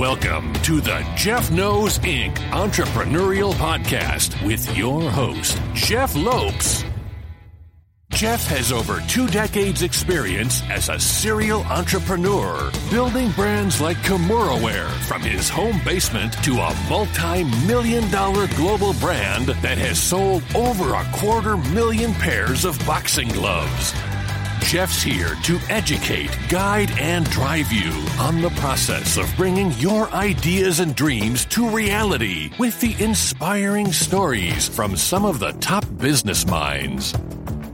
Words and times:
Welcome 0.00 0.54
to 0.62 0.80
the 0.80 1.06
Jeff 1.14 1.50
Knows 1.50 1.98
Inc. 1.98 2.34
Entrepreneurial 2.52 3.52
Podcast 3.52 4.42
with 4.46 4.74
your 4.74 5.02
host, 5.10 5.60
Jeff 5.74 6.16
Lopes. 6.16 6.86
Jeff 8.10 8.42
has 8.46 8.72
over 8.72 9.02
two 9.08 9.28
decades' 9.28 9.82
experience 9.82 10.62
as 10.70 10.88
a 10.88 10.98
serial 10.98 11.64
entrepreneur, 11.64 12.72
building 12.90 13.30
brands 13.32 13.82
like 13.82 13.98
Kimura 13.98 14.88
from 15.02 15.20
his 15.20 15.50
home 15.50 15.78
basement 15.84 16.32
to 16.44 16.52
a 16.52 16.74
multi 16.88 17.44
million 17.66 18.10
dollar 18.10 18.46
global 18.56 18.94
brand 18.94 19.48
that 19.60 19.76
has 19.76 20.00
sold 20.00 20.42
over 20.54 20.94
a 20.94 21.04
quarter 21.12 21.58
million 21.58 22.14
pairs 22.14 22.64
of 22.64 22.78
boxing 22.86 23.28
gloves. 23.28 23.92
Jeff's 24.62 25.02
here 25.02 25.34
to 25.42 25.58
educate, 25.68 26.30
guide, 26.48 26.90
and 26.98 27.28
drive 27.30 27.72
you 27.72 27.90
on 28.20 28.40
the 28.40 28.50
process 28.50 29.16
of 29.16 29.28
bringing 29.36 29.72
your 29.72 30.08
ideas 30.12 30.80
and 30.80 30.94
dreams 30.94 31.44
to 31.46 31.68
reality 31.68 32.50
with 32.58 32.80
the 32.80 32.94
inspiring 33.02 33.92
stories 33.92 34.68
from 34.68 34.96
some 34.96 35.24
of 35.24 35.40
the 35.40 35.52
top 35.54 35.84
business 35.98 36.46
minds. 36.46 37.14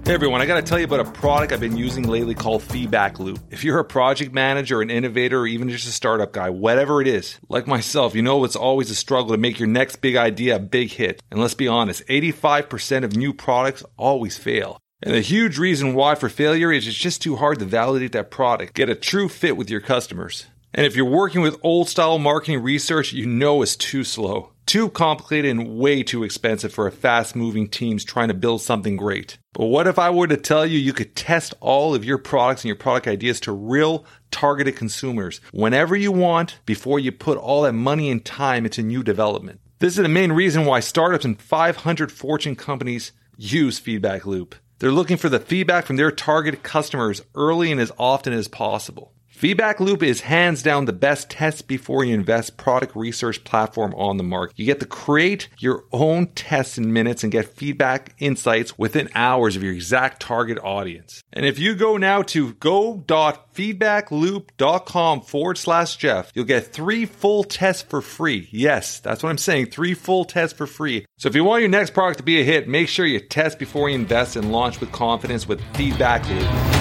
Hey 0.06 0.14
everyone, 0.14 0.40
I 0.40 0.46
got 0.46 0.54
to 0.54 0.62
tell 0.62 0.78
you 0.78 0.84
about 0.84 1.00
a 1.00 1.10
product 1.10 1.52
I've 1.52 1.58
been 1.58 1.76
using 1.76 2.06
lately 2.06 2.34
called 2.34 2.62
Feedback 2.62 3.18
Loop. 3.18 3.40
If 3.50 3.64
you're 3.64 3.80
a 3.80 3.84
project 3.84 4.32
manager, 4.32 4.80
an 4.80 4.88
innovator, 4.88 5.40
or 5.40 5.46
even 5.48 5.68
just 5.68 5.88
a 5.88 5.90
startup 5.90 6.32
guy, 6.32 6.48
whatever 6.48 7.02
it 7.02 7.08
is, 7.08 7.40
like 7.48 7.66
myself, 7.66 8.14
you 8.14 8.22
know 8.22 8.44
it's 8.44 8.54
always 8.54 8.88
a 8.88 8.94
struggle 8.94 9.32
to 9.32 9.36
make 9.36 9.58
your 9.58 9.68
next 9.68 9.96
big 9.96 10.14
idea 10.14 10.56
a 10.56 10.60
big 10.60 10.92
hit. 10.92 11.20
And 11.30 11.40
let's 11.40 11.54
be 11.54 11.66
honest, 11.66 12.06
85% 12.06 13.02
of 13.02 13.16
new 13.16 13.34
products 13.34 13.82
always 13.96 14.38
fail. 14.38 14.78
And 15.02 15.14
the 15.14 15.20
huge 15.20 15.58
reason 15.58 15.94
why 15.94 16.14
for 16.14 16.30
failure 16.30 16.72
is 16.72 16.88
it's 16.88 16.96
just 16.96 17.20
too 17.20 17.36
hard 17.36 17.58
to 17.58 17.66
validate 17.66 18.12
that 18.12 18.30
product, 18.30 18.74
get 18.74 18.88
a 18.88 18.94
true 18.94 19.28
fit 19.28 19.56
with 19.56 19.68
your 19.68 19.82
customers. 19.82 20.46
And 20.72 20.86
if 20.86 20.96
you're 20.96 21.04
working 21.04 21.42
with 21.42 21.60
old 21.62 21.88
style 21.88 22.18
marketing 22.18 22.62
research, 22.62 23.12
you 23.12 23.26
know 23.26 23.60
it's 23.62 23.76
too 23.76 24.04
slow. 24.04 24.52
Too 24.64 24.88
complicated 24.88 25.50
and 25.50 25.78
way 25.78 26.02
too 26.02 26.24
expensive 26.24 26.72
for 26.72 26.86
a 26.86 26.92
fast 26.92 27.36
moving 27.36 27.68
teams 27.68 28.04
trying 28.04 28.28
to 28.28 28.34
build 28.34 28.62
something 28.62 28.96
great. 28.96 29.38
But 29.52 29.66
what 29.66 29.86
if 29.86 29.98
I 29.98 30.10
were 30.10 30.26
to 30.26 30.36
tell 30.36 30.66
you 30.66 30.78
you 30.78 30.92
could 30.92 31.14
test 31.14 31.54
all 31.60 31.94
of 31.94 32.04
your 32.04 32.18
products 32.18 32.62
and 32.62 32.68
your 32.68 32.76
product 32.76 33.06
ideas 33.06 33.38
to 33.40 33.52
real 33.52 34.04
targeted 34.30 34.76
consumers 34.76 35.40
whenever 35.52 35.94
you 35.94 36.10
want 36.10 36.58
before 36.66 36.98
you 36.98 37.12
put 37.12 37.38
all 37.38 37.62
that 37.62 37.74
money 37.74 38.10
and 38.10 38.24
time 38.24 38.64
into 38.64 38.82
new 38.82 39.02
development? 39.02 39.60
This 39.78 39.98
is 39.98 40.02
the 40.02 40.08
main 40.08 40.32
reason 40.32 40.64
why 40.64 40.80
startups 40.80 41.26
and 41.26 41.40
500 41.40 42.10
Fortune 42.10 42.56
companies 42.56 43.12
use 43.36 43.78
Feedback 43.78 44.26
Loop. 44.26 44.54
They're 44.78 44.92
looking 44.92 45.16
for 45.16 45.30
the 45.30 45.40
feedback 45.40 45.86
from 45.86 45.96
their 45.96 46.10
target 46.10 46.62
customers 46.62 47.22
early 47.34 47.72
and 47.72 47.80
as 47.80 47.92
often 47.98 48.32
as 48.34 48.46
possible. 48.46 49.12
Feedback 49.36 49.80
Loop 49.80 50.02
is 50.02 50.22
hands 50.22 50.62
down 50.62 50.86
the 50.86 50.94
best 50.94 51.28
test 51.28 51.68
before 51.68 52.02
you 52.02 52.14
invest 52.14 52.56
product 52.56 52.96
research 52.96 53.44
platform 53.44 53.92
on 53.94 54.16
the 54.16 54.24
market. 54.24 54.58
You 54.58 54.64
get 54.64 54.80
to 54.80 54.86
create 54.86 55.50
your 55.58 55.84
own 55.92 56.28
tests 56.28 56.78
in 56.78 56.90
minutes 56.90 57.22
and 57.22 57.30
get 57.30 57.54
feedback 57.54 58.14
insights 58.18 58.78
within 58.78 59.10
hours 59.14 59.54
of 59.54 59.62
your 59.62 59.74
exact 59.74 60.22
target 60.22 60.58
audience. 60.60 61.22
And 61.34 61.44
if 61.44 61.58
you 61.58 61.74
go 61.74 61.98
now 61.98 62.22
to 62.22 62.54
go.feedbackloop.com 62.54 65.20
forward 65.20 65.58
slash 65.58 65.98
Jeff, 65.98 66.32
you'll 66.34 66.46
get 66.46 66.72
three 66.72 67.04
full 67.04 67.44
tests 67.44 67.82
for 67.82 68.00
free. 68.00 68.48
Yes, 68.50 69.00
that's 69.00 69.22
what 69.22 69.28
I'm 69.28 69.36
saying. 69.36 69.66
Three 69.66 69.92
full 69.92 70.24
tests 70.24 70.56
for 70.56 70.66
free. 70.66 71.04
So 71.18 71.28
if 71.28 71.34
you 71.34 71.44
want 71.44 71.60
your 71.60 71.68
next 71.68 71.92
product 71.92 72.20
to 72.20 72.24
be 72.24 72.40
a 72.40 72.42
hit, 72.42 72.68
make 72.68 72.88
sure 72.88 73.04
you 73.04 73.20
test 73.20 73.58
before 73.58 73.90
you 73.90 73.96
invest 73.96 74.36
and 74.36 74.50
launch 74.50 74.80
with 74.80 74.92
confidence 74.92 75.46
with 75.46 75.60
Feedback 75.74 76.26
Loop. 76.26 76.75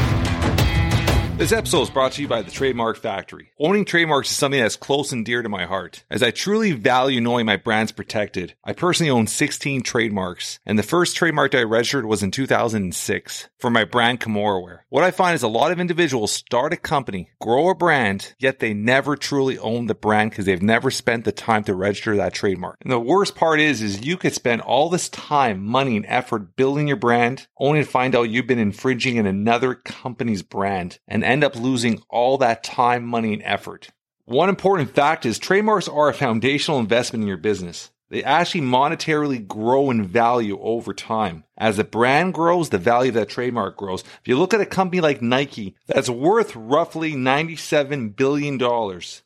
This 1.37 1.51
episode 1.51 1.81
is 1.81 1.89
brought 1.89 2.13
to 2.13 2.21
you 2.21 2.29
by 2.29 2.43
the 2.43 2.49
Trademark 2.49 2.95
Factory. 2.95 3.51
Owning 3.59 3.83
trademarks 3.83 4.31
is 4.31 4.37
something 4.37 4.61
that's 4.61 4.77
close 4.77 5.11
and 5.11 5.25
dear 5.25 5.41
to 5.41 5.49
my 5.49 5.65
heart. 5.65 6.05
As 6.09 6.23
I 6.23 6.31
truly 6.31 6.71
value 6.71 7.19
knowing 7.19 7.45
my 7.45 7.57
brand's 7.57 7.91
protected, 7.91 8.53
I 8.63 8.71
personally 8.71 9.09
own 9.09 9.27
16 9.27 9.83
trademarks, 9.83 10.59
and 10.65 10.79
the 10.79 10.83
first 10.83 11.17
trademark 11.17 11.51
that 11.51 11.59
I 11.59 11.63
registered 11.63 12.05
was 12.05 12.23
in 12.23 12.31
2006 12.31 13.49
for 13.57 13.69
my 13.69 13.83
brand 13.83 14.21
Kimura. 14.21 14.79
What 14.87 15.03
I 15.03 15.11
find 15.11 15.35
is 15.35 15.43
a 15.43 15.49
lot 15.49 15.73
of 15.73 15.79
individuals 15.81 16.31
start 16.31 16.71
a 16.71 16.77
company, 16.77 17.31
grow 17.41 17.69
a 17.69 17.75
brand, 17.75 18.33
yet 18.39 18.59
they 18.59 18.73
never 18.73 19.17
truly 19.17 19.57
own 19.57 19.87
the 19.87 19.93
brand 19.93 20.29
because 20.29 20.45
they've 20.45 20.61
never 20.61 20.89
spent 20.89 21.25
the 21.25 21.33
time 21.33 21.65
to 21.65 21.75
register 21.75 22.15
that 22.15 22.33
trademark. 22.33 22.77
And 22.81 22.91
the 22.93 22.99
worst 22.99 23.35
part 23.35 23.59
is, 23.59 23.81
is 23.81 24.05
you 24.05 24.15
could 24.15 24.33
spend 24.33 24.61
all 24.61 24.89
this 24.89 25.09
time, 25.09 25.65
money, 25.65 25.97
and 25.97 26.05
effort 26.07 26.55
building 26.55 26.87
your 26.87 26.95
brand, 26.95 27.47
only 27.59 27.79
to 27.79 27.85
find 27.85 28.15
out 28.15 28.29
you've 28.29 28.47
been 28.47 28.57
infringing 28.57 29.17
in 29.17 29.25
another 29.25 29.75
company's 29.75 30.41
brand 30.41 30.97
and 31.09 31.24
end 31.25 31.43
up 31.43 31.55
losing 31.55 32.01
all 32.09 32.37
that 32.37 32.63
time, 32.63 33.05
money, 33.05 33.33
and 33.33 33.43
effort. 33.43 33.89
One 34.25 34.49
important 34.49 34.95
fact 34.95 35.25
is 35.25 35.37
trademarks 35.37 35.87
are 35.87 36.09
a 36.09 36.13
foundational 36.13 36.79
investment 36.79 37.23
in 37.23 37.27
your 37.27 37.37
business. 37.37 37.91
They 38.09 38.23
actually 38.23 38.61
monetarily 38.61 39.45
grow 39.45 39.89
in 39.89 40.03
value 40.03 40.59
over 40.61 40.93
time. 40.93 41.43
As 41.57 41.77
the 41.77 41.83
brand 41.83 42.33
grows, 42.33 42.69
the 42.69 42.77
value 42.77 43.09
of 43.09 43.15
that 43.15 43.29
trademark 43.29 43.77
grows. 43.77 44.03
If 44.21 44.27
you 44.27 44.37
look 44.37 44.53
at 44.53 44.61
a 44.61 44.65
company 44.65 45.01
like 45.01 45.21
Nike, 45.21 45.75
that's 45.87 46.09
worth 46.09 46.55
roughly 46.55 47.13
$97 47.13 48.15
billion, 48.15 48.57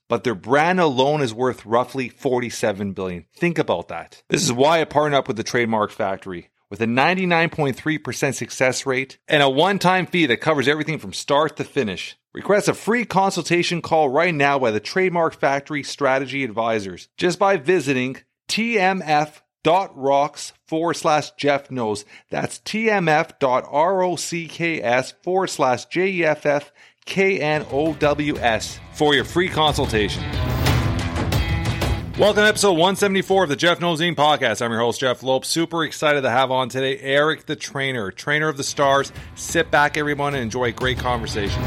but 0.08 0.24
their 0.24 0.36
brand 0.36 0.80
alone 0.80 1.22
is 1.22 1.34
worth 1.34 1.66
roughly 1.66 2.08
47 2.08 2.94
billion. 2.94 3.26
Think 3.36 3.60
about 3.60 3.90
that. 3.90 4.24
This 4.30 4.44
is 4.44 4.54
why 4.54 4.80
I 4.80 4.86
partner 4.86 5.18
up 5.18 5.28
with 5.28 5.38
the 5.38 5.44
Trademark 5.44 5.92
Factory 5.92 6.50
with 6.70 6.82
a 6.82 6.86
99.3% 6.86 8.36
success 8.36 8.86
rate 8.86 9.18
and 9.28 9.42
a 9.42 9.50
one-time 9.50 10.06
fee 10.06 10.26
that 10.28 10.38
covers 10.42 10.68
everything 10.68 11.00
from 11.00 11.14
start 11.14 11.58
to 11.58 11.64
finish. 11.64 12.18
Request 12.34 12.68
a 12.68 12.74
free 12.74 13.06
consultation 13.06 13.82
call 13.82 14.10
right 14.10 14.34
now 14.34 14.60
by 14.60 14.70
the 14.72 14.80
Trademark 14.80 15.34
Factory 15.34 15.82
Strategy 15.84 16.44
Advisors 16.44 17.10
just 17.18 17.40
by 17.40 17.58
visiting 17.58 18.18
tmf.rocks 18.48 19.44
forward 20.68 20.94
slash 20.94 21.32
Jeff 21.32 21.72
knows. 21.72 22.06
That's 22.30 22.60
tmf.rocks 22.60 23.44
forward 25.24 25.48
slash 25.50 25.86
J-E-F-F 25.86 26.72
K-N-O-W-S 27.06 28.80
for 28.94 29.16
your 29.16 29.26
free 29.26 29.50
consultation. 29.50 30.24
Welcome 32.20 32.44
to 32.44 32.50
episode 32.50 32.74
174 32.74 33.44
of 33.44 33.50
the 33.50 33.56
Jeff 33.56 33.80
Knows 33.80 34.02
Inc 34.02 34.18
podcast. 34.18 34.62
I'm 34.62 34.72
your 34.72 34.82
host, 34.82 35.00
Jeff 35.00 35.24
Lope. 35.24 35.46
Super 35.46 35.86
excited 35.86 36.24
to 36.24 36.30
have 36.30 36.52
on 36.52 36.68
today 36.68 37.00
Eric 37.00 37.46
the 37.46 37.56
Trainer, 37.56 38.12
trainer 38.12 38.50
of 38.50 38.58
the 38.58 38.64
stars. 38.66 39.14
Sit 39.36 39.72
back, 39.72 39.96
everyone, 39.96 40.34
and 40.34 40.44
enjoy 40.44 40.66
a 40.66 40.72
great 40.74 41.00
conversation. 41.00 41.64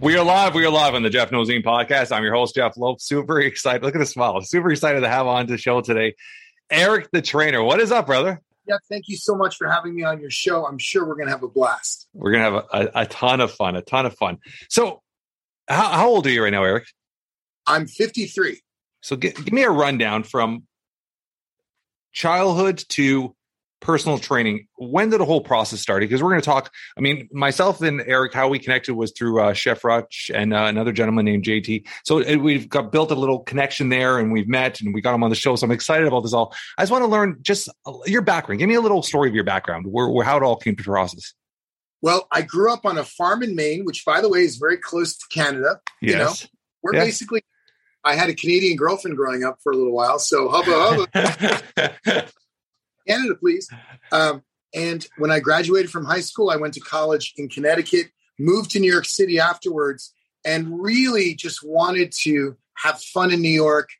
We 0.00 0.16
are 0.16 0.24
live. 0.24 0.54
We 0.54 0.64
are 0.64 0.70
live 0.70 0.94
on 0.94 1.02
the 1.02 1.10
Jeff 1.10 1.32
Knows 1.32 1.48
Inc 1.48 1.64
podcast. 1.64 2.12
I'm 2.12 2.22
your 2.22 2.36
host, 2.36 2.54
Jeff 2.54 2.76
Lope. 2.76 3.00
Super 3.00 3.40
excited. 3.40 3.82
Look 3.82 3.96
at 3.96 3.98
the 3.98 4.06
smile. 4.06 4.40
Super 4.42 4.70
excited 4.70 5.00
to 5.00 5.08
have 5.08 5.26
on 5.26 5.48
the 5.48 5.58
show 5.58 5.80
today 5.80 6.14
Eric 6.70 7.08
the 7.10 7.20
Trainer. 7.20 7.64
What 7.64 7.80
is 7.80 7.90
up, 7.90 8.06
brother? 8.06 8.40
Yeah, 8.68 8.76
thank 8.88 9.08
you 9.08 9.16
so 9.16 9.34
much 9.34 9.56
for 9.56 9.68
having 9.68 9.92
me 9.92 10.04
on 10.04 10.20
your 10.20 10.30
show. 10.30 10.66
I'm 10.66 10.78
sure 10.78 11.04
we're 11.04 11.16
going 11.16 11.26
to 11.26 11.32
have 11.32 11.42
a 11.42 11.48
blast. 11.48 12.06
We're 12.14 12.30
going 12.30 12.44
to 12.44 12.50
have 12.52 12.64
a, 12.72 12.78
a, 12.78 13.02
a, 13.02 13.06
ton 13.06 13.40
of 13.40 13.50
fun, 13.50 13.74
a 13.74 13.82
ton 13.82 14.06
of 14.06 14.14
fun. 14.14 14.38
So, 14.68 15.02
how, 15.66 15.88
how 15.88 16.08
old 16.10 16.28
are 16.28 16.30
you 16.30 16.44
right 16.44 16.50
now, 16.50 16.62
Eric? 16.62 16.84
I'm 17.66 17.86
53. 17.86 18.60
So 19.00 19.16
give, 19.16 19.34
give 19.34 19.52
me 19.52 19.62
a 19.62 19.70
rundown 19.70 20.22
from 20.22 20.64
childhood 22.12 22.84
to 22.90 23.34
personal 23.82 24.18
training. 24.18 24.68
When 24.76 25.10
did 25.10 25.20
the 25.20 25.24
whole 25.24 25.40
process 25.40 25.80
start? 25.80 26.00
Because 26.00 26.22
we're 26.22 26.30
going 26.30 26.40
to 26.40 26.44
talk. 26.44 26.72
I 26.96 27.00
mean, 27.00 27.28
myself 27.32 27.82
and 27.82 28.00
Eric, 28.06 28.32
how 28.32 28.48
we 28.48 28.58
connected 28.58 28.94
was 28.94 29.12
through 29.16 29.40
uh, 29.40 29.52
Chef 29.52 29.84
Rutch 29.84 30.30
and 30.32 30.54
uh, 30.54 30.64
another 30.64 30.92
gentleman 30.92 31.24
named 31.24 31.44
JT. 31.44 31.86
So 32.04 32.18
it, 32.18 32.36
we've 32.36 32.68
got 32.68 32.92
built 32.92 33.10
a 33.10 33.14
little 33.14 33.40
connection 33.40 33.90
there, 33.90 34.18
and 34.18 34.32
we've 34.32 34.48
met, 34.48 34.80
and 34.80 34.94
we 34.94 35.00
got 35.00 35.14
him 35.14 35.24
on 35.24 35.30
the 35.30 35.36
show. 35.36 35.56
So 35.56 35.66
I'm 35.66 35.72
excited 35.72 36.06
about 36.06 36.22
this 36.22 36.32
all. 36.32 36.54
I 36.78 36.82
just 36.82 36.92
want 36.92 37.02
to 37.02 37.08
learn 37.08 37.38
just 37.42 37.68
your 38.06 38.22
background. 38.22 38.60
Give 38.60 38.68
me 38.68 38.76
a 38.76 38.80
little 38.80 39.02
story 39.02 39.28
of 39.28 39.34
your 39.34 39.44
background, 39.44 39.86
where, 39.88 40.08
where 40.08 40.24
how 40.24 40.36
it 40.36 40.42
all 40.42 40.56
came 40.56 40.76
to 40.76 40.82
process. 40.82 41.34
Well, 42.00 42.26
I 42.32 42.42
grew 42.42 42.72
up 42.72 42.84
on 42.84 42.98
a 42.98 43.04
farm 43.04 43.42
in 43.42 43.54
Maine, 43.54 43.84
which, 43.84 44.04
by 44.04 44.20
the 44.20 44.28
way, 44.28 44.40
is 44.40 44.56
very 44.56 44.76
close 44.76 45.16
to 45.16 45.24
Canada. 45.28 45.80
Yes. 46.00 46.12
You 46.12 46.18
know, 46.18 46.32
we're 46.82 46.92
basically. 46.92 47.42
I 48.04 48.14
had 48.14 48.30
a 48.30 48.34
Canadian 48.34 48.76
girlfriend 48.76 49.16
growing 49.16 49.44
up 49.44 49.58
for 49.62 49.72
a 49.72 49.76
little 49.76 49.92
while, 49.92 50.18
so 50.18 50.48
hubba 50.48 51.06
hubba, 51.14 52.28
Canada, 53.08 53.34
please. 53.36 53.68
Um, 54.10 54.42
and 54.74 55.06
when 55.18 55.30
I 55.30 55.40
graduated 55.40 55.90
from 55.90 56.04
high 56.04 56.20
school, 56.20 56.50
I 56.50 56.56
went 56.56 56.74
to 56.74 56.80
college 56.80 57.34
in 57.36 57.48
Connecticut, 57.48 58.06
moved 58.38 58.70
to 58.72 58.80
New 58.80 58.90
York 58.90 59.04
City 59.04 59.38
afterwards, 59.38 60.12
and 60.44 60.80
really 60.82 61.34
just 61.34 61.60
wanted 61.64 62.12
to 62.22 62.56
have 62.78 63.00
fun 63.00 63.32
in 63.32 63.40
New 63.40 63.48
York, 63.48 63.90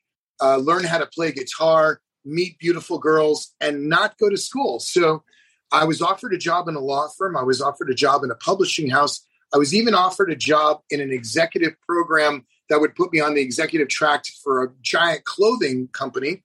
uh, 0.41 0.57
learn 0.57 0.85
how 0.85 0.99
to 0.99 1.07
play 1.07 1.31
guitar, 1.31 2.01
meet 2.25 2.59
beautiful 2.59 2.99
girls, 2.99 3.55
and 3.61 3.89
not 3.89 4.19
go 4.19 4.29
to 4.29 4.37
school. 4.37 4.81
So 4.81 5.23
I 5.71 5.85
was 5.85 6.03
offered 6.03 6.35
a 6.35 6.39
job 6.39 6.69
in 6.69 6.75
a 6.75 6.81
law 6.81 7.09
firm. 7.17 7.37
I 7.37 7.43
was 7.43 7.61
offered 7.61 7.91
a 7.91 7.95
job 7.95 8.25
in 8.25 8.31
a 8.31 8.37
publishing 8.37 8.91
house. 8.91 9.25
I 9.55 9.59
was 9.59 9.75
even 9.75 9.95
offered 9.95 10.31
a 10.33 10.37
job 10.37 10.81
in 10.91 11.01
an 11.01 11.13
executive 11.13 11.75
program 11.87 12.47
that 12.69 12.81
would 12.81 12.95
put 12.95 13.13
me 13.13 13.21
on 13.21 13.35
the 13.35 13.41
executive 13.41 13.89
track 13.89 14.25
for 14.43 14.63
a 14.63 14.73
giant 14.81 15.25
clothing 15.25 15.89
company. 15.89 16.43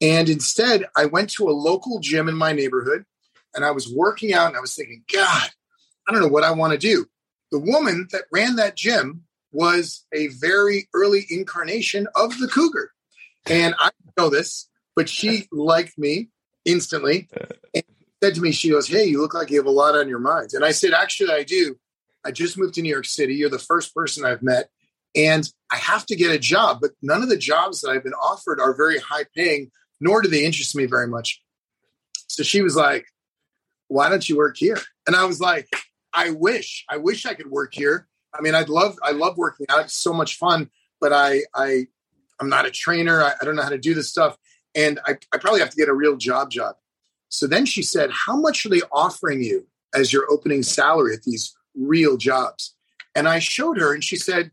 And 0.00 0.28
instead, 0.28 0.86
I 0.96 1.06
went 1.06 1.30
to 1.30 1.48
a 1.48 1.52
local 1.52 2.00
gym 2.00 2.28
in 2.28 2.36
my 2.36 2.52
neighborhood 2.52 3.04
and 3.54 3.64
I 3.64 3.70
was 3.70 3.92
working 3.92 4.32
out 4.32 4.48
and 4.48 4.56
I 4.56 4.60
was 4.60 4.74
thinking, 4.74 5.04
God, 5.12 5.50
I 6.06 6.12
don't 6.12 6.20
know 6.20 6.28
what 6.28 6.44
I 6.44 6.50
want 6.50 6.72
to 6.72 6.78
do. 6.78 7.06
The 7.50 7.58
woman 7.58 8.08
that 8.12 8.24
ran 8.32 8.56
that 8.56 8.76
gym 8.76 9.24
was 9.52 10.04
a 10.12 10.28
very 10.28 10.88
early 10.92 11.26
incarnation 11.30 12.08
of 12.14 12.36
the 12.38 12.48
cougar. 12.48 12.90
And 13.46 13.74
I 13.78 13.90
know 14.18 14.28
this, 14.28 14.68
but 14.96 15.08
she 15.08 15.48
liked 15.52 15.96
me 15.96 16.28
instantly 16.64 17.28
uh. 17.38 17.46
and 17.74 17.84
said 18.22 18.34
to 18.34 18.40
me, 18.40 18.52
she 18.52 18.70
goes, 18.70 18.88
Hey, 18.88 19.04
you 19.04 19.20
look 19.20 19.34
like 19.34 19.50
you 19.50 19.58
have 19.58 19.66
a 19.66 19.70
lot 19.70 19.96
on 19.96 20.08
your 20.08 20.18
mind. 20.18 20.50
And 20.54 20.64
I 20.64 20.72
said, 20.72 20.92
Actually, 20.92 21.32
I 21.32 21.44
do. 21.44 21.76
I 22.24 22.30
just 22.30 22.58
moved 22.58 22.74
to 22.74 22.82
New 22.82 22.88
York 22.88 23.04
City. 23.04 23.34
You're 23.34 23.50
the 23.50 23.58
first 23.58 23.94
person 23.94 24.24
I've 24.24 24.42
met. 24.42 24.70
And 25.16 25.48
I 25.70 25.76
have 25.76 26.06
to 26.06 26.16
get 26.16 26.32
a 26.32 26.38
job, 26.38 26.78
but 26.80 26.92
none 27.02 27.22
of 27.22 27.28
the 27.28 27.36
jobs 27.36 27.80
that 27.80 27.90
I've 27.90 28.02
been 28.02 28.14
offered 28.14 28.60
are 28.60 28.74
very 28.74 28.98
high 28.98 29.24
paying, 29.36 29.70
nor 30.00 30.22
do 30.22 30.28
they 30.28 30.44
interest 30.44 30.74
me 30.74 30.86
very 30.86 31.06
much. 31.06 31.40
So 32.28 32.42
she 32.42 32.62
was 32.62 32.76
like, 32.76 33.06
Why 33.88 34.08
don't 34.08 34.28
you 34.28 34.36
work 34.36 34.56
here? 34.56 34.78
And 35.06 35.14
I 35.14 35.24
was 35.24 35.40
like, 35.40 35.68
I 36.12 36.30
wish, 36.30 36.84
I 36.88 36.96
wish 36.96 37.26
I 37.26 37.34
could 37.34 37.50
work 37.50 37.74
here. 37.74 38.08
I 38.32 38.40
mean, 38.40 38.54
I'd 38.54 38.68
love, 38.68 38.96
I 39.02 39.12
love 39.12 39.36
working 39.36 39.66
out. 39.68 39.84
It's 39.84 39.96
so 39.96 40.12
much 40.12 40.36
fun, 40.38 40.70
but 41.00 41.12
I, 41.12 41.42
I, 41.54 41.86
I'm 42.40 42.48
not 42.48 42.66
a 42.66 42.70
trainer. 42.70 43.22
I, 43.22 43.32
I 43.40 43.44
don't 43.44 43.56
know 43.56 43.62
how 43.62 43.68
to 43.68 43.78
do 43.78 43.94
this 43.94 44.10
stuff. 44.10 44.36
And 44.74 44.98
I, 45.06 45.16
I 45.32 45.38
probably 45.38 45.60
have 45.60 45.70
to 45.70 45.76
get 45.76 45.88
a 45.88 45.94
real 45.94 46.16
job 46.16 46.50
job. 46.50 46.76
So 47.28 47.46
then 47.46 47.66
she 47.66 47.82
said, 47.82 48.10
How 48.10 48.36
much 48.36 48.64
are 48.64 48.68
they 48.68 48.82
offering 48.92 49.42
you 49.42 49.66
as 49.94 50.12
your 50.12 50.26
opening 50.30 50.62
salary 50.62 51.14
at 51.14 51.22
these 51.22 51.54
real 51.76 52.16
jobs? 52.16 52.74
And 53.14 53.28
I 53.28 53.38
showed 53.38 53.78
her, 53.78 53.92
and 53.92 54.02
she 54.02 54.16
said, 54.16 54.50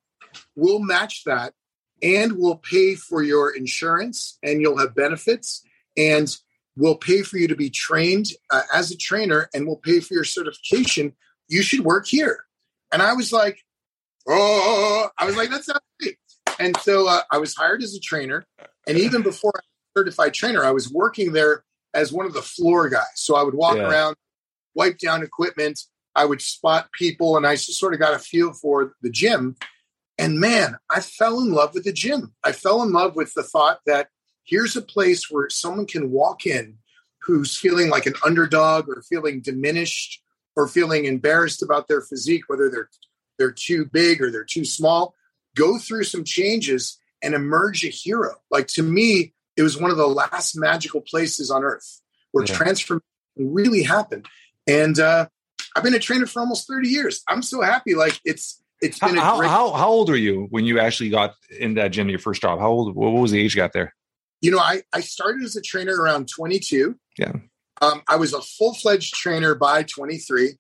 We'll 0.55 0.79
match 0.79 1.23
that 1.25 1.53
and 2.01 2.33
we'll 2.37 2.57
pay 2.57 2.95
for 2.95 3.23
your 3.23 3.55
insurance 3.55 4.37
and 4.43 4.61
you'll 4.61 4.77
have 4.77 4.95
benefits 4.95 5.63
and 5.97 6.35
we'll 6.75 6.95
pay 6.95 7.21
for 7.21 7.37
you 7.37 7.47
to 7.47 7.55
be 7.55 7.69
trained 7.69 8.27
uh, 8.49 8.63
as 8.73 8.91
a 8.91 8.97
trainer 8.97 9.49
and 9.53 9.67
we'll 9.67 9.75
pay 9.77 9.99
for 9.99 10.13
your 10.13 10.23
certification. 10.23 11.13
You 11.47 11.61
should 11.61 11.81
work 11.81 12.07
here. 12.07 12.45
And 12.91 13.01
I 13.01 13.13
was 13.13 13.31
like, 13.31 13.59
Oh, 14.27 15.09
I 15.17 15.25
was 15.25 15.35
like, 15.35 15.49
That's 15.49 15.67
not 15.67 15.81
great. 15.99 16.17
And 16.59 16.77
so 16.77 17.07
uh, 17.07 17.21
I 17.31 17.37
was 17.37 17.55
hired 17.55 17.83
as 17.83 17.95
a 17.95 17.99
trainer. 17.99 18.45
And 18.87 18.97
even 18.97 19.21
before 19.21 19.51
I 19.55 19.61
was 19.61 20.03
certified 20.03 20.33
trainer, 20.33 20.63
I 20.63 20.71
was 20.71 20.91
working 20.91 21.33
there 21.33 21.63
as 21.93 22.11
one 22.11 22.25
of 22.25 22.33
the 22.33 22.41
floor 22.41 22.89
guys. 22.89 23.05
So 23.15 23.35
I 23.35 23.43
would 23.43 23.53
walk 23.53 23.77
yeah. 23.77 23.89
around, 23.89 24.15
wipe 24.75 24.97
down 24.97 25.23
equipment. 25.23 25.79
I 26.15 26.25
would 26.25 26.41
spot 26.41 26.91
people, 26.91 27.37
and 27.37 27.47
I 27.47 27.55
just 27.55 27.79
sort 27.79 27.93
of 27.93 27.99
got 27.99 28.13
a 28.13 28.19
feel 28.19 28.53
for 28.53 28.93
the 29.01 29.09
gym. 29.09 29.55
And 30.21 30.39
man, 30.39 30.77
I 30.87 30.99
fell 30.99 31.39
in 31.39 31.51
love 31.51 31.73
with 31.73 31.83
the 31.83 31.91
gym. 31.91 32.33
I 32.43 32.51
fell 32.51 32.83
in 32.83 32.91
love 32.91 33.15
with 33.15 33.33
the 33.33 33.41
thought 33.41 33.79
that 33.87 34.09
here's 34.43 34.75
a 34.75 34.81
place 34.81 35.31
where 35.31 35.49
someone 35.49 35.87
can 35.87 36.11
walk 36.11 36.45
in 36.45 36.77
who's 37.23 37.57
feeling 37.57 37.89
like 37.89 38.05
an 38.05 38.13
underdog 38.23 38.87
or 38.87 39.01
feeling 39.01 39.41
diminished 39.41 40.21
or 40.55 40.67
feeling 40.67 41.05
embarrassed 41.05 41.63
about 41.63 41.87
their 41.87 42.01
physique, 42.01 42.43
whether 42.47 42.69
they're 42.69 42.89
they're 43.39 43.51
too 43.51 43.89
big 43.91 44.21
or 44.21 44.29
they're 44.29 44.43
too 44.43 44.63
small, 44.63 45.15
go 45.55 45.79
through 45.79 46.03
some 46.03 46.23
changes 46.23 46.99
and 47.23 47.33
emerge 47.33 47.83
a 47.83 47.89
hero. 47.89 48.35
Like 48.51 48.67
to 48.67 48.83
me, 48.83 49.33
it 49.57 49.63
was 49.63 49.81
one 49.81 49.89
of 49.89 49.97
the 49.97 50.07
last 50.07 50.55
magical 50.55 51.01
places 51.01 51.49
on 51.49 51.63
earth 51.63 51.99
where 52.31 52.45
yeah. 52.45 52.53
transformation 52.53 53.03
really 53.37 53.81
happened. 53.81 54.27
And 54.67 54.99
uh, 54.99 55.27
I've 55.75 55.83
been 55.83 55.95
a 55.95 55.99
trainer 55.99 56.27
for 56.27 56.41
almost 56.41 56.67
30 56.67 56.89
years. 56.89 57.23
I'm 57.27 57.41
so 57.41 57.61
happy. 57.61 57.95
Like 57.95 58.19
it's 58.23 58.60
it's 58.81 58.99
been 58.99 59.15
how, 59.15 59.37
great- 59.37 59.49
how, 59.49 59.71
how 59.71 59.89
old 59.89 60.09
were 60.09 60.15
you 60.15 60.47
when 60.49 60.65
you 60.65 60.79
actually 60.79 61.09
got 61.09 61.35
in 61.59 61.75
that 61.75 61.91
gym 61.91 62.09
your 62.09 62.19
first 62.19 62.41
job? 62.41 62.59
How 62.59 62.69
old 62.69 62.95
what 62.95 63.11
was 63.11 63.31
the 63.31 63.39
age 63.39 63.55
you 63.55 63.61
got 63.61 63.73
there? 63.73 63.93
You 64.41 64.51
know, 64.51 64.59
I, 64.59 64.81
I 64.91 65.01
started 65.01 65.43
as 65.43 65.55
a 65.55 65.61
trainer 65.61 65.95
around 65.95 66.27
22. 66.27 66.95
Yeah. 67.17 67.33
Um, 67.81 68.01
I 68.07 68.15
was 68.15 68.33
a 68.33 68.41
full-fledged 68.41 69.13
trainer 69.13 69.55
by 69.55 69.83
23 69.83 70.55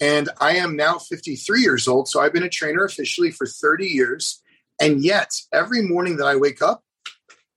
and 0.00 0.28
I 0.40 0.56
am 0.56 0.76
now 0.76 0.98
53 0.98 1.60
years 1.60 1.88
old. 1.88 2.08
So 2.08 2.20
I've 2.20 2.32
been 2.32 2.42
a 2.42 2.48
trainer 2.48 2.84
officially 2.84 3.30
for 3.30 3.46
30 3.46 3.86
years. 3.86 4.42
And 4.80 5.02
yet 5.02 5.30
every 5.52 5.82
morning 5.82 6.16
that 6.16 6.26
I 6.26 6.36
wake 6.36 6.60
up, 6.60 6.82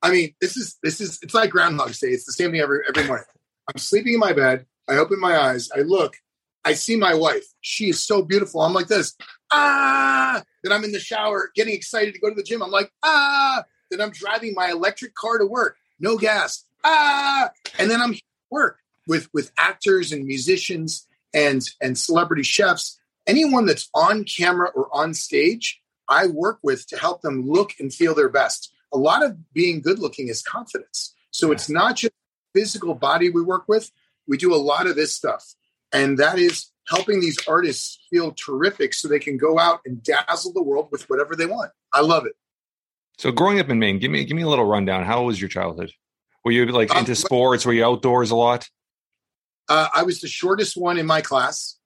I 0.02 0.12
mean, 0.12 0.36
this 0.40 0.56
is 0.56 0.78
this 0.84 1.02
is 1.02 1.20
it's 1.24 1.34
like 1.34 1.50
Groundhog 1.50 1.92
Day. 1.94 2.10
It's 2.10 2.26
the 2.26 2.32
same 2.32 2.52
thing 2.52 2.62
every 2.62 2.80
every 2.88 3.08
morning. 3.08 3.26
I'm 3.68 3.80
sleeping 3.80 4.14
in 4.14 4.20
my 4.20 4.32
bed. 4.32 4.66
I 4.88 4.98
open 4.98 5.20
my 5.20 5.38
eyes. 5.38 5.70
I 5.76 5.80
look. 5.80 6.16
I 6.64 6.74
see 6.74 6.96
my 6.96 7.14
wife. 7.16 7.46
She 7.62 7.90
is 7.90 8.04
so 8.04 8.22
beautiful. 8.22 8.62
I'm 8.62 8.74
like 8.74 8.88
this. 8.88 9.16
Ah. 9.52 10.44
Then 10.64 10.72
I'm 10.72 10.84
in 10.84 10.92
the 10.92 11.00
shower, 11.00 11.52
getting 11.56 11.74
excited 11.74 12.14
to 12.14 12.20
go 12.20 12.30
to 12.30 12.36
the 12.36 12.44
gym. 12.44 12.62
I'm 12.62 12.72
like 12.72 12.92
ah. 13.04 13.64
Then 13.90 14.02
I'm 14.02 14.12
driving 14.12 14.54
my 14.54 14.70
electric 14.70 15.16
car 15.16 15.38
to 15.38 15.46
work. 15.46 15.78
No 16.00 16.18
gas. 16.18 16.66
Ah. 16.84 17.50
And 17.80 17.90
then 17.90 18.02
I'm 18.02 18.14
here 18.14 18.22
work 18.50 18.80
with 19.08 19.30
with 19.34 19.52
actors 19.58 20.12
and 20.12 20.26
musicians 20.26 21.08
and 21.34 21.62
and 21.82 21.98
celebrity 21.98 22.44
chefs. 22.44 23.00
Anyone 23.26 23.66
that's 23.66 23.90
on 23.94 24.24
camera 24.24 24.70
or 24.70 24.88
on 24.96 25.14
stage, 25.14 25.82
I 26.08 26.28
work 26.28 26.60
with 26.64 26.88
to 26.88 26.98
help 26.98 27.22
them 27.22 27.46
look 27.46 27.74
and 27.80 27.94
feel 27.94 28.16
their 28.16 28.30
best 28.30 28.72
a 28.94 28.98
lot 28.98 29.24
of 29.24 29.54
being 29.54 29.82
good 29.82 30.00
looking 30.00 30.28
is 30.28 30.42
confidence. 30.42 31.14
So 31.32 31.52
it's 31.52 31.70
not 31.70 31.98
just 31.98 32.14
physical 32.54 32.96
body 32.96 33.30
we 33.30 33.42
work 33.42 33.66
with. 33.68 33.92
We 34.28 34.38
do 34.38 34.54
a 34.54 34.58
lot 34.58 34.88
of 34.88 34.96
this 34.96 35.14
stuff. 35.14 35.56
And 35.92 36.18
that 36.20 36.40
is 36.40 36.72
helping 36.88 37.20
these 37.20 37.38
artists 37.48 38.00
feel 38.10 38.34
terrific 38.34 38.94
so 38.94 39.08
they 39.08 39.20
can 39.20 39.38
go 39.38 39.60
out 39.60 39.82
and 39.86 40.02
dazzle 40.04 40.54
the 40.54 40.64
world 40.64 40.90
with 40.92 41.10
whatever 41.10 41.36
they 41.36 41.46
want. 41.46 41.72
I 41.94 42.02
love 42.02 42.26
it. 42.26 42.34
So 43.18 43.32
growing 43.32 43.60
up 43.60 43.70
in 43.70 43.80
Maine, 43.80 44.00
give 44.00 44.12
me 44.12 44.26
give 44.26 44.36
me 44.36 44.44
a 44.44 44.48
little 44.48 44.66
rundown. 44.66 45.04
How 45.04 45.24
was 45.24 45.42
your 45.42 45.50
childhood? 45.50 45.92
Were 46.46 46.52
you 46.52 46.66
like 46.68 46.96
into 46.96 47.14
uh, 47.14 47.16
sports? 47.16 47.66
Were 47.66 47.74
you 47.74 47.86
outdoors 47.86 48.32
a 48.32 48.36
lot? 48.36 48.70
Uh, 49.68 49.88
I 49.94 50.04
was 50.04 50.22
the 50.22 50.28
shortest 50.28 50.78
one 50.78 50.98
in 50.98 51.06
my 51.06 51.22
class 51.22 51.78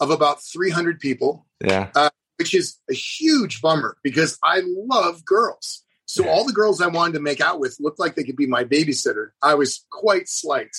of 0.00 0.10
about 0.10 0.42
300 0.42 0.98
people. 0.98 1.46
Yeah. 1.64 1.90
Uh, 1.94 2.10
which 2.38 2.54
is 2.54 2.78
a 2.88 2.94
huge 2.94 3.60
bummer 3.60 3.96
because 4.02 4.38
I 4.42 4.62
love 4.64 5.24
girls. 5.24 5.84
So 6.06 6.26
all 6.26 6.46
the 6.46 6.52
girls 6.52 6.80
I 6.80 6.86
wanted 6.86 7.14
to 7.14 7.20
make 7.20 7.40
out 7.40 7.60
with 7.60 7.76
looked 7.80 7.98
like 7.98 8.14
they 8.14 8.24
could 8.24 8.36
be 8.36 8.46
my 8.46 8.64
babysitter. 8.64 9.30
I 9.42 9.54
was 9.54 9.84
quite 9.90 10.28
slight. 10.28 10.74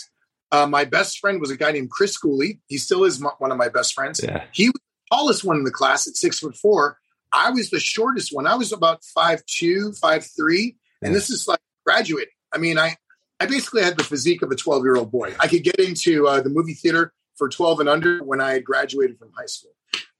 Uh, 0.51 0.65
my 0.65 0.85
best 0.85 1.19
friend 1.19 1.39
was 1.39 1.51
a 1.51 1.57
guy 1.57 1.71
named 1.71 1.91
Chris 1.91 2.17
Cooley. 2.17 2.59
He 2.67 2.77
still 2.77 3.03
is 3.03 3.19
my, 3.19 3.31
one 3.37 3.51
of 3.51 3.57
my 3.57 3.69
best 3.69 3.93
friends. 3.93 4.19
Yeah. 4.23 4.43
He 4.51 4.67
was 4.67 4.73
the 4.73 5.15
tallest 5.15 5.43
one 5.43 5.57
in 5.57 5.63
the 5.63 5.71
class 5.71 6.07
at 6.07 6.15
six 6.15 6.39
foot 6.39 6.55
four. 6.55 6.97
I 7.31 7.51
was 7.51 7.69
the 7.69 7.79
shortest 7.79 8.33
one. 8.33 8.47
I 8.47 8.55
was 8.55 8.71
about 8.71 9.03
five 9.03 9.45
two, 9.45 9.93
five 9.93 10.25
three, 10.25 10.77
and 11.01 11.13
this 11.13 11.29
is 11.29 11.47
like 11.47 11.59
graduating. 11.85 12.33
I 12.51 12.57
mean, 12.57 12.79
I 12.79 12.95
I 13.39 13.45
basically 13.45 13.83
had 13.83 13.97
the 13.97 14.03
physique 14.03 14.41
of 14.41 14.51
a 14.51 14.55
twelve 14.55 14.83
year 14.83 14.95
old 14.95 15.11
boy. 15.11 15.35
I 15.39 15.47
could 15.47 15.63
get 15.63 15.79
into 15.79 16.27
uh, 16.27 16.41
the 16.41 16.49
movie 16.49 16.73
theater 16.73 17.13
for 17.35 17.49
twelve 17.49 17.79
and 17.79 17.87
under 17.87 18.23
when 18.23 18.41
I 18.41 18.53
had 18.53 18.65
graduated 18.65 19.19
from 19.19 19.31
high 19.37 19.45
school. 19.45 19.71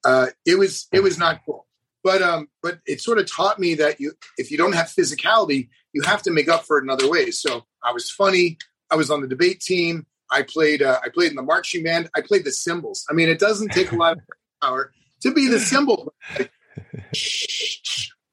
Uh, 0.04 0.28
it 0.46 0.60
was 0.60 0.88
it 0.94 1.02
was 1.02 1.18
not 1.18 1.42
cool 1.46 1.66
but 2.04 2.22
um 2.22 2.48
but 2.62 2.80
it 2.86 3.02
sort 3.02 3.18
of 3.18 3.30
taught 3.30 3.60
me 3.60 3.76
that 3.76 4.00
you 4.00 4.14
if 4.38 4.52
you 4.52 4.58
don't 4.58 4.74
have 4.74 4.88
physicality 4.88 5.70
you 5.94 6.02
have 6.02 6.22
to 6.22 6.32
make 6.32 6.48
up 6.48 6.64
for 6.64 6.78
it 6.78 6.84
in 6.84 6.90
other 6.90 7.10
ways 7.10 7.40
so 7.40 7.66
i 7.84 7.92
was 7.92 8.10
funny 8.10 8.58
i 8.90 8.96
was 8.96 9.10
on 9.10 9.22
the 9.22 9.28
debate 9.28 9.60
team 9.60 10.06
i 10.32 10.42
played 10.42 10.82
uh, 10.82 11.00
i 11.04 11.10
played 11.10 11.32
in 11.32 11.36
the 11.36 11.44
marching 11.44 11.84
band. 11.84 12.10
I 12.16 12.22
played 12.22 12.46
the 12.46 12.52
cymbals. 12.52 13.06
I 13.10 13.14
mean 13.14 13.30
it 13.30 13.40
doesn't 13.40 13.70
take 13.70 13.92
a 13.92 13.96
lot 13.96 14.14
of 14.14 14.20
power 14.62 14.92
to 15.22 15.34
be 15.34 15.48
the 15.48 15.60
cymbal. 15.72 16.14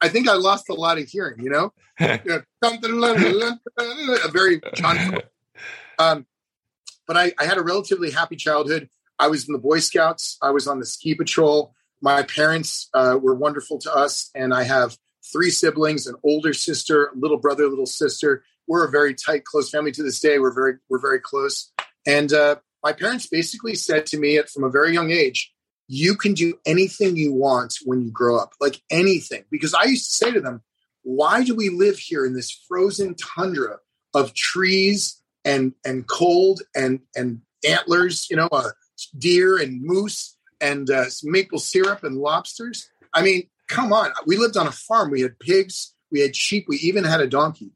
I 0.01 0.09
think 0.09 0.29
i 0.29 0.35
lost 0.35 0.69
a 0.69 0.75
lot 0.75 0.99
of 0.99 1.09
hearing 1.09 1.43
you 1.43 1.51
know? 1.51 1.73
A 2.01 2.21
very 4.31 4.61
John 4.75 5.21
um 5.99 6.27
but 7.07 7.17
I, 7.17 7.33
I 7.39 7.45
had 7.45 7.57
a 7.57 7.63
relatively 7.63 8.11
happy 8.11 8.37
childhood. 8.37 8.89
I 9.19 9.29
was 9.29 9.49
in 9.49 9.53
the 9.53 9.59
boy 9.59 9.79
scouts. 9.79 10.37
I 10.43 10.51
was 10.51 10.67
on 10.67 10.81
the 10.81 10.87
ski 10.87 11.15
patrol. 11.15 11.73
My 12.03 12.23
parents 12.23 12.89
uh, 12.93 13.19
were 13.21 13.35
wonderful 13.35 13.79
to 13.79 13.95
us, 13.95 14.31
and 14.35 14.53
I 14.53 14.65
have 14.65 14.99
three 15.33 15.51
siblings: 15.51 16.07
an 16.07 16.17
older 16.23 16.53
sister, 16.53 17.11
little 17.15 17.39
brother, 17.39 17.69
little 17.69 17.87
sister. 17.87 18.45
We're 18.67 18.87
a 18.87 18.91
very 18.91 19.15
tight, 19.15 19.45
close 19.45 19.71
family 19.71 19.93
to 19.93 20.03
this 20.03 20.21
day. 20.21 20.39
We're 20.39 20.55
very, 20.55 20.75
we're 20.89 20.99
very 20.99 21.21
close. 21.21 21.73
And 22.07 22.33
uh, 22.33 22.57
my 22.83 22.93
parents 22.93 23.27
basically 23.27 23.75
said 23.75 24.07
to 24.07 24.19
me 24.19 24.41
from 24.53 24.65
a 24.65 24.71
very 24.71 24.93
young 24.93 25.11
age, 25.11 25.53
"You 25.89 26.17
can 26.17 26.35
do 26.35 26.59
anything 26.65 27.17
you 27.17 27.33
want 27.33 27.75
when 27.85 28.03
you 28.03 28.11
grow 28.11 28.39
up, 28.39 28.53
like 28.61 28.81
anything." 28.91 29.45
Because 29.51 29.75
I 29.75 29.85
used 29.85 30.07
to 30.07 30.13
say 30.13 30.31
to 30.31 30.41
them, 30.41 30.63
"Why 31.03 31.45
do 31.45 31.55
we 31.55 31.69
live 31.69 31.99
here 31.99 32.25
in 32.25 32.35
this 32.35 32.51
frozen 32.69 33.15
tundra 33.15 33.79
of 34.15 34.35
trees 34.35 35.21
and 35.45 35.75
and 35.85 36.07
cold 36.07 36.63
and 36.75 37.01
and 37.15 37.43
antlers? 37.69 38.29
You 38.31 38.37
know, 38.37 38.49
uh, 38.53 38.71
deer 39.19 39.59
and 39.59 39.83
moose." 39.83 40.37
and 40.61 40.91
uh, 40.91 41.05
maple 41.23 41.59
syrup 41.59 42.05
and 42.05 42.17
lobsters. 42.17 42.89
I 43.13 43.23
mean, 43.23 43.49
come 43.69 43.93
on. 43.93 44.11
We 44.27 44.37
lived 44.37 44.57
on 44.57 44.67
a 44.67 44.73
farm. 44.73 45.11
We 45.11 45.23
had 45.23 45.39
pigs, 45.39 45.95
we 46.11 46.21
had 46.21 46.37
sheep, 46.37 46.67
we 46.69 46.77
even 46.79 47.05
had 47.05 47.21
a 47.21 47.27
donkey. 47.27 47.73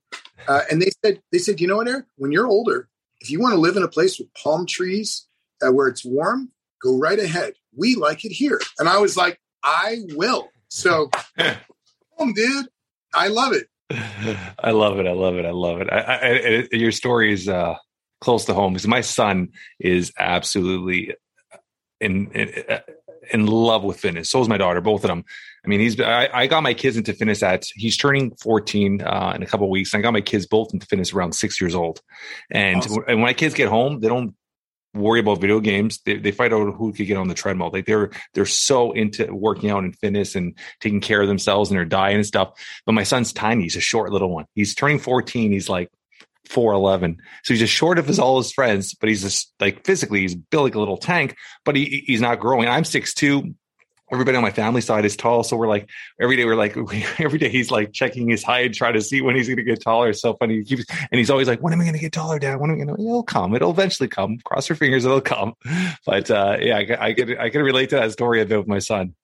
Uh, 0.48 0.62
and 0.70 0.80
they 0.80 0.90
said, 1.04 1.22
they 1.32 1.38
said, 1.38 1.60
you 1.60 1.66
know 1.66 1.76
what, 1.76 1.88
Eric? 1.88 2.06
When 2.16 2.32
you're 2.32 2.46
older, 2.46 2.88
if 3.20 3.30
you 3.30 3.40
want 3.40 3.54
to 3.54 3.60
live 3.60 3.76
in 3.76 3.82
a 3.82 3.88
place 3.88 4.18
with 4.18 4.32
palm 4.34 4.66
trees 4.66 5.26
uh, 5.62 5.72
where 5.72 5.88
it's 5.88 6.04
warm, 6.04 6.50
go 6.82 6.98
right 6.98 7.18
ahead. 7.18 7.54
We 7.76 7.94
like 7.94 8.24
it 8.24 8.32
here. 8.32 8.60
And 8.78 8.88
I 8.88 8.98
was 8.98 9.16
like, 9.16 9.40
I 9.62 9.98
will. 10.10 10.48
So, 10.68 11.10
dude, 11.38 12.68
I 13.14 13.28
love 13.28 13.52
it. 13.52 13.66
I 14.58 14.70
love 14.70 14.98
it. 14.98 15.06
I 15.06 15.12
love 15.12 15.36
it. 15.36 15.44
I 15.44 15.50
love 15.50 15.80
it. 15.80 15.88
I, 15.90 15.98
I, 15.98 16.66
I, 16.72 16.76
your 16.76 16.92
story 16.92 17.32
is 17.32 17.48
uh, 17.48 17.74
close 18.20 18.44
to 18.46 18.54
home 18.54 18.72
because 18.72 18.86
my 18.86 19.00
son 19.00 19.48
is 19.78 20.12
absolutely 20.18 21.14
in, 22.00 22.30
in 22.32 22.64
uh, 22.68 22.78
in 23.32 23.46
love 23.46 23.84
with 23.84 23.98
fitness. 23.98 24.30
So 24.30 24.40
is 24.40 24.48
my 24.48 24.58
daughter, 24.58 24.80
both 24.80 25.04
of 25.04 25.08
them. 25.08 25.24
I 25.64 25.68
mean, 25.68 25.80
he's 25.80 26.00
I, 26.00 26.28
I 26.32 26.46
got 26.46 26.62
my 26.62 26.74
kids 26.74 26.96
into 26.96 27.12
fitness 27.12 27.42
at 27.42 27.66
he's 27.74 27.96
turning 27.96 28.34
14 28.36 29.02
uh, 29.02 29.32
in 29.36 29.42
a 29.42 29.46
couple 29.46 29.68
weeks. 29.68 29.94
I 29.94 30.00
got 30.00 30.12
my 30.12 30.20
kids 30.20 30.46
both 30.46 30.72
into 30.72 30.86
fitness 30.86 31.12
around 31.12 31.32
six 31.32 31.60
years 31.60 31.74
old, 31.74 32.00
and 32.50 32.78
awesome. 32.78 33.04
and 33.06 33.18
when 33.18 33.26
my 33.26 33.34
kids 33.34 33.54
get 33.54 33.68
home, 33.68 34.00
they 34.00 34.08
don't 34.08 34.34
worry 34.94 35.20
about 35.20 35.40
video 35.40 35.60
games. 35.60 36.00
They, 36.04 36.16
they 36.16 36.32
fight 36.32 36.52
out 36.52 36.74
who 36.74 36.92
could 36.92 37.06
get 37.06 37.16
on 37.16 37.28
the 37.28 37.34
treadmill. 37.34 37.70
Like 37.72 37.86
they're 37.86 38.10
they're 38.34 38.46
so 38.46 38.92
into 38.92 39.32
working 39.34 39.70
out 39.70 39.84
and 39.84 39.96
fitness 39.96 40.34
and 40.34 40.56
taking 40.80 41.00
care 41.00 41.22
of 41.22 41.28
themselves 41.28 41.70
and 41.70 41.78
their 41.78 41.84
diet 41.84 42.16
and 42.16 42.26
stuff. 42.26 42.52
But 42.86 42.92
my 42.92 43.04
son's 43.04 43.32
tiny. 43.32 43.64
He's 43.64 43.76
a 43.76 43.80
short 43.80 44.12
little 44.12 44.30
one. 44.30 44.46
He's 44.54 44.74
turning 44.74 44.98
14. 44.98 45.52
He's 45.52 45.68
like 45.68 45.90
4'11. 46.50 47.16
So 47.44 47.54
he's 47.54 47.62
as 47.62 47.70
short 47.70 47.98
of 47.98 48.08
as 48.08 48.18
all 48.18 48.38
his 48.38 48.52
friends, 48.52 48.94
but 48.94 49.08
he's 49.08 49.22
just 49.22 49.52
like 49.60 49.84
physically, 49.84 50.20
he's 50.20 50.34
built 50.34 50.64
like 50.64 50.74
a 50.74 50.78
little 50.78 50.96
tank, 50.96 51.36
but 51.64 51.76
he, 51.76 52.02
he's 52.06 52.20
not 52.20 52.40
growing. 52.40 52.68
I'm 52.68 52.82
6'2 52.82 53.54
everybody 54.12 54.36
on 54.36 54.42
my 54.42 54.50
family 54.50 54.80
side 54.80 55.04
is 55.04 55.16
tall. 55.16 55.42
So 55.42 55.56
we're 55.56 55.68
like, 55.68 55.88
every 56.20 56.36
day 56.36 56.44
we're 56.44 56.56
like, 56.56 56.76
every 57.18 57.38
day 57.38 57.48
he's 57.48 57.70
like 57.70 57.92
checking 57.92 58.28
his 58.28 58.42
height, 58.42 58.74
trying 58.74 58.94
to 58.94 59.00
see 59.00 59.20
when 59.20 59.36
he's 59.36 59.46
going 59.46 59.58
to 59.58 59.62
get 59.62 59.82
taller. 59.82 60.10
It's 60.10 60.20
so 60.20 60.34
funny. 60.34 60.56
He 60.58 60.64
keeps, 60.64 60.84
and 60.90 61.18
he's 61.18 61.30
always 61.30 61.48
like, 61.48 61.60
when 61.60 61.72
am 61.72 61.80
I 61.80 61.84
going 61.84 61.94
to 61.94 62.00
get 62.00 62.12
taller, 62.12 62.38
dad? 62.38 62.60
When 62.60 62.70
am 62.70 62.76
I 62.80 62.84
going 62.84 62.96
to, 62.96 63.02
it'll 63.02 63.22
come. 63.22 63.54
It'll 63.54 63.70
eventually 63.70 64.08
come. 64.08 64.38
Cross 64.44 64.68
your 64.68 64.76
fingers. 64.76 65.04
It'll 65.04 65.20
come. 65.20 65.54
But, 66.06 66.30
uh, 66.30 66.56
yeah, 66.60 66.78
I, 66.78 67.08
I 67.08 67.12
could, 67.12 67.38
I 67.38 67.50
can 67.50 67.62
relate 67.62 67.90
to 67.90 67.96
that 67.96 68.12
story 68.12 68.40
a 68.40 68.46
bit 68.46 68.58
with 68.58 68.66
my 68.66 68.78
son. 68.78 69.14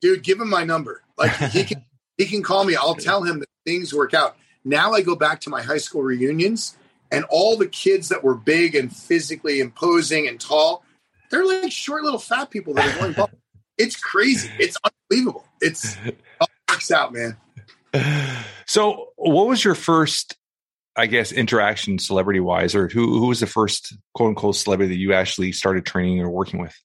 Dude, 0.00 0.22
give 0.22 0.40
him 0.40 0.48
my 0.48 0.64
number. 0.64 1.02
Like 1.18 1.32
he 1.36 1.64
can, 1.64 1.84
he 2.16 2.26
can 2.26 2.42
call 2.42 2.64
me. 2.64 2.76
I'll 2.76 2.94
tell 2.94 3.22
him 3.24 3.40
that 3.40 3.48
things 3.66 3.92
work 3.92 4.14
out. 4.14 4.36
Now 4.64 4.92
I 4.92 5.02
go 5.02 5.16
back 5.16 5.40
to 5.42 5.50
my 5.50 5.62
high 5.62 5.78
school 5.78 6.02
reunions 6.02 6.76
and 7.10 7.24
all 7.28 7.56
the 7.56 7.66
kids 7.66 8.08
that 8.08 8.22
were 8.22 8.34
big 8.34 8.74
and 8.74 8.94
physically 8.94 9.60
imposing 9.60 10.28
and 10.28 10.40
tall, 10.40 10.84
they're 11.30 11.44
like 11.44 11.72
short 11.72 12.02
little 12.02 12.18
fat 12.18 12.50
people 12.50 12.74
that 12.74 13.00
are 13.00 13.12
going 13.12 13.28
it's 13.78 13.96
crazy. 13.96 14.50
It's 14.58 14.76
unbelievable. 14.84 15.44
It's 15.60 15.96
it 16.04 16.20
works 16.68 16.90
out, 16.90 17.12
man. 17.12 17.36
So, 18.66 19.08
what 19.16 19.48
was 19.48 19.64
your 19.64 19.74
first, 19.74 20.36
I 20.96 21.06
guess, 21.06 21.32
interaction 21.32 21.98
celebrity 21.98 22.40
wise, 22.40 22.74
or 22.74 22.88
who 22.88 23.18
who 23.18 23.26
was 23.26 23.40
the 23.40 23.46
first 23.46 23.96
quote 24.14 24.28
unquote 24.28 24.56
celebrity 24.56 24.94
that 24.94 25.00
you 25.00 25.12
actually 25.12 25.52
started 25.52 25.86
training 25.86 26.20
or 26.20 26.30
working 26.30 26.60
with? 26.60 26.76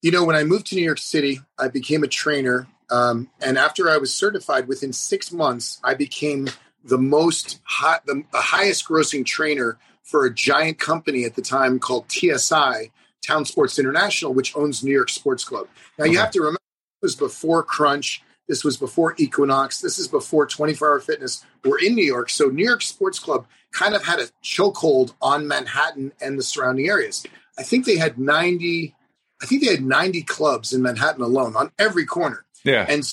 You 0.00 0.12
know, 0.12 0.24
when 0.24 0.36
I 0.36 0.44
moved 0.44 0.66
to 0.68 0.76
New 0.76 0.84
York 0.84 0.98
City, 0.98 1.40
I 1.58 1.68
became 1.68 2.04
a 2.04 2.08
trainer, 2.08 2.68
um, 2.88 3.28
and 3.40 3.58
after 3.58 3.90
I 3.90 3.98
was 3.98 4.14
certified, 4.14 4.68
within 4.68 4.92
six 4.92 5.32
months, 5.32 5.80
I 5.82 5.94
became 5.94 6.48
the 6.88 6.98
most 6.98 7.60
hot, 7.64 8.04
the, 8.06 8.22
the 8.32 8.40
highest 8.40 8.88
grossing 8.88 9.24
trainer 9.24 9.78
for 10.02 10.24
a 10.24 10.34
giant 10.34 10.78
company 10.78 11.24
at 11.24 11.34
the 11.34 11.42
time 11.42 11.78
called 11.78 12.10
TSI, 12.10 12.90
Town 13.26 13.44
Sports 13.44 13.78
International, 13.78 14.32
which 14.32 14.56
owns 14.56 14.82
New 14.82 14.92
York 14.92 15.10
Sports 15.10 15.44
Club. 15.44 15.68
Now 15.98 16.04
okay. 16.04 16.12
you 16.12 16.18
have 16.18 16.30
to 16.30 16.40
remember 16.40 16.58
this 17.02 17.12
was 17.12 17.16
before 17.16 17.62
Crunch. 17.62 18.22
This 18.48 18.64
was 18.64 18.78
before 18.78 19.14
Equinox. 19.18 19.80
This 19.80 19.98
is 19.98 20.08
before 20.08 20.46
24 20.46 20.88
Hour 20.88 21.00
Fitness. 21.00 21.44
We're 21.62 21.80
in 21.80 21.94
New 21.94 22.04
York, 22.04 22.30
so 22.30 22.46
New 22.46 22.64
York 22.64 22.80
Sports 22.82 23.18
Club 23.18 23.46
kind 23.72 23.94
of 23.94 24.04
had 24.04 24.18
a 24.18 24.28
chokehold 24.42 25.12
on 25.20 25.46
Manhattan 25.46 26.12
and 26.20 26.38
the 26.38 26.42
surrounding 26.42 26.88
areas. 26.88 27.24
I 27.58 27.62
think 27.62 27.84
they 27.84 27.98
had 27.98 28.18
90. 28.18 28.94
I 29.42 29.46
think 29.46 29.62
they 29.62 29.70
had 29.70 29.84
90 29.84 30.22
clubs 30.22 30.72
in 30.72 30.82
Manhattan 30.82 31.22
alone 31.22 31.54
on 31.54 31.70
every 31.78 32.06
corner. 32.06 32.44
Yeah. 32.64 32.86
And 32.88 33.04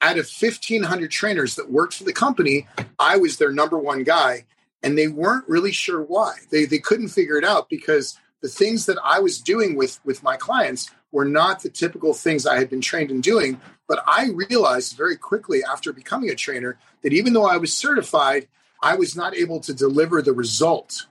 out 0.00 0.18
of 0.18 0.30
1,500 0.30 1.10
trainers 1.10 1.56
that 1.56 1.70
worked 1.70 1.94
for 1.94 2.04
the 2.04 2.12
company, 2.12 2.66
I 2.98 3.16
was 3.16 3.36
their 3.36 3.52
number 3.52 3.78
one 3.78 4.02
guy. 4.02 4.46
And 4.82 4.96
they 4.96 5.08
weren't 5.08 5.46
really 5.46 5.72
sure 5.72 6.02
why. 6.02 6.36
They, 6.50 6.64
they 6.64 6.78
couldn't 6.78 7.08
figure 7.08 7.36
it 7.36 7.44
out 7.44 7.68
because 7.68 8.18
the 8.40 8.48
things 8.48 8.86
that 8.86 8.96
I 9.04 9.20
was 9.20 9.38
doing 9.38 9.76
with 9.76 10.00
with 10.04 10.22
my 10.22 10.38
clients 10.38 10.90
were 11.12 11.26
not 11.26 11.62
the 11.62 11.68
typical 11.68 12.14
things 12.14 12.46
I 12.46 12.58
had 12.58 12.70
been 12.70 12.80
trained 12.80 13.10
in 13.10 13.20
doing. 13.20 13.60
But 13.86 14.02
I 14.06 14.30
realized 14.30 14.96
very 14.96 15.16
quickly 15.16 15.62
after 15.62 15.92
becoming 15.92 16.30
a 16.30 16.34
trainer 16.34 16.78
that 17.02 17.12
even 17.12 17.32
though 17.32 17.46
I 17.46 17.58
was 17.58 17.74
certified, 17.74 18.48
I 18.82 18.94
was 18.94 19.16
not 19.16 19.36
able 19.36 19.60
to 19.60 19.74
deliver 19.74 20.22
the 20.22 20.32
result 20.32 21.06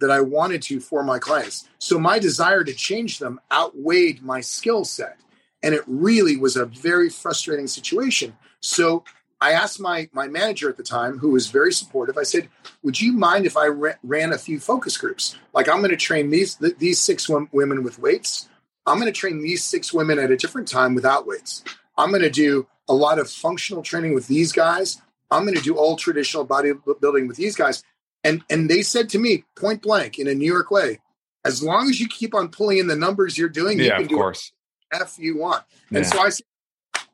that 0.00 0.10
I 0.10 0.20
wanted 0.20 0.60
to 0.62 0.80
for 0.80 1.02
my 1.02 1.18
clients. 1.18 1.68
So 1.78 1.98
my 1.98 2.18
desire 2.18 2.64
to 2.64 2.74
change 2.74 3.18
them 3.18 3.40
outweighed 3.50 4.22
my 4.22 4.40
skill 4.40 4.84
set. 4.84 5.18
And 5.64 5.74
it 5.74 5.82
really 5.86 6.36
was 6.36 6.54
a 6.54 6.66
very 6.66 7.08
frustrating 7.10 7.66
situation. 7.66 8.36
So 8.60 9.02
I 9.40 9.52
asked 9.52 9.80
my 9.80 10.08
my 10.12 10.28
manager 10.28 10.70
at 10.70 10.76
the 10.76 10.82
time, 10.82 11.18
who 11.18 11.30
was 11.30 11.48
very 11.48 11.72
supportive. 11.72 12.16
I 12.16 12.22
said, 12.22 12.48
"Would 12.82 13.00
you 13.00 13.12
mind 13.12 13.46
if 13.46 13.56
I 13.56 13.66
ra- 13.66 14.00
ran 14.02 14.32
a 14.32 14.38
few 14.38 14.60
focus 14.60 14.96
groups? 14.96 15.36
Like 15.52 15.68
I'm 15.68 15.78
going 15.78 15.90
to 15.90 15.96
train 15.96 16.30
these 16.30 16.54
th- 16.54 16.78
these 16.78 17.00
six 17.00 17.26
w- 17.26 17.48
women 17.52 17.82
with 17.82 17.98
weights. 17.98 18.48
I'm 18.86 18.98
going 19.00 19.12
to 19.12 19.20
train 19.20 19.42
these 19.42 19.64
six 19.64 19.92
women 19.92 20.18
at 20.18 20.30
a 20.30 20.36
different 20.36 20.68
time 20.68 20.94
without 20.94 21.26
weights. 21.26 21.64
I'm 21.98 22.10
going 22.10 22.22
to 22.22 22.30
do 22.30 22.66
a 22.88 22.94
lot 22.94 23.18
of 23.18 23.30
functional 23.30 23.82
training 23.82 24.14
with 24.14 24.28
these 24.28 24.52
guys. 24.52 25.00
I'm 25.30 25.44
going 25.44 25.56
to 25.56 25.62
do 25.62 25.76
all 25.76 25.96
traditional 25.96 26.46
bodybuilding 26.46 27.26
with 27.26 27.36
these 27.36 27.56
guys." 27.56 27.82
And 28.22 28.42
and 28.48 28.70
they 28.70 28.82
said 28.82 29.08
to 29.10 29.18
me 29.18 29.44
point 29.56 29.82
blank 29.82 30.18
in 30.18 30.28
a 30.28 30.34
New 30.34 30.50
York 30.50 30.70
way, 30.70 31.00
as 31.44 31.62
long 31.62 31.90
as 31.90 32.00
you 32.00 32.08
keep 32.08 32.34
on 32.34 32.48
pulling 32.48 32.78
in 32.78 32.86
the 32.86 32.96
numbers 32.96 33.36
you're 33.36 33.50
doing, 33.50 33.78
yeah, 33.78 33.84
you 33.84 33.92
can 33.92 34.02
of 34.02 34.08
do 34.08 34.16
course. 34.16 34.52
F 34.92 35.16
you 35.18 35.38
want. 35.38 35.64
And 35.92 36.06
so 36.06 36.18
I 36.20 36.30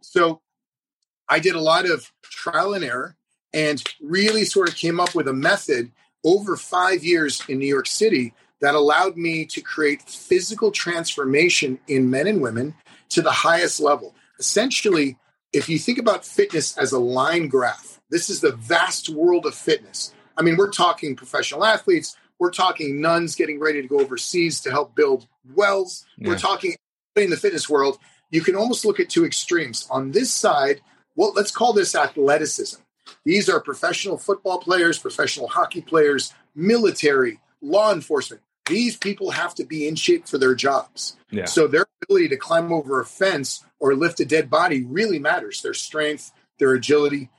so 0.01 0.41
I 1.29 1.39
did 1.39 1.55
a 1.55 1.61
lot 1.61 1.89
of 1.89 2.13
trial 2.23 2.75
and 2.75 2.85
error 2.85 3.17
and 3.53 3.83
really 4.01 4.45
sort 4.45 4.69
of 4.69 4.77
came 4.77 5.01
up 5.01 5.15
with 5.15 5.29
a 5.29 5.33
method 5.33 5.91
over 6.25 6.57
five 6.57 7.05
years 7.05 7.43
in 7.49 7.59
New 7.59 7.67
York 7.67 7.87
City 7.87 8.35
that 8.61 8.75
allowed 8.75 9.17
me 9.17 9.45
to 9.47 9.61
create 9.61 10.03
physical 10.03 10.71
transformation 10.71 11.79
in 11.89 12.11
men 12.11 12.27
and 12.27 12.43
women 12.43 12.75
to 13.11 13.23
the 13.23 13.31
highest 13.31 13.81
level. 13.81 14.15
Essentially, 14.39 15.17
if 15.53 15.69
you 15.69 15.79
think 15.79 15.99
about 15.99 16.25
fitness 16.25 16.77
as 16.77 16.93
a 16.93 16.99
line 16.99 17.49
graph, 17.49 18.01
this 18.11 18.29
is 18.29 18.41
the 18.41 18.53
vast 18.53 19.09
world 19.09 19.47
of 19.47 19.55
fitness. 19.55 20.13
I 20.37 20.43
mean, 20.43 20.57
we're 20.57 20.71
talking 20.71 21.17
professional 21.17 21.65
athletes, 21.65 22.17
we're 22.39 22.51
talking 22.51 23.01
nuns 23.01 23.35
getting 23.35 23.59
ready 23.59 23.83
to 23.83 23.89
go 23.89 24.01
overseas 24.01 24.61
to 24.63 24.71
help 24.71 24.95
build 24.95 25.27
wells, 25.55 26.07
yeah. 26.19 26.29
we're 26.29 26.39
talking 26.39 26.77
in 27.25 27.31
the 27.31 27.37
fitness 27.37 27.69
world. 27.69 27.99
You 28.31 28.43
can 28.43 28.57
almost 28.57 28.85
look 28.85 29.01
at 29.01 29.09
two 29.09 29.25
extremes. 29.25 29.87
On 29.91 30.13
this 30.13 30.33
side, 30.33 30.81
well, 31.17 31.33
let's 31.35 31.51
call 31.51 31.73
this 31.73 31.95
athleticism. 31.95 32.81
These 33.25 33.49
are 33.49 33.61
professional 33.61 34.19
football 34.19 34.59
players, 34.59 34.99
professional 34.99 35.49
hockey 35.49 35.83
players, 35.83 36.33
military, 36.55 37.41
law 37.61 37.93
enforcement. 37.93 38.43
These 38.67 38.97
people 38.97 39.33
have 39.33 39.55
to 39.57 39.65
be 39.65 39.89
in 39.89 39.97
shape 39.97 40.29
for 40.29 40.39
their 40.39 40.55
jobs. 40.55 41.17
Yeah. 41.31 41.47
So 41.47 41.67
their 41.67 41.87
ability 42.05 42.29
to 42.29 42.37
climb 42.37 42.73
over 42.73 43.01
a 43.01 43.05
fence 43.05 43.65
or 43.81 43.95
lift 43.95 44.21
a 44.21 44.25
dead 44.25 44.49
body 44.49 44.85
really 44.85 45.19
matters. 45.19 45.61
Their 45.63 45.75
strength, 45.75 46.33
their 46.59 46.73
agility. 46.75 47.31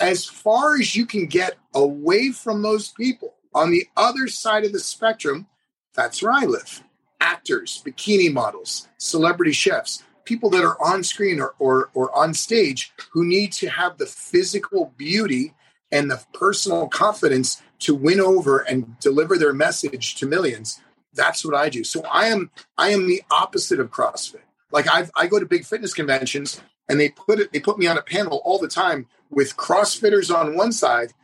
As 0.00 0.24
far 0.24 0.76
as 0.76 0.96
you 0.96 1.04
can 1.04 1.26
get 1.26 1.56
away 1.74 2.30
from 2.32 2.62
those 2.62 2.88
people 2.88 3.34
on 3.54 3.70
the 3.70 3.86
other 3.96 4.28
side 4.28 4.64
of 4.64 4.72
the 4.72 4.80
spectrum, 4.80 5.46
that's 5.94 6.22
where 6.22 6.32
I 6.32 6.44
live. 6.44 6.82
Actors, 7.20 7.82
bikini 7.84 8.32
models, 8.32 8.88
celebrity 8.98 9.52
chefs 9.52 10.02
people 10.28 10.50
that 10.50 10.62
are 10.62 10.76
on 10.82 11.02
screen 11.02 11.40
or, 11.40 11.54
or, 11.58 11.88
or 11.94 12.14
on 12.14 12.34
stage 12.34 12.92
who 13.12 13.24
need 13.24 13.50
to 13.50 13.66
have 13.66 13.96
the 13.96 14.04
physical 14.04 14.92
beauty 14.98 15.54
and 15.90 16.10
the 16.10 16.22
personal 16.34 16.86
confidence 16.86 17.62
to 17.78 17.94
win 17.94 18.20
over 18.20 18.58
and 18.58 18.98
deliver 19.00 19.38
their 19.38 19.54
message 19.54 20.16
to 20.16 20.26
millions. 20.26 20.82
That's 21.14 21.46
what 21.46 21.54
i 21.54 21.70
do. 21.70 21.82
So 21.82 22.04
i 22.12 22.26
am 22.26 22.50
i 22.76 22.90
am 22.90 23.08
the 23.08 23.22
opposite 23.30 23.80
of 23.80 23.90
crossfit. 23.90 24.42
Like 24.70 24.86
i 24.90 25.08
i 25.16 25.26
go 25.26 25.40
to 25.40 25.46
big 25.46 25.64
fitness 25.64 25.94
conventions 25.94 26.60
and 26.90 27.00
they 27.00 27.08
put 27.08 27.40
it 27.40 27.50
they 27.50 27.60
put 27.60 27.78
me 27.78 27.86
on 27.86 27.96
a 27.96 28.02
panel 28.02 28.42
all 28.44 28.58
the 28.58 28.68
time 28.68 29.06
with 29.30 29.56
crossfitters 29.56 30.34
on 30.34 30.56
one 30.56 30.72
side 30.72 31.14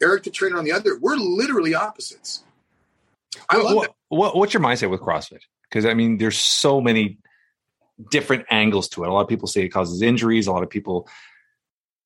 eric 0.00 0.22
the 0.22 0.30
trainer 0.30 0.56
on 0.56 0.64
the 0.64 0.72
other. 0.72 0.96
We're 0.96 1.16
literally 1.16 1.74
opposites 1.74 2.44
I 3.50 3.58
what, 3.58 3.94
what, 4.08 4.36
what's 4.36 4.54
your 4.54 4.62
mindset 4.62 4.90
with 4.90 5.00
crossfit 5.00 5.40
because 5.70 5.86
i 5.86 5.94
mean 5.94 6.18
there's 6.18 6.38
so 6.38 6.80
many 6.80 7.18
different 8.10 8.46
angles 8.50 8.88
to 8.90 9.04
it. 9.04 9.08
A 9.08 9.12
lot 9.12 9.22
of 9.22 9.28
people 9.28 9.48
say 9.48 9.62
it 9.62 9.68
causes 9.68 10.02
injuries. 10.02 10.46
A 10.46 10.52
lot 10.52 10.62
of 10.62 10.70
people 10.70 11.08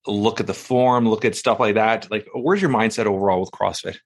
look 0.07 0.41
at 0.41 0.47
the 0.47 0.55
form, 0.55 1.09
look 1.09 1.25
at 1.25 1.35
stuff 1.35 1.61
like 1.61 1.75
that. 1.75 2.11
Like, 2.11 2.29
where's 2.35 2.61
your 2.61 2.71
mindset 2.71 3.07
overall 3.07 3.41
with 3.41 3.51
CrossFit? 3.51 3.99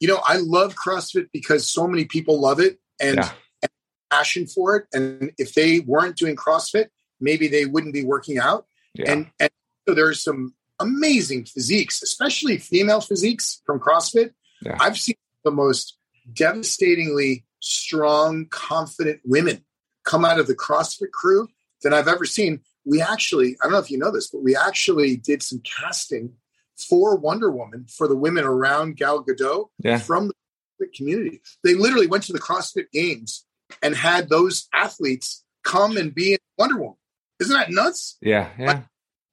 You 0.00 0.08
know, 0.08 0.20
I 0.24 0.36
love 0.38 0.74
CrossFit 0.74 1.28
because 1.32 1.68
so 1.68 1.86
many 1.86 2.04
people 2.04 2.40
love 2.40 2.60
it 2.60 2.78
and, 3.00 3.16
yeah. 3.16 3.30
and 3.62 3.70
passion 4.10 4.46
for 4.46 4.76
it. 4.76 4.86
And 4.92 5.32
if 5.38 5.54
they 5.54 5.80
weren't 5.80 6.16
doing 6.16 6.36
CrossFit, 6.36 6.86
maybe 7.20 7.48
they 7.48 7.64
wouldn't 7.64 7.94
be 7.94 8.04
working 8.04 8.38
out. 8.38 8.66
Yeah. 8.94 9.12
And, 9.12 9.30
and 9.40 9.50
so 9.88 9.94
there's 9.94 10.22
some 10.22 10.54
amazing 10.80 11.44
physiques, 11.44 12.02
especially 12.02 12.58
female 12.58 13.00
physiques 13.00 13.62
from 13.64 13.80
CrossFit. 13.80 14.32
Yeah. 14.62 14.76
I've 14.80 14.98
seen 14.98 15.16
the 15.44 15.50
most 15.50 15.95
devastatingly 16.32 17.44
strong, 17.60 18.46
confident 18.50 19.20
women 19.24 19.64
come 20.04 20.24
out 20.24 20.38
of 20.38 20.46
the 20.46 20.54
CrossFit 20.54 21.10
crew 21.12 21.48
than 21.82 21.92
I've 21.92 22.08
ever 22.08 22.24
seen. 22.24 22.60
We 22.84 23.02
actually, 23.02 23.56
I 23.60 23.64
don't 23.64 23.72
know 23.72 23.78
if 23.78 23.90
you 23.90 23.98
know 23.98 24.12
this, 24.12 24.28
but 24.28 24.42
we 24.42 24.56
actually 24.56 25.16
did 25.16 25.42
some 25.42 25.60
casting 25.60 26.34
for 26.76 27.16
Wonder 27.16 27.50
Woman 27.50 27.86
for 27.88 28.06
the 28.06 28.16
women 28.16 28.44
around 28.44 28.96
Gal 28.96 29.24
Gadot 29.24 29.68
yeah. 29.78 29.98
from 29.98 30.30
the 30.78 30.86
community. 30.94 31.40
They 31.64 31.74
literally 31.74 32.06
went 32.06 32.24
to 32.24 32.32
the 32.32 32.40
CrossFit 32.40 32.90
Games 32.92 33.44
and 33.82 33.94
had 33.94 34.28
those 34.28 34.68
athletes 34.72 35.42
come 35.64 35.96
and 35.96 36.14
be 36.14 36.34
in 36.34 36.38
Wonder 36.58 36.78
Woman. 36.78 36.96
Isn't 37.40 37.56
that 37.56 37.70
nuts? 37.70 38.16
Yeah, 38.20 38.50
yeah. 38.58 38.66
Like, 38.66 38.84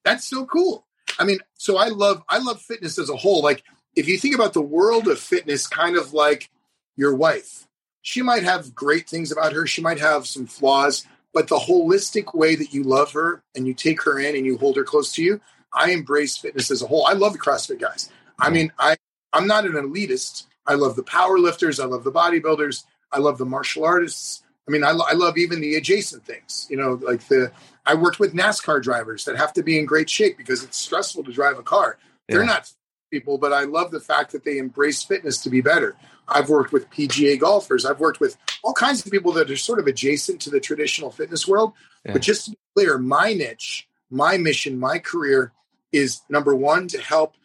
that's 0.03 0.27
so 0.27 0.45
cool. 0.45 0.87
I 1.19 1.25
mean, 1.25 1.39
so 1.55 1.77
I 1.77 1.87
love 1.87 2.23
I 2.27 2.39
love 2.39 2.61
fitness 2.61 2.97
as 2.97 3.09
a 3.09 3.15
whole. 3.15 3.41
Like 3.41 3.63
if 3.95 4.07
you 4.07 4.17
think 4.17 4.35
about 4.35 4.53
the 4.53 4.61
world 4.61 5.07
of 5.07 5.19
fitness, 5.19 5.67
kind 5.67 5.95
of 5.95 6.13
like 6.13 6.49
your 6.95 7.15
wife, 7.15 7.67
she 8.01 8.21
might 8.21 8.43
have 8.43 8.75
great 8.75 9.09
things 9.09 9.31
about 9.31 9.53
her. 9.53 9.65
She 9.65 9.81
might 9.81 9.99
have 9.99 10.27
some 10.27 10.45
flaws, 10.45 11.05
but 11.33 11.47
the 11.47 11.57
holistic 11.57 12.35
way 12.35 12.55
that 12.55 12.73
you 12.73 12.83
love 12.83 13.13
her 13.13 13.43
and 13.55 13.65
you 13.65 13.73
take 13.73 14.03
her 14.03 14.19
in 14.19 14.35
and 14.35 14.45
you 14.45 14.57
hold 14.57 14.75
her 14.77 14.83
close 14.83 15.13
to 15.13 15.23
you, 15.23 15.41
I 15.73 15.91
embrace 15.91 16.37
fitness 16.37 16.69
as 16.69 16.81
a 16.81 16.87
whole. 16.87 17.07
I 17.07 17.13
love 17.13 17.33
the 17.33 17.39
CrossFit 17.39 17.79
guys. 17.79 18.09
I 18.39 18.49
mean, 18.49 18.71
I 18.77 18.97
I'm 19.31 19.47
not 19.47 19.65
an 19.65 19.73
elitist. 19.73 20.45
I 20.67 20.75
love 20.75 20.95
the 20.95 21.03
power 21.03 21.39
lifters. 21.39 21.79
I 21.79 21.85
love 21.85 22.03
the 22.03 22.11
bodybuilders. 22.11 22.83
I 23.11 23.19
love 23.19 23.37
the 23.37 23.45
martial 23.45 23.83
artists. 23.83 24.43
I 24.67 24.71
mean, 24.71 24.83
I, 24.83 24.91
lo- 24.91 25.05
I 25.07 25.13
love 25.13 25.37
even 25.37 25.59
the 25.59 25.75
adjacent 25.75 26.25
things. 26.25 26.67
You 26.69 26.77
know, 26.77 26.99
like 27.01 27.27
the 27.27 27.51
I 27.85 27.95
worked 27.95 28.19
with 28.19 28.33
NASCAR 28.33 28.81
drivers 28.81 29.25
that 29.25 29.37
have 29.37 29.53
to 29.53 29.63
be 29.63 29.77
in 29.77 29.85
great 29.85 30.09
shape 30.09 30.37
because 30.37 30.63
it's 30.63 30.77
stressful 30.77 31.23
to 31.25 31.31
drive 31.31 31.57
a 31.57 31.63
car. 31.63 31.97
Yeah. 32.27 32.37
They're 32.37 32.45
not 32.45 32.71
people, 33.13 33.37
but 33.37 33.53
I 33.53 33.63
love 33.65 33.91
the 33.91 33.99
fact 33.99 34.31
that 34.31 34.43
they 34.43 34.57
embrace 34.57 35.03
fitness 35.03 35.37
to 35.43 35.49
be 35.51 35.61
better. 35.61 35.95
I've 36.27 36.49
worked 36.49 36.73
with 36.73 36.89
PGA 36.89 37.39
golfers. 37.39 37.85
I've 37.85 37.99
worked 37.99 38.19
with 38.19 38.37
all 38.63 38.73
kinds 38.73 39.05
of 39.05 39.11
people 39.11 39.31
that 39.33 39.51
are 39.51 39.55
sort 39.55 39.77
of 39.77 39.85
adjacent 39.85 40.41
to 40.41 40.49
the 40.49 40.59
traditional 40.59 41.11
fitness 41.11 41.47
world. 41.47 41.73
Yeah. 42.05 42.13
But 42.13 42.23
just 42.23 42.45
to 42.45 42.51
be 42.51 42.57
clear, 42.75 42.97
my 42.97 43.33
niche, 43.33 43.87
my 44.09 44.37
mission, 44.37 44.79
my 44.79 44.97
career 44.97 45.51
is 45.91 46.21
number 46.27 46.55
one 46.55 46.87
to 46.87 46.99
help 46.99 47.35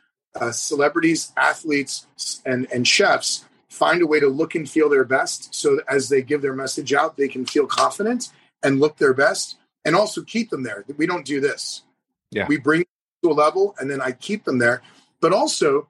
uh, 0.40 0.52
celebrities, 0.52 1.32
athletes, 1.36 2.06
and 2.46 2.66
and 2.72 2.86
chefs 2.86 3.44
find 3.68 4.00
a 4.00 4.06
way 4.06 4.20
to 4.20 4.28
look 4.28 4.54
and 4.54 4.68
feel 4.68 4.88
their 4.88 5.04
best, 5.04 5.54
so 5.54 5.80
as 5.88 6.08
they 6.08 6.22
give 6.22 6.42
their 6.42 6.54
message 6.54 6.92
out, 6.92 7.16
they 7.16 7.28
can 7.28 7.44
feel 7.44 7.66
confident 7.66 8.30
and 8.62 8.80
look 8.80 8.96
their 8.96 9.14
best 9.14 9.56
and 9.84 9.94
also 9.94 10.22
keep 10.22 10.50
them 10.50 10.62
there. 10.62 10.84
We 10.96 11.06
don't 11.06 11.24
do 11.24 11.40
this. 11.40 11.82
Yeah. 12.30 12.46
We 12.48 12.58
bring 12.58 12.84
to 13.22 13.30
a 13.30 13.32
level 13.32 13.74
and 13.78 13.90
then 13.90 14.00
I 14.00 14.12
keep 14.12 14.44
them 14.44 14.58
there. 14.58 14.82
But 15.20 15.32
also, 15.32 15.88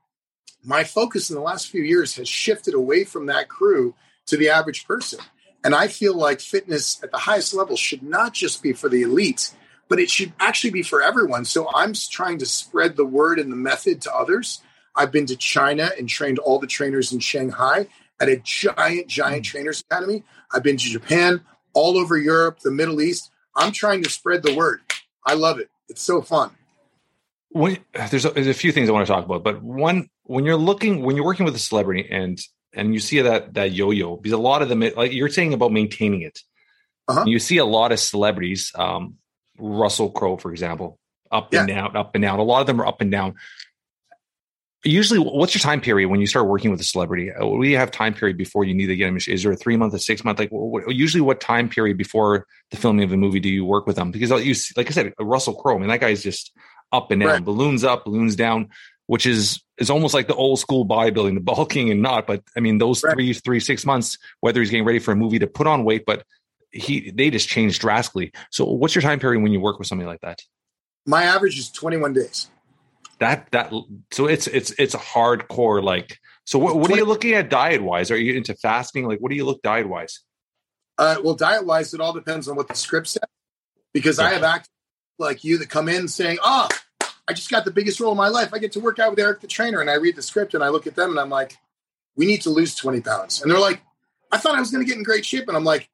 my 0.65 0.85
focus 0.85 1.31
in 1.31 1.37
the 1.37 1.43
last 1.43 1.69
few 1.69 1.83
years 1.83 2.17
has 2.17 2.29
shifted 2.29 2.75
away 2.75 3.05
from 3.05 3.27
that 3.27 3.49
crew 3.49 3.95
to 4.27 4.37
the 4.37 4.51
average 4.51 4.87
person. 4.87 5.21
And 5.65 5.75
I 5.75 5.89
feel 5.89 6.17
like 6.17 6.41
fitness 6.41 7.03
at 7.03 7.11
the 7.11 7.19
highest 7.19 7.55
level 7.55 7.77
should 7.77 8.03
not 8.03 8.33
just 8.33 8.63
be 8.63 8.73
for 8.73 8.89
the 8.89 9.03
elite, 9.03 9.55
but 9.89 9.99
it 9.99 10.11
should 10.11 10.33
actually 10.39 10.71
be 10.71 10.83
for 10.83 11.03
everyone. 11.03 11.45
So 11.45 11.69
I'm 11.75 11.95
trying 11.95 12.39
to 12.39 12.47
spread 12.47 12.97
the 12.97 13.05
word 13.05 13.39
and 13.39 13.51
the 13.51 13.57
method 13.57 14.03
to 14.03 14.15
others. 14.15 14.61
I've 14.95 15.13
been 15.13 15.27
to 15.27 15.37
China 15.37 15.91
and 15.99 16.09
trained 16.09 16.39
all 16.39 16.59
the 16.59 16.67
trainers 16.67 17.13
in 17.13 17.21
Shanghai 17.21 17.89
at 18.21 18.29
a 18.29 18.37
giant, 18.37 19.09
giant 19.09 19.45
mm. 19.45 19.49
trainers 19.49 19.81
academy. 19.81 20.25
I've 20.53 20.63
been 20.63 20.77
to 20.77 20.85
Japan, 20.85 21.41
all 21.73 21.97
over 21.97 22.17
Europe, 22.17 22.61
the 22.61 22.71
Middle 22.71 23.01
East. 23.01 23.31
I'm 23.55 23.73
trying 23.73 24.03
to 24.03 24.11
spread 24.11 24.43
the 24.43 24.55
word. 24.55 24.81
I 25.25 25.35
love 25.35 25.59
it. 25.59 25.71
It's 25.89 26.03
so 26.03 26.23
fun. 26.23 26.51
When, 27.51 27.79
there's 28.11 28.25
a, 28.25 28.31
there's 28.31 28.47
a 28.47 28.55
few 28.55 28.73
things 28.73 28.89
I 28.89 28.93
want 28.93 29.07
to 29.07 29.13
talk 29.13 29.25
about, 29.25 29.43
but 29.43 29.63
one 29.63 30.09
when 30.25 30.45
you're 30.45 30.57
looking 30.57 31.03
when 31.03 31.17
you're 31.17 31.25
working 31.25 31.47
with 31.47 31.55
a 31.55 31.59
celebrity 31.59 32.07
and 32.11 32.39
and 32.75 32.93
you 32.93 33.01
see 33.01 33.23
that 33.23 33.55
that 33.55 33.73
yo-yo 33.73 34.17
because 34.17 34.33
a 34.33 34.39
lot 34.39 34.61
of 34.61 34.69
them 34.69 34.81
like 34.81 35.13
you're 35.13 35.31
saying 35.31 35.55
about 35.55 35.73
maintaining 35.73 36.23
it. 36.23 36.41
Uh-huh. 37.09 37.25
You 37.27 37.39
see 37.39 37.57
a 37.57 37.65
lot 37.65 37.91
of 37.91 37.99
celebrities, 37.99 38.71
um, 38.75 39.15
Russell 39.59 40.11
Crowe, 40.11 40.37
for 40.37 40.51
example, 40.51 40.99
up 41.33 41.55
yeah. 41.55 41.61
and 41.61 41.69
down, 41.69 41.97
up 41.97 42.15
and 42.15 42.21
down. 42.21 42.39
A 42.39 42.43
lot 42.43 42.61
of 42.61 42.67
them 42.67 42.83
are 42.83 42.87
up 42.87 43.01
and 43.01 43.11
down 43.11 43.37
usually 44.85 45.19
what's 45.19 45.55
your 45.55 45.61
time 45.61 45.81
period 45.81 46.09
when 46.09 46.21
you 46.21 46.27
start 46.27 46.47
working 46.47 46.71
with 46.71 46.81
a 46.81 46.85
celebrity 46.85 47.33
uh, 47.33 47.61
you 47.61 47.77
have 47.77 47.91
time 47.91 48.15
period 48.15 48.37
before 48.37 48.65
you 48.65 48.75
need 48.75 48.87
to 48.87 48.97
get 48.97 49.09
a 49.09 49.13
machine. 49.13 49.35
is 49.35 49.43
there 49.43 49.53
a 49.53 49.57
three 49.57 49.77
month 49.77 49.93
a 49.93 49.99
six 49.99 50.25
month 50.25 50.39
like 50.39 50.51
what, 50.51 50.95
usually 50.95 51.21
what 51.21 51.41
time 51.41 51.69
period 51.69 51.97
before 51.97 52.47
the 52.71 52.77
filming 52.77 53.05
of 53.05 53.13
a 53.13 53.17
movie 53.17 53.41
do 53.41 53.49
you 53.49 53.65
work 53.65 53.87
with 53.87 53.97
them 53.97 54.11
because 54.11 54.31
you 54.45 54.55
like 54.77 54.87
i 54.87 54.91
said 54.91 55.13
russell 55.19 55.55
crowe 55.55 55.77
I 55.77 55.79
mean 55.79 55.89
that 55.89 56.01
guy's 56.01 56.23
just 56.23 56.53
up 56.93 57.11
and 57.11 57.21
down. 57.21 57.31
Right. 57.31 57.45
balloons 57.45 57.85
up 57.85 58.05
balloons 58.05 58.37
down 58.37 58.69
which 59.07 59.25
is 59.25 59.63
is 59.79 59.91
almost 59.91 60.13
like 60.13 60.27
the 60.27 60.35
old 60.35 60.59
school 60.59 60.87
bodybuilding 60.87 61.35
the 61.35 61.41
bulking 61.41 61.91
and 61.91 62.03
not 62.03 62.27
but 62.27 62.43
i 62.57 62.61
mean 62.61 62.79
those 62.79 63.03
right. 63.03 63.15
three 63.15 63.33
three 63.33 63.61
six 63.61 63.85
months 63.85 64.19
whether 64.41 64.61
he's 64.61 64.71
getting 64.71 64.87
ready 64.87 64.99
for 64.99 65.13
a 65.13 65.17
movie 65.17 65.39
to 65.39 65.47
put 65.47 65.67
on 65.67 65.85
weight 65.85 66.05
but 66.07 66.25
he 66.71 67.11
they 67.11 67.31
just 67.31 67.49
changed 67.49 67.81
drastically. 67.81 68.33
So 68.51 68.65
what's 68.65 68.95
your 68.95 69.03
time 69.03 69.19
period 69.21 69.43
when 69.43 69.53
you 69.53 69.61
work 69.61 69.79
with 69.79 69.89
somebody 69.89 70.07
like 70.07 70.21
that? 70.21 70.43
My 71.07 71.23
average 71.23 71.59
is 71.59 71.71
21 71.71 72.13
days. 72.13 72.51
That 73.21 73.51
that 73.53 73.73
so 74.13 74.27
it's 74.27 74.47
it's 74.47 74.71
it's 74.79 74.95
a 74.95 74.99
hardcore 74.99 75.83
like 75.83 76.19
so 76.45 76.59
what, 76.59 76.77
what 76.77 76.91
are 76.91 76.97
you 76.97 77.05
looking 77.05 77.35
at 77.35 77.51
diet 77.51 77.83
wise 77.83 78.11
are 78.11 78.17
you 78.17 78.35
into 78.35 78.55
fasting? 78.55 79.07
Like 79.07 79.19
what 79.19 79.31
do 79.31 79.37
you 79.37 79.45
look 79.45 79.63
diet 79.63 79.89
wise 79.89 80.21
uh, 80.99 81.17
well 81.23 81.35
diet 81.35 81.67
wise 81.67 81.95
it 81.95 82.01
all 82.01 82.13
depends 82.13 82.49
on 82.49 82.57
what 82.57 82.69
the 82.69 82.75
script 82.75 83.09
says 83.09 83.23
because 83.93 84.19
yeah. 84.19 84.27
i 84.27 84.33
have 84.33 84.43
actors 84.43 84.69
like 85.19 85.45
you 85.45 85.59
that 85.59 85.69
come 85.69 85.89
in 85.89 86.09
saying 86.09 86.39
oh 86.43 86.69
i 87.27 87.33
just 87.33 87.51
got 87.51 87.65
the 87.65 87.71
biggest 87.71 88.01
role 88.01 88.13
of 88.13 88.19
my 88.19 88.29
life. 88.29 88.55
I 88.55 88.59
get 88.59 88.73
to 88.73 88.81
work 88.81 88.99
out 88.99 89.11
with 89.11 89.19
eric 89.19 89.41
the 89.41 89.47
trainer 89.47 89.81
and 89.81 89.91
i 89.91 89.95
read 89.95 90.17
the 90.17 90.23
script 90.23 90.55
and 90.55 90.63
i 90.63 90.69
look 90.69 90.87
at 90.87 90.97
them 90.97 91.11
and 91.11 91.21
i'm 91.21 91.31
like 91.31 91.57
we 92.17 92.27
need 92.27 92.43
to 92.43 92.51
lose 92.51 92.75
20 92.75 93.01
pounds. 93.01 93.43
And 93.43 93.51
they're 93.51 93.61
like 93.61 93.83
i 94.33 94.39
thought 94.39 94.57
i 94.57 94.61
was 94.61 94.71
going 94.71 94.85
to 94.85 94.89
get 94.89 94.99
in 94.99 95.05
great 95.05 95.25
shape. 95.25 95.49
And 95.49 95.57
i'm 95.57 95.65
like 95.65 95.91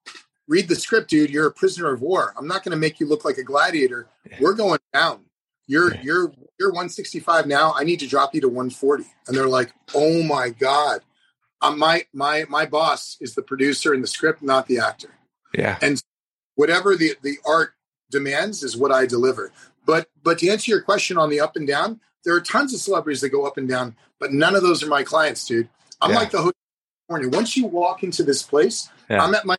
read 0.46 0.68
the 0.68 0.76
script 0.76 1.10
dude. 1.10 1.30
You're 1.30 1.46
a 1.46 1.52
prisoner 1.52 1.92
of 1.92 2.02
war. 2.02 2.34
I'm 2.36 2.46
not 2.46 2.62
going 2.62 2.72
to 2.72 2.78
make 2.78 3.00
you 3.00 3.06
look 3.06 3.24
like 3.24 3.38
a 3.38 3.44
gladiator. 3.44 4.08
We're 4.40 4.54
going 4.54 4.80
down. 4.92 5.24
You're 5.66 5.94
you're 5.96 6.32
you're 6.58 6.70
165 6.70 7.46
now. 7.46 7.72
I 7.74 7.84
need 7.84 8.00
to 8.00 8.06
drop 8.06 8.34
you 8.34 8.40
to 8.42 8.48
140. 8.48 9.04
And 9.26 9.36
they're 9.36 9.48
like, 9.48 9.72
oh 9.94 10.22
my 10.22 10.50
god, 10.50 11.00
um, 11.62 11.78
my 11.78 12.04
my 12.12 12.44
my 12.48 12.66
boss 12.66 13.16
is 13.20 13.34
the 13.34 13.42
producer 13.42 13.94
in 13.94 14.02
the 14.02 14.06
script, 14.06 14.42
not 14.42 14.66
the 14.66 14.78
actor. 14.78 15.14
Yeah. 15.54 15.78
And 15.80 16.02
whatever 16.54 16.96
the 16.96 17.14
the 17.22 17.38
art 17.46 17.74
demands 18.10 18.62
is 18.62 18.76
what 18.76 18.92
I 18.92 19.06
deliver. 19.06 19.52
But 19.86 20.08
but 20.22 20.38
to 20.38 20.48
answer 20.48 20.70
your 20.70 20.80
question 20.80 21.18
on 21.18 21.30
the 21.30 21.40
up 21.40 21.56
and 21.56 21.66
down, 21.66 22.00
there 22.24 22.34
are 22.34 22.40
tons 22.40 22.72
of 22.74 22.80
celebrities 22.80 23.20
that 23.20 23.30
go 23.30 23.46
up 23.46 23.56
and 23.56 23.68
down, 23.68 23.96
but 24.18 24.32
none 24.32 24.54
of 24.54 24.62
those 24.62 24.82
are 24.82 24.88
my 24.88 25.02
clients, 25.02 25.44
dude. 25.46 25.68
I'm 26.00 26.10
yeah. 26.10 26.16
like 26.16 26.30
the 26.30 26.38
hotel 26.38 26.52
California. 27.08 27.36
Once 27.36 27.56
you 27.56 27.66
walk 27.66 28.02
into 28.02 28.22
this 28.22 28.42
place, 28.42 28.88
yeah. 29.08 29.22
I'm 29.22 29.34
at 29.34 29.44
my 29.44 29.56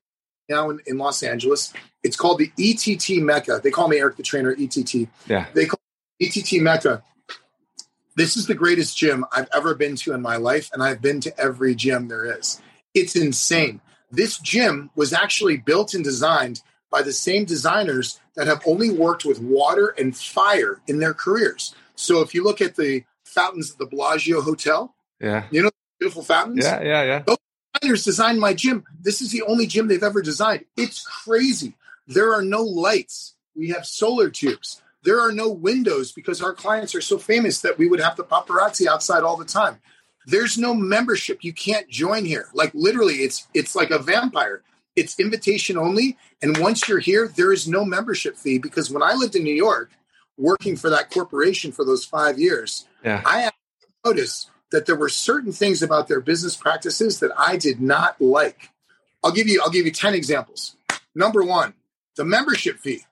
now 0.49 0.69
in, 0.69 0.79
in 0.85 0.97
Los 0.97 1.23
Angeles. 1.23 1.73
It's 2.03 2.15
called 2.15 2.39
the 2.39 2.51
ETT 2.57 3.23
Mecca. 3.23 3.61
They 3.63 3.71
call 3.71 3.87
me 3.87 3.97
Eric 3.97 4.17
the 4.17 4.23
Trainer, 4.23 4.55
ETT. 4.57 5.07
Yeah. 5.27 5.47
They 5.53 5.65
call 5.65 5.79
ETT 6.19 6.61
Mecca. 6.61 7.03
This 8.15 8.37
is 8.37 8.45
the 8.45 8.55
greatest 8.55 8.97
gym 8.97 9.25
I've 9.31 9.49
ever 9.53 9.75
been 9.75 9.95
to 9.97 10.13
in 10.13 10.21
my 10.21 10.37
life, 10.37 10.69
and 10.71 10.81
I've 10.81 11.01
been 11.01 11.19
to 11.21 11.39
every 11.39 11.75
gym 11.75 12.07
there 12.07 12.37
is. 12.37 12.61
It's 12.93 13.15
insane. 13.15 13.81
This 14.11 14.37
gym 14.37 14.89
was 14.95 15.11
actually 15.11 15.57
built 15.57 15.93
and 15.93 16.03
designed 16.03 16.61
by 16.89 17.01
the 17.01 17.11
same 17.11 17.43
designers 17.43 18.19
that 18.35 18.47
have 18.47 18.61
only 18.65 18.89
worked 18.89 19.25
with 19.25 19.39
water 19.39 19.95
and 19.97 20.15
fire 20.15 20.81
in 20.87 20.99
their 20.99 21.13
careers. 21.13 21.73
So 21.95 22.21
if 22.21 22.33
you 22.33 22.43
look 22.43 22.61
at 22.61 22.75
the 22.75 23.03
fountains 23.23 23.71
at 23.71 23.77
the 23.77 23.85
Bellagio 23.85 24.41
Hotel, 24.41 24.93
yeah, 25.19 25.45
you 25.51 25.63
know, 25.63 25.71
beautiful 25.99 26.23
fountains. 26.23 26.65
Yeah, 26.65 26.81
yeah, 26.81 27.03
yeah. 27.03 27.23
Those 27.25 27.37
designers 27.73 28.03
designed 28.03 28.39
my 28.39 28.53
gym. 28.53 28.83
This 29.01 29.21
is 29.21 29.31
the 29.31 29.43
only 29.43 29.67
gym 29.67 29.87
they've 29.87 30.03
ever 30.03 30.21
designed. 30.21 30.65
It's 30.77 31.05
crazy. 31.05 31.75
There 32.07 32.33
are 32.33 32.43
no 32.43 32.61
lights. 32.61 33.35
We 33.55 33.69
have 33.69 33.85
solar 33.85 34.29
tubes. 34.29 34.81
There 35.03 35.21
are 35.21 35.31
no 35.31 35.49
windows 35.49 36.11
because 36.11 36.41
our 36.41 36.53
clients 36.53 36.95
are 36.95 37.01
so 37.01 37.17
famous 37.17 37.61
that 37.61 37.77
we 37.77 37.87
would 37.87 37.99
have 37.99 38.17
the 38.17 38.23
paparazzi 38.23 38.87
outside 38.87 39.23
all 39.23 39.37
the 39.37 39.45
time. 39.45 39.79
There's 40.25 40.57
no 40.57 40.73
membership. 40.73 41.43
You 41.43 41.53
can't 41.53 41.87
join 41.87 42.25
here. 42.25 42.49
Like 42.53 42.71
literally, 42.73 43.15
it's 43.15 43.47
it's 43.53 43.75
like 43.75 43.91
a 43.91 43.99
vampire. 43.99 44.63
It's 44.95 45.19
invitation 45.19 45.77
only. 45.77 46.17
And 46.41 46.57
once 46.57 46.87
you're 46.87 46.99
here, 46.99 47.27
there 47.27 47.51
is 47.51 47.67
no 47.67 47.85
membership 47.85 48.37
fee 48.37 48.57
because 48.57 48.89
when 48.89 49.03
I 49.03 49.13
lived 49.13 49.35
in 49.35 49.43
New 49.43 49.53
York, 49.53 49.91
working 50.37 50.75
for 50.75 50.89
that 50.89 51.11
corporation 51.11 51.71
for 51.71 51.85
those 51.85 52.05
five 52.05 52.39
years, 52.39 52.85
yeah. 53.03 53.21
I 53.25 53.51
noticed 54.05 54.49
that 54.71 54.85
there 54.85 54.95
were 54.95 55.09
certain 55.09 55.51
things 55.51 55.81
about 55.81 56.07
their 56.07 56.21
business 56.21 56.55
practices 56.55 57.19
that 57.19 57.31
I 57.37 57.57
did 57.57 57.81
not 57.81 58.19
like. 58.21 58.69
I'll 59.23 59.31
give 59.31 59.47
you 59.47 59.61
I'll 59.63 59.71
give 59.71 59.85
you 59.85 59.91
10 59.91 60.13
examples. 60.13 60.75
Number 61.13 61.43
one, 61.43 61.73
the 62.15 62.25
membership 62.25 62.79
fee. 62.79 63.05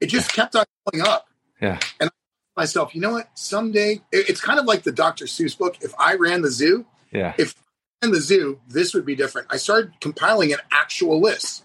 It 0.00 0.06
just 0.06 0.32
kept 0.32 0.54
on 0.54 0.64
going 0.92 1.06
up. 1.06 1.26
Yeah. 1.60 1.80
And 2.00 2.10
myself, 2.56 2.94
you 2.94 3.00
know 3.00 3.12
what? 3.12 3.30
Someday 3.34 4.00
it's 4.12 4.40
kind 4.40 4.58
of 4.58 4.66
like 4.66 4.82
the 4.82 4.92
Dr. 4.92 5.24
Seuss 5.24 5.56
book. 5.58 5.76
If 5.80 5.92
I 5.98 6.14
ran 6.14 6.42
the 6.42 6.50
zoo, 6.50 6.86
yeah. 7.10 7.34
If 7.38 7.54
in 8.02 8.12
the 8.12 8.20
zoo, 8.20 8.60
this 8.68 8.94
would 8.94 9.04
be 9.04 9.14
different. 9.14 9.48
I 9.50 9.56
started 9.56 9.92
compiling 10.00 10.52
an 10.52 10.60
actual 10.70 11.20
list. 11.20 11.64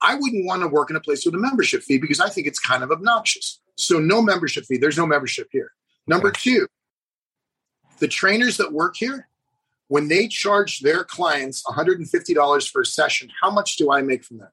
I 0.00 0.14
wouldn't 0.14 0.46
want 0.46 0.62
to 0.62 0.68
work 0.68 0.90
in 0.90 0.96
a 0.96 1.00
place 1.00 1.24
with 1.24 1.34
a 1.34 1.38
membership 1.38 1.82
fee 1.82 1.98
because 1.98 2.20
I 2.20 2.28
think 2.28 2.46
it's 2.46 2.58
kind 2.58 2.82
of 2.82 2.90
obnoxious. 2.90 3.60
So 3.76 3.98
no 3.98 4.22
membership 4.22 4.64
fee. 4.64 4.76
There's 4.76 4.98
no 4.98 5.06
membership 5.06 5.48
here. 5.50 5.72
Number 6.06 6.30
two, 6.30 6.66
the 7.98 8.08
trainers 8.08 8.58
that 8.58 8.72
work 8.72 8.96
here, 8.96 9.28
when 9.88 10.08
they 10.08 10.28
charge 10.28 10.80
their 10.80 11.04
clients 11.04 11.62
$150 11.64 12.70
for 12.70 12.82
a 12.82 12.86
session, 12.86 13.30
how 13.40 13.50
much 13.50 13.76
do 13.76 13.90
I 13.90 14.02
make 14.02 14.24
from 14.24 14.38
that? 14.38 14.50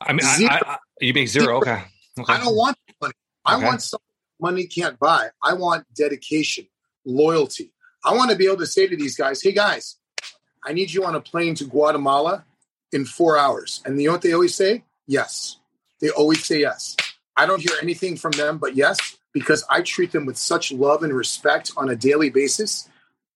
I 0.00 0.12
mean, 0.12 0.20
I, 0.24 0.60
I, 0.64 0.76
you 1.00 1.12
make 1.12 1.28
zero. 1.28 1.44
zero. 1.44 1.58
Okay. 1.58 1.82
Okay. 2.20 2.32
I 2.32 2.38
don't 2.38 2.54
want 2.54 2.76
money. 3.00 3.14
I 3.44 3.56
okay. 3.56 3.64
want 3.64 3.82
something 3.82 4.04
money 4.40 4.66
can't 4.66 4.98
buy. 4.98 5.28
I 5.42 5.54
want 5.54 5.86
dedication, 5.94 6.66
loyalty. 7.04 7.72
I 8.08 8.14
want 8.14 8.30
to 8.30 8.36
be 8.38 8.46
able 8.46 8.56
to 8.56 8.66
say 8.66 8.86
to 8.86 8.96
these 8.96 9.16
guys, 9.16 9.42
hey 9.42 9.52
guys, 9.52 9.96
I 10.64 10.72
need 10.72 10.90
you 10.90 11.04
on 11.04 11.14
a 11.14 11.20
plane 11.20 11.54
to 11.56 11.64
Guatemala 11.64 12.46
in 12.90 13.04
four 13.04 13.36
hours. 13.36 13.82
And 13.84 14.00
you 14.00 14.08
know 14.08 14.12
what 14.12 14.22
they 14.22 14.32
always 14.32 14.54
say? 14.54 14.84
Yes. 15.06 15.58
they 16.00 16.08
always 16.08 16.42
say 16.42 16.60
yes. 16.60 16.96
I 17.36 17.44
don't 17.44 17.60
hear 17.60 17.76
anything 17.82 18.16
from 18.16 18.32
them 18.32 18.56
but 18.56 18.74
yes 18.74 19.18
because 19.34 19.62
I 19.68 19.82
treat 19.82 20.12
them 20.12 20.24
with 20.24 20.38
such 20.38 20.72
love 20.72 21.02
and 21.02 21.12
respect 21.12 21.70
on 21.76 21.90
a 21.90 21.96
daily 21.96 22.30
basis. 22.30 22.88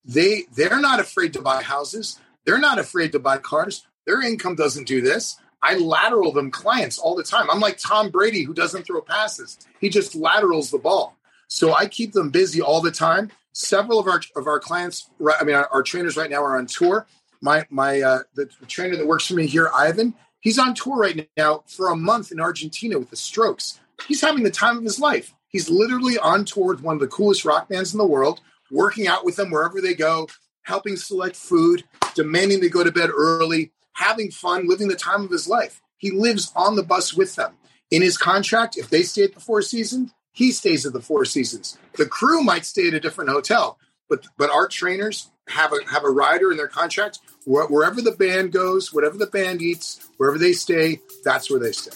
They 0.05 0.45
they're 0.55 0.81
not 0.81 0.99
afraid 0.99 1.33
to 1.33 1.41
buy 1.43 1.61
houses. 1.61 2.19
They're 2.43 2.57
not 2.57 2.79
afraid 2.79 3.11
to 3.11 3.19
buy 3.19 3.37
cars. 3.37 3.85
Their 4.07 4.23
income 4.23 4.55
doesn't 4.55 4.87
do 4.87 5.01
this. 5.01 5.37
I 5.61 5.75
lateral 5.75 6.31
them 6.31 6.49
clients 6.49 6.97
all 6.97 7.15
the 7.15 7.23
time. 7.23 7.47
I'm 7.51 7.59
like 7.59 7.77
Tom 7.77 8.09
Brady 8.09 8.41
who 8.41 8.55
doesn't 8.55 8.87
throw 8.87 9.01
passes. 9.01 9.59
He 9.79 9.89
just 9.89 10.15
laterals 10.15 10.71
the 10.71 10.79
ball. 10.79 11.15
So 11.47 11.75
I 11.75 11.85
keep 11.85 12.13
them 12.13 12.31
busy 12.31 12.59
all 12.59 12.81
the 12.81 12.91
time. 12.91 13.29
Several 13.53 13.99
of 13.99 14.07
our 14.07 14.21
of 14.35 14.47
our 14.47 14.59
clients, 14.59 15.09
I 15.39 15.43
mean, 15.43 15.55
our, 15.55 15.67
our 15.71 15.83
trainers 15.83 16.17
right 16.17 16.29
now 16.29 16.43
are 16.43 16.57
on 16.57 16.65
tour. 16.65 17.07
My 17.41 17.65
my 17.69 18.01
uh, 18.01 18.19
the, 18.35 18.47
trainer 18.67 18.95
that 18.95 19.07
works 19.07 19.27
for 19.27 19.35
me 19.35 19.45
here, 19.47 19.69
Ivan, 19.73 20.15
he's 20.39 20.59
on 20.59 20.73
tour 20.73 20.97
right 20.97 21.29
now 21.37 21.63
for 21.67 21.89
a 21.89 21.95
month 21.95 22.31
in 22.31 22.39
Argentina 22.39 22.97
with 22.97 23.09
the 23.09 23.15
Strokes. 23.15 23.79
He's 24.07 24.21
having 24.21 24.43
the 24.43 24.51
time 24.51 24.77
of 24.77 24.83
his 24.83 24.99
life. 24.99 25.33
He's 25.49 25.69
literally 25.69 26.17
on 26.17 26.45
tour 26.45 26.73
with 26.73 26.81
one 26.81 26.95
of 26.95 26.99
the 26.99 27.07
coolest 27.07 27.45
rock 27.45 27.69
bands 27.69 27.93
in 27.93 27.99
the 27.99 28.07
world, 28.07 28.41
working 28.71 29.07
out 29.07 29.23
with 29.23 29.35
them 29.35 29.51
wherever 29.51 29.79
they 29.81 29.93
go, 29.93 30.27
helping 30.63 30.95
select 30.95 31.35
food, 31.35 31.83
demanding 32.15 32.59
they 32.59 32.69
go 32.69 32.83
to 32.83 32.91
bed 32.91 33.11
early, 33.11 33.71
having 33.93 34.31
fun, 34.31 34.67
living 34.67 34.87
the 34.87 34.95
time 34.95 35.23
of 35.23 35.29
his 35.29 35.47
life. 35.47 35.79
He 35.97 36.09
lives 36.11 36.51
on 36.55 36.75
the 36.75 36.83
bus 36.83 37.13
with 37.13 37.35
them. 37.35 37.53
In 37.91 38.01
his 38.01 38.17
contract, 38.17 38.77
if 38.77 38.89
they 38.89 39.03
stay 39.03 39.23
at 39.23 39.35
the 39.35 39.39
Four 39.39 39.61
Seasons, 39.61 40.11
he 40.33 40.51
stays 40.51 40.85
at 40.85 40.93
the 40.93 41.01
Four 41.01 41.23
Seasons. 41.25 41.77
The 41.95 42.05
crew 42.05 42.43
might 42.43 42.65
stay 42.65 42.87
at 42.89 42.93
a 42.93 42.99
different 42.99 43.29
hotel, 43.29 43.77
but 44.09 44.27
but 44.37 44.49
our 44.49 44.67
trainers 44.67 45.29
have 45.47 45.71
a 45.71 45.77
have 45.89 46.03
a 46.03 46.09
rider 46.09 46.51
in 46.51 46.57
their 46.57 46.67
contract. 46.67 47.19
Wherever 47.45 48.01
the 48.01 48.11
band 48.11 48.51
goes, 48.51 48.93
whatever 48.93 49.17
the 49.17 49.27
band 49.27 49.61
eats, 49.61 50.09
wherever 50.17 50.37
they 50.37 50.53
stay, 50.53 50.99
that's 51.23 51.49
where 51.49 51.59
they 51.59 51.71
stay. 51.71 51.95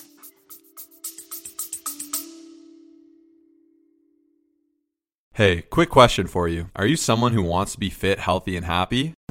Hey, 5.33 5.61
quick 5.61 5.89
question 5.89 6.25
for 6.25 6.47
you. 6.47 6.71
Are 6.75 6.87
you 6.87 6.95
someone 6.95 7.31
who 7.31 7.43
wants 7.43 7.73
to 7.73 7.79
be 7.79 7.91
fit, 7.91 8.17
healthy, 8.17 8.57
and 8.57 8.65
happy? 8.65 9.13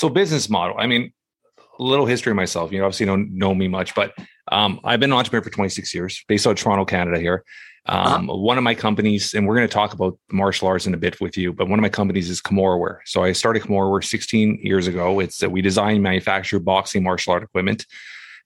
So 0.00 0.08
business 0.08 0.48
model. 0.48 0.76
I 0.78 0.86
mean, 0.86 1.12
a 1.58 1.82
little 1.82 2.06
history 2.06 2.30
of 2.30 2.36
myself. 2.36 2.72
You 2.72 2.78
know, 2.78 2.86
obviously 2.86 3.04
don't 3.04 3.36
know 3.36 3.54
me 3.54 3.68
much, 3.68 3.94
but 3.94 4.14
um, 4.50 4.80
I've 4.82 4.98
been 4.98 5.12
an 5.12 5.18
entrepreneur 5.18 5.44
for 5.44 5.50
26 5.50 5.94
years, 5.94 6.24
based 6.26 6.46
out 6.46 6.52
of 6.52 6.56
Toronto, 6.56 6.86
Canada. 6.86 7.20
Here, 7.20 7.44
um, 7.84 8.30
uh-huh. 8.30 8.38
one 8.38 8.56
of 8.56 8.64
my 8.64 8.74
companies, 8.74 9.34
and 9.34 9.46
we're 9.46 9.56
going 9.56 9.68
to 9.68 9.74
talk 9.74 9.92
about 9.92 10.18
martial 10.32 10.68
arts 10.68 10.86
in 10.86 10.94
a 10.94 10.96
bit 10.96 11.20
with 11.20 11.36
you. 11.36 11.52
But 11.52 11.68
one 11.68 11.78
of 11.78 11.82
my 11.82 11.90
companies 11.90 12.30
is 12.30 12.40
Kimura 12.40 12.96
So 13.04 13.24
I 13.24 13.32
started 13.32 13.60
Kimura 13.60 14.02
16 14.02 14.60
years 14.62 14.86
ago. 14.86 15.20
It's 15.20 15.36
that 15.36 15.52
we 15.52 15.60
design, 15.60 16.00
manufacture 16.00 16.58
boxing 16.60 17.02
martial 17.02 17.34
art 17.34 17.42
equipment. 17.42 17.84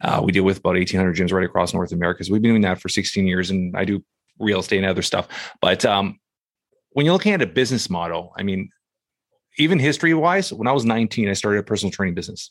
Uh, 0.00 0.22
we 0.24 0.32
deal 0.32 0.42
with 0.42 0.58
about 0.58 0.74
1,800 0.74 1.14
gyms 1.14 1.32
right 1.32 1.44
across 1.44 1.72
North 1.72 1.92
America. 1.92 2.24
So 2.24 2.32
we've 2.32 2.42
been 2.42 2.50
doing 2.50 2.62
that 2.62 2.80
for 2.80 2.88
16 2.88 3.28
years, 3.28 3.50
and 3.50 3.76
I 3.76 3.84
do 3.84 4.04
real 4.40 4.58
estate 4.58 4.78
and 4.78 4.86
other 4.86 5.02
stuff. 5.02 5.28
But 5.60 5.84
um, 5.84 6.18
when 6.90 7.06
you're 7.06 7.12
looking 7.12 7.32
at 7.32 7.42
a 7.42 7.46
business 7.46 7.88
model, 7.88 8.32
I 8.36 8.42
mean, 8.42 8.70
even 9.58 9.78
history 9.78 10.14
wise, 10.14 10.52
when 10.52 10.66
I 10.66 10.72
was 10.72 10.84
19, 10.84 11.28
I 11.28 11.32
started 11.32 11.58
a 11.58 11.62
personal 11.62 11.90
training 11.90 12.14
business. 12.14 12.50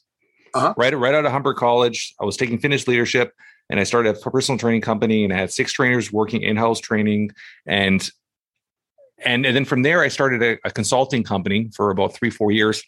Uh-huh. 0.54 0.74
Right, 0.78 0.96
right 0.98 1.13
out 1.13 1.26
of 1.26 1.32
Humber 1.32 1.54
College, 1.54 2.13
I 2.22 2.26
was 2.26 2.38
taking 2.38 2.60
fitness 2.60 2.88
leadership, 2.88 3.34
and 3.70 3.80
I 3.80 3.84
started 3.84 4.16
a 4.16 4.30
personal 4.30 4.60
training 4.60 4.82
company, 4.82 5.24
and 5.24 5.34
I 5.34 5.38
had 5.38 5.52
six 5.52 5.74
trainers 5.74 6.12
working 6.12 6.44
in-house 6.44 6.80
training, 6.80 7.32
and 7.66 8.08
and, 9.26 9.46
and 9.46 9.56
then 9.56 9.63
from 9.63 9.84
there, 9.84 10.02
I 10.02 10.10
started 10.10 10.44
a, 10.44 10.68
a 10.68 10.72
consulting 10.72 11.24
company 11.24 11.70
for 11.74 11.92
about 11.92 12.13
three, 12.13 12.30
four 12.30 12.52
years 12.52 12.84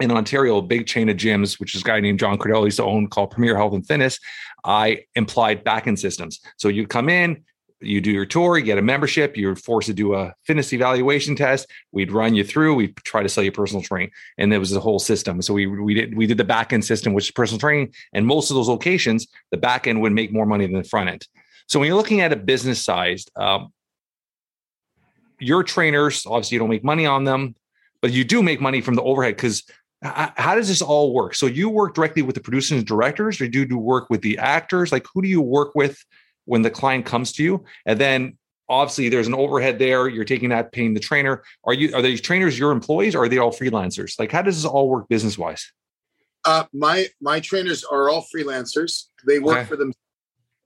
in 0.00 0.10
Ontario, 0.10 0.58
a 0.58 0.62
big 0.62 0.86
chain 0.86 1.08
of 1.08 1.16
gyms, 1.16 1.58
which 1.58 1.74
is 1.74 1.82
a 1.82 1.84
guy 1.84 2.00
named 2.00 2.18
John 2.18 2.38
Cardell 2.38 2.64
used 2.64 2.76
to 2.78 2.84
own 2.84 3.08
called 3.08 3.32
Premier 3.32 3.56
Health 3.56 3.74
and 3.74 3.86
Fitness. 3.86 4.18
I 4.64 5.00
implied 5.14 5.64
back-end 5.64 5.98
systems. 5.98 6.40
So 6.56 6.68
you 6.68 6.86
come 6.86 7.08
in, 7.08 7.44
you 7.80 8.00
do 8.00 8.10
your 8.10 8.26
tour, 8.26 8.58
you 8.58 8.64
get 8.64 8.78
a 8.78 8.82
membership, 8.82 9.36
you're 9.36 9.56
forced 9.56 9.86
to 9.86 9.94
do 9.94 10.14
a 10.14 10.34
fitness 10.44 10.72
evaluation 10.72 11.36
test. 11.36 11.68
We'd 11.92 12.12
run 12.12 12.34
you 12.34 12.44
through, 12.44 12.74
we'd 12.74 12.96
try 12.96 13.22
to 13.22 13.28
sell 13.28 13.44
you 13.44 13.52
personal 13.52 13.82
training. 13.82 14.10
And 14.36 14.50
there 14.50 14.58
was 14.58 14.72
a 14.72 14.80
whole 14.80 14.98
system. 14.98 15.40
So 15.42 15.54
we 15.54 15.66
we 15.66 15.94
did 15.94 16.16
we 16.16 16.26
did 16.26 16.38
the 16.38 16.44
back 16.44 16.72
end 16.72 16.84
system, 16.84 17.14
which 17.14 17.26
is 17.26 17.30
personal 17.30 17.60
training. 17.60 17.94
And 18.12 18.26
most 18.26 18.50
of 18.50 18.56
those 18.56 18.68
locations, 18.68 19.26
the 19.50 19.56
back 19.56 19.86
end 19.86 20.00
would 20.02 20.12
make 20.12 20.32
more 20.32 20.46
money 20.46 20.66
than 20.66 20.76
the 20.76 20.88
front 20.88 21.08
end. 21.08 21.26
So 21.66 21.78
when 21.78 21.86
you're 21.86 21.96
looking 21.96 22.20
at 22.20 22.32
a 22.32 22.36
business 22.36 22.82
sized, 22.82 23.30
um, 23.36 23.72
your 25.38 25.62
trainers, 25.62 26.26
obviously 26.26 26.56
you 26.56 26.58
don't 26.58 26.70
make 26.70 26.84
money 26.84 27.06
on 27.06 27.24
them, 27.24 27.54
but 28.00 28.12
you 28.12 28.24
do 28.24 28.42
make 28.42 28.60
money 28.60 28.80
from 28.80 28.94
the 28.94 29.02
overhead 29.02 29.36
because 29.36 29.62
how 30.02 30.54
does 30.54 30.68
this 30.68 30.80
all 30.80 31.12
work? 31.12 31.34
So 31.34 31.46
you 31.46 31.68
work 31.68 31.94
directly 31.94 32.22
with 32.22 32.36
the 32.36 32.40
producers 32.40 32.78
and 32.78 32.86
directors, 32.86 33.40
or 33.40 33.48
do 33.48 33.60
you 33.60 33.66
do 33.66 33.78
work 33.78 34.08
with 34.10 34.22
the 34.22 34.38
actors? 34.38 34.92
Like 34.92 35.06
who 35.12 35.22
do 35.22 35.28
you 35.28 35.40
work 35.40 35.74
with 35.74 36.04
when 36.48 36.62
the 36.62 36.70
client 36.70 37.06
comes 37.06 37.32
to 37.32 37.44
you. 37.44 37.64
And 37.86 38.00
then 38.00 38.38
obviously 38.68 39.08
there's 39.08 39.26
an 39.26 39.34
overhead 39.34 39.78
there. 39.78 40.08
You're 40.08 40.24
taking 40.24 40.48
that 40.48 40.72
paying 40.72 40.94
the 40.94 41.00
trainer. 41.00 41.42
Are 41.64 41.74
you 41.74 41.94
are 41.94 42.02
these 42.02 42.20
trainers 42.20 42.58
your 42.58 42.72
employees 42.72 43.14
or 43.14 43.24
are 43.24 43.28
they 43.28 43.38
all 43.38 43.52
freelancers? 43.52 44.18
Like 44.18 44.32
how 44.32 44.42
does 44.42 44.56
this 44.56 44.64
all 44.64 44.88
work 44.88 45.08
business 45.08 45.38
wise 45.38 45.70
uh, 46.44 46.64
my 46.72 47.06
my 47.20 47.40
trainers 47.40 47.84
are 47.84 48.08
all 48.08 48.24
freelancers. 48.34 49.04
They 49.26 49.38
work 49.38 49.58
okay. 49.58 49.66
for 49.66 49.76
them. 49.76 49.92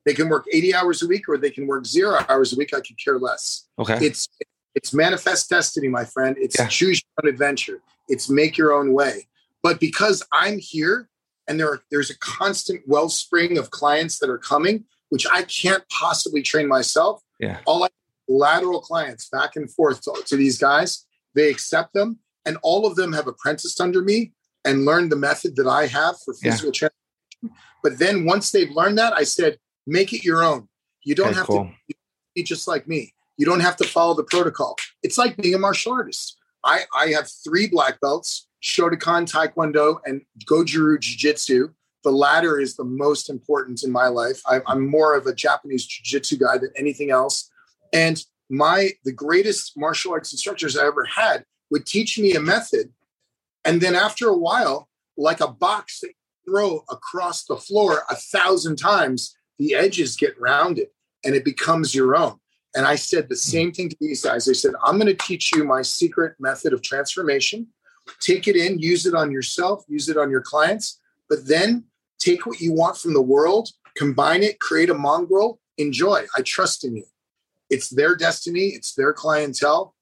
They 0.04 0.14
can 0.14 0.28
work 0.28 0.46
80 0.52 0.74
hours 0.74 1.02
a 1.02 1.06
week 1.06 1.28
or 1.28 1.38
they 1.38 1.50
can 1.50 1.66
work 1.66 1.86
zero 1.86 2.24
hours 2.28 2.52
a 2.52 2.56
week. 2.56 2.74
I 2.74 2.80
could 2.80 2.98
care 3.02 3.18
less. 3.18 3.68
Okay. 3.78 3.98
It's 4.00 4.28
it's 4.74 4.94
manifest 4.94 5.50
destiny 5.50 5.88
my 5.88 6.04
friend. 6.04 6.36
It's 6.38 6.58
yeah. 6.58 6.68
choose 6.68 7.02
your 7.02 7.24
own 7.24 7.32
adventure. 7.32 7.80
It's 8.08 8.28
make 8.28 8.56
your 8.56 8.72
own 8.72 8.92
way. 8.92 9.28
But 9.62 9.78
because 9.78 10.24
i'm 10.32 10.58
here 10.58 11.08
and 11.48 11.58
there 11.58 11.68
are, 11.68 11.82
there's 11.90 12.10
a 12.10 12.18
constant 12.18 12.82
wellspring 12.86 13.58
of 13.58 13.70
clients 13.70 14.18
that 14.18 14.28
are 14.28 14.38
coming 14.38 14.84
which 15.12 15.26
I 15.30 15.42
can't 15.42 15.84
possibly 15.90 16.40
train 16.40 16.66
myself. 16.66 17.20
Yeah. 17.38 17.58
All 17.66 17.84
I 17.84 17.88
lateral 18.28 18.80
clients 18.80 19.28
back 19.28 19.56
and 19.56 19.70
forth 19.70 20.00
to, 20.04 20.22
to 20.24 20.36
these 20.38 20.56
guys, 20.56 21.04
they 21.34 21.50
accept 21.50 21.92
them, 21.92 22.18
and 22.46 22.56
all 22.62 22.86
of 22.86 22.96
them 22.96 23.12
have 23.12 23.26
apprenticed 23.26 23.78
under 23.78 24.00
me 24.00 24.32
and 24.64 24.86
learned 24.86 25.12
the 25.12 25.16
method 25.16 25.54
that 25.56 25.66
I 25.66 25.86
have 25.86 26.16
for 26.24 26.32
physical 26.32 26.68
yeah. 26.68 26.88
transformation. 26.88 27.64
But 27.82 27.98
then 27.98 28.24
once 28.24 28.52
they've 28.52 28.70
learned 28.70 28.96
that, 28.96 29.12
I 29.12 29.24
said, 29.24 29.58
make 29.86 30.14
it 30.14 30.24
your 30.24 30.42
own. 30.42 30.68
You 31.04 31.14
don't 31.14 31.34
have 31.34 31.46
cool. 31.46 31.64
to 31.90 31.94
be 32.34 32.42
just 32.42 32.66
like 32.66 32.88
me. 32.88 33.12
You 33.36 33.44
don't 33.44 33.60
have 33.60 33.76
to 33.78 33.84
follow 33.84 34.14
the 34.14 34.24
protocol. 34.24 34.76
It's 35.02 35.18
like 35.18 35.36
being 35.36 35.54
a 35.54 35.58
martial 35.58 35.92
artist. 35.92 36.38
I, 36.64 36.84
I 36.96 37.08
have 37.08 37.28
three 37.44 37.68
black 37.68 38.00
belts, 38.00 38.48
Shotokan 38.62 39.30
Taekwondo 39.30 39.98
and 40.06 40.22
Goju 40.46 40.98
Jiu-Jitsu 41.00 41.74
the 42.04 42.10
latter 42.10 42.58
is 42.58 42.76
the 42.76 42.84
most 42.84 43.30
important 43.30 43.82
in 43.82 43.90
my 43.90 44.08
life. 44.08 44.40
I, 44.46 44.60
am 44.68 44.88
more 44.88 45.16
of 45.16 45.26
a 45.26 45.34
Japanese 45.34 45.86
jiu-jitsu 45.86 46.38
guy 46.38 46.58
than 46.58 46.70
anything 46.76 47.10
else. 47.10 47.50
And 47.92 48.22
my 48.50 48.90
the 49.04 49.12
greatest 49.12 49.72
martial 49.76 50.12
arts 50.12 50.32
instructors 50.32 50.76
I 50.76 50.86
ever 50.86 51.04
had 51.04 51.44
would 51.70 51.86
teach 51.86 52.18
me 52.18 52.34
a 52.34 52.40
method. 52.40 52.92
And 53.64 53.80
then 53.80 53.94
after 53.94 54.28
a 54.28 54.36
while, 54.36 54.88
like 55.16 55.40
a 55.40 55.48
box 55.48 56.00
that 56.00 56.08
you 56.08 56.52
throw 56.52 56.84
across 56.90 57.44
the 57.44 57.56
floor 57.56 58.02
a 58.10 58.16
thousand 58.16 58.76
times, 58.76 59.36
the 59.58 59.74
edges 59.74 60.16
get 60.16 60.40
rounded 60.40 60.88
and 61.24 61.34
it 61.34 61.44
becomes 61.44 61.94
your 61.94 62.16
own. 62.16 62.38
And 62.74 62.86
I 62.86 62.96
said 62.96 63.28
the 63.28 63.36
same 63.36 63.72
thing 63.72 63.90
to 63.90 63.96
these 64.00 64.22
guys. 64.22 64.48
I 64.48 64.52
said, 64.52 64.72
I'm 64.82 64.98
going 64.98 65.06
to 65.06 65.26
teach 65.26 65.52
you 65.54 65.64
my 65.64 65.82
secret 65.82 66.34
method 66.40 66.72
of 66.72 66.82
transformation. 66.82 67.68
Take 68.20 68.48
it 68.48 68.56
in, 68.56 68.78
use 68.78 69.06
it 69.06 69.14
on 69.14 69.30
yourself, 69.30 69.84
use 69.88 70.08
it 70.08 70.16
on 70.16 70.30
your 70.30 70.40
clients, 70.40 71.00
but 71.28 71.46
then 71.46 71.84
take 72.18 72.46
what 72.46 72.60
you 72.60 72.72
want 72.72 72.96
from 72.96 73.14
the 73.14 73.22
world, 73.22 73.70
combine 73.96 74.42
it, 74.42 74.60
create 74.60 74.90
a 74.90 74.94
mongrel, 74.94 75.60
enjoy. 75.78 76.24
I 76.36 76.42
trust 76.42 76.84
in 76.84 76.96
you. 76.96 77.04
It's 77.70 77.88
their 77.88 78.14
destiny, 78.14 78.68
it's 78.68 78.94
their 78.94 79.12
clientele, 79.12 79.94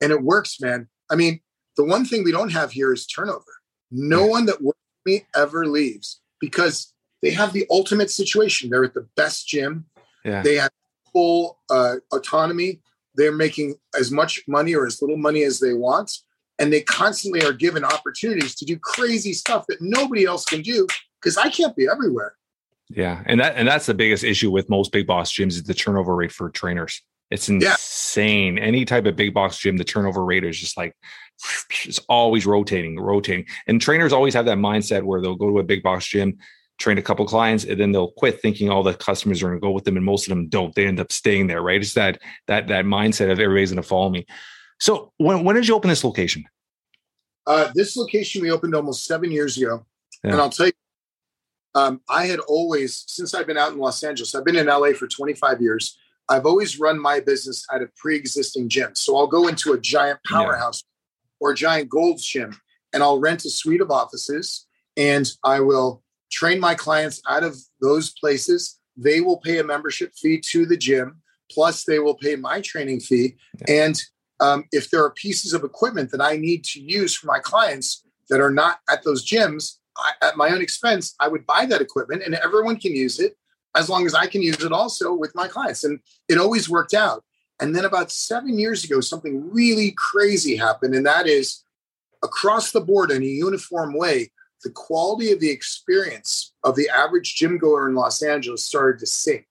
and 0.00 0.12
it 0.12 0.22
works, 0.22 0.60
man. 0.60 0.88
I 1.10 1.16
mean, 1.16 1.40
the 1.76 1.84
one 1.84 2.04
thing 2.04 2.24
we 2.24 2.32
don't 2.32 2.52
have 2.52 2.70
here 2.70 2.92
is 2.92 3.06
turnover. 3.06 3.44
No 3.90 4.26
one 4.26 4.46
that 4.46 4.62
works 4.62 4.78
with 5.04 5.12
me 5.12 5.26
ever 5.34 5.66
leaves 5.66 6.20
because 6.40 6.92
they 7.22 7.30
have 7.30 7.52
the 7.52 7.66
ultimate 7.70 8.10
situation. 8.10 8.70
They're 8.70 8.84
at 8.84 8.94
the 8.94 9.08
best 9.16 9.48
gym. 9.48 9.86
Yeah. 10.24 10.42
They 10.42 10.56
have 10.56 10.70
full 11.12 11.58
uh, 11.70 11.96
autonomy. 12.12 12.80
They're 13.14 13.32
making 13.32 13.76
as 13.98 14.10
much 14.10 14.42
money 14.46 14.74
or 14.74 14.86
as 14.86 15.00
little 15.00 15.16
money 15.16 15.42
as 15.42 15.60
they 15.60 15.72
want. 15.72 16.10
And 16.58 16.72
they 16.72 16.82
constantly 16.82 17.44
are 17.44 17.52
given 17.52 17.84
opportunities 17.84 18.54
to 18.56 18.64
do 18.64 18.78
crazy 18.78 19.32
stuff 19.32 19.64
that 19.68 19.80
nobody 19.80 20.24
else 20.24 20.44
can 20.44 20.62
do 20.62 20.86
because 21.24 21.38
I 21.38 21.48
can't 21.48 21.74
be 21.74 21.88
everywhere. 21.90 22.34
Yeah, 22.90 23.22
and 23.24 23.40
that 23.40 23.56
and 23.56 23.66
that's 23.66 23.86
the 23.86 23.94
biggest 23.94 24.24
issue 24.24 24.50
with 24.50 24.68
most 24.68 24.92
big 24.92 25.06
box 25.06 25.32
gyms 25.32 25.52
is 25.52 25.62
the 25.62 25.74
turnover 25.74 26.14
rate 26.14 26.32
for 26.32 26.50
trainers. 26.50 27.02
It's 27.30 27.48
insane. 27.48 28.58
Yeah. 28.58 28.64
Any 28.64 28.84
type 28.84 29.06
of 29.06 29.16
big 29.16 29.32
box 29.32 29.58
gym, 29.58 29.78
the 29.78 29.84
turnover 29.84 30.24
rate 30.24 30.44
is 30.44 30.60
just 30.60 30.76
like 30.76 30.94
it's 31.84 31.98
always 32.08 32.44
rotating, 32.46 32.98
rotating. 33.00 33.46
And 33.66 33.80
trainers 33.80 34.12
always 34.12 34.34
have 34.34 34.44
that 34.44 34.58
mindset 34.58 35.02
where 35.02 35.20
they'll 35.20 35.34
go 35.34 35.50
to 35.50 35.58
a 35.58 35.64
big 35.64 35.82
box 35.82 36.06
gym, 36.06 36.38
train 36.78 36.98
a 36.98 37.02
couple 37.02 37.26
clients, 37.26 37.64
and 37.64 37.80
then 37.80 37.92
they'll 37.92 38.12
quit 38.12 38.40
thinking 38.42 38.68
all 38.68 38.82
the 38.82 38.94
customers 38.94 39.42
are 39.42 39.48
going 39.48 39.60
to 39.60 39.64
go 39.64 39.70
with 39.70 39.84
them, 39.84 39.96
and 39.96 40.04
most 40.04 40.26
of 40.26 40.28
them 40.28 40.48
don't. 40.48 40.74
They 40.74 40.86
end 40.86 41.00
up 41.00 41.10
staying 41.10 41.46
there, 41.46 41.62
right? 41.62 41.80
It's 41.80 41.94
that 41.94 42.20
that 42.46 42.68
that 42.68 42.84
mindset 42.84 43.32
of 43.32 43.40
everybody's 43.40 43.70
going 43.70 43.82
to 43.82 43.88
follow 43.88 44.10
me. 44.10 44.26
So 44.78 45.12
when 45.16 45.42
when 45.42 45.56
did 45.56 45.66
you 45.66 45.74
open 45.74 45.88
this 45.88 46.04
location? 46.04 46.44
Uh, 47.46 47.70
this 47.74 47.96
location 47.96 48.42
we 48.42 48.50
opened 48.50 48.74
almost 48.74 49.04
seven 49.06 49.30
years 49.30 49.56
ago, 49.56 49.86
yeah. 50.22 50.32
and 50.32 50.40
I'll 50.40 50.50
tell 50.50 50.66
you, 50.66 50.72
um, 51.74 52.00
I 52.08 52.26
had 52.26 52.40
always 52.40 53.04
since 53.06 53.34
I've 53.34 53.46
been 53.46 53.58
out 53.58 53.72
in 53.72 53.78
Los 53.78 54.02
Angeles, 54.02 54.34
I've 54.34 54.44
been 54.44 54.56
in 54.56 54.66
LA 54.66 54.92
for 54.92 55.06
25 55.06 55.60
years. 55.60 55.98
I've 56.28 56.46
always 56.46 56.78
run 56.78 57.00
my 57.00 57.20
business 57.20 57.66
at 57.72 57.82
a 57.82 57.88
pre-existing 57.96 58.68
gym. 58.68 58.94
So 58.94 59.16
I'll 59.16 59.26
go 59.26 59.46
into 59.46 59.72
a 59.72 59.80
giant 59.80 60.20
powerhouse 60.26 60.82
yeah. 60.82 61.46
or 61.46 61.52
a 61.52 61.54
giant 61.54 61.90
gold 61.90 62.18
gym, 62.22 62.58
and 62.92 63.02
I'll 63.02 63.20
rent 63.20 63.44
a 63.44 63.50
suite 63.50 63.82
of 63.82 63.90
offices, 63.90 64.66
and 64.96 65.30
I 65.42 65.60
will 65.60 66.02
train 66.30 66.60
my 66.60 66.74
clients 66.74 67.20
out 67.28 67.44
of 67.44 67.56
those 67.80 68.10
places. 68.10 68.78
They 68.96 69.20
will 69.20 69.38
pay 69.38 69.58
a 69.58 69.64
membership 69.64 70.12
fee 70.16 70.40
to 70.50 70.64
the 70.64 70.78
gym, 70.78 71.20
plus 71.50 71.84
they 71.84 71.98
will 71.98 72.14
pay 72.14 72.36
my 72.36 72.60
training 72.62 73.00
fee, 73.00 73.36
yeah. 73.68 73.84
and 73.84 74.00
um, 74.40 74.64
if 74.72 74.90
there 74.90 75.04
are 75.04 75.10
pieces 75.10 75.52
of 75.52 75.62
equipment 75.62 76.10
that 76.10 76.20
I 76.20 76.36
need 76.36 76.64
to 76.64 76.80
use 76.80 77.14
for 77.14 77.26
my 77.26 77.38
clients 77.38 78.04
that 78.28 78.40
are 78.40 78.50
not 78.50 78.78
at 78.90 79.04
those 79.04 79.24
gyms, 79.24 79.76
I, 79.96 80.12
at 80.22 80.36
my 80.36 80.50
own 80.50 80.60
expense, 80.60 81.14
I 81.20 81.28
would 81.28 81.46
buy 81.46 81.66
that 81.66 81.80
equipment 81.80 82.22
and 82.24 82.34
everyone 82.34 82.78
can 82.78 82.94
use 82.94 83.20
it 83.20 83.36
as 83.76 83.88
long 83.88 84.06
as 84.06 84.14
I 84.14 84.26
can 84.26 84.42
use 84.42 84.62
it 84.62 84.72
also 84.72 85.14
with 85.14 85.34
my 85.34 85.48
clients. 85.48 85.84
And 85.84 86.00
it 86.28 86.38
always 86.38 86.68
worked 86.68 86.94
out. 86.94 87.24
And 87.60 87.74
then 87.74 87.84
about 87.84 88.10
seven 88.10 88.58
years 88.58 88.84
ago, 88.84 89.00
something 89.00 89.50
really 89.50 89.92
crazy 89.96 90.56
happened. 90.56 90.94
And 90.94 91.06
that 91.06 91.26
is 91.26 91.62
across 92.22 92.72
the 92.72 92.80
board 92.80 93.10
in 93.10 93.22
a 93.22 93.26
uniform 93.26 93.94
way, 93.96 94.32
the 94.62 94.70
quality 94.70 95.30
of 95.30 95.40
the 95.40 95.50
experience 95.50 96.54
of 96.64 96.74
the 96.74 96.88
average 96.88 97.36
gym 97.36 97.58
goer 97.58 97.88
in 97.88 97.94
Los 97.94 98.22
Angeles 98.22 98.64
started 98.64 98.98
to 99.00 99.06
sink, 99.06 99.46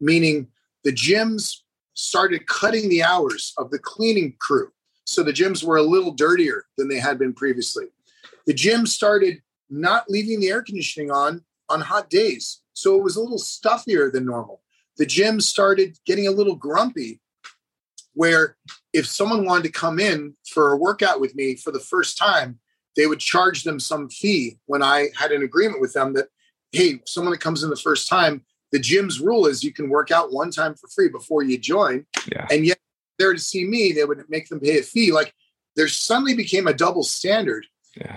meaning 0.00 0.48
the 0.84 0.92
gyms 0.92 1.56
started 1.94 2.46
cutting 2.46 2.88
the 2.88 3.02
hours 3.02 3.54
of 3.58 3.70
the 3.70 3.78
cleaning 3.78 4.34
crew. 4.38 4.68
So 5.04 5.22
the 5.22 5.32
gyms 5.32 5.64
were 5.64 5.78
a 5.78 5.82
little 5.82 6.12
dirtier 6.12 6.66
than 6.76 6.88
they 6.88 7.00
had 7.00 7.18
been 7.18 7.32
previously. 7.32 7.86
The 8.46 8.52
gym 8.54 8.86
started 8.86 9.40
not 9.70 10.08
leaving 10.08 10.40
the 10.40 10.48
air 10.48 10.62
conditioning 10.62 11.10
on 11.10 11.42
on 11.68 11.80
hot 11.80 12.08
days. 12.10 12.60
So 12.72 12.96
it 12.96 13.02
was 13.02 13.16
a 13.16 13.20
little 13.20 13.38
stuffier 13.38 14.10
than 14.10 14.24
normal. 14.24 14.62
The 14.96 15.06
gym 15.06 15.40
started 15.40 15.98
getting 16.06 16.26
a 16.26 16.32
little 16.32 16.56
grumpy 16.56 17.20
where 18.14 18.56
if 18.92 19.06
someone 19.06 19.44
wanted 19.44 19.64
to 19.64 19.70
come 19.70 20.00
in 20.00 20.34
for 20.48 20.72
a 20.72 20.76
workout 20.76 21.20
with 21.20 21.34
me 21.34 21.54
for 21.54 21.70
the 21.70 21.80
first 21.80 22.18
time, 22.18 22.58
they 22.96 23.06
would 23.06 23.20
charge 23.20 23.62
them 23.62 23.78
some 23.78 24.08
fee 24.08 24.58
when 24.66 24.82
I 24.82 25.08
had 25.16 25.30
an 25.30 25.42
agreement 25.42 25.80
with 25.80 25.92
them 25.92 26.14
that, 26.14 26.28
hey, 26.72 27.00
someone 27.06 27.32
that 27.32 27.40
comes 27.40 27.62
in 27.62 27.70
the 27.70 27.76
first 27.76 28.08
time, 28.08 28.44
the 28.72 28.78
gym's 28.80 29.20
rule 29.20 29.46
is 29.46 29.62
you 29.62 29.72
can 29.72 29.88
work 29.88 30.10
out 30.10 30.32
one 30.32 30.50
time 30.50 30.74
for 30.74 30.88
free 30.88 31.08
before 31.08 31.42
you 31.42 31.58
join. 31.58 32.06
Yeah. 32.30 32.46
And 32.50 32.66
yet, 32.66 32.78
there 33.18 33.32
to 33.32 33.38
see 33.38 33.64
me, 33.64 33.92
they 33.92 34.04
would 34.04 34.24
make 34.28 34.48
them 34.48 34.60
pay 34.60 34.78
a 34.78 34.82
fee. 34.82 35.12
Like 35.12 35.34
there 35.76 35.88
suddenly 35.88 36.34
became 36.34 36.66
a 36.66 36.74
double 36.74 37.02
standard. 37.02 37.66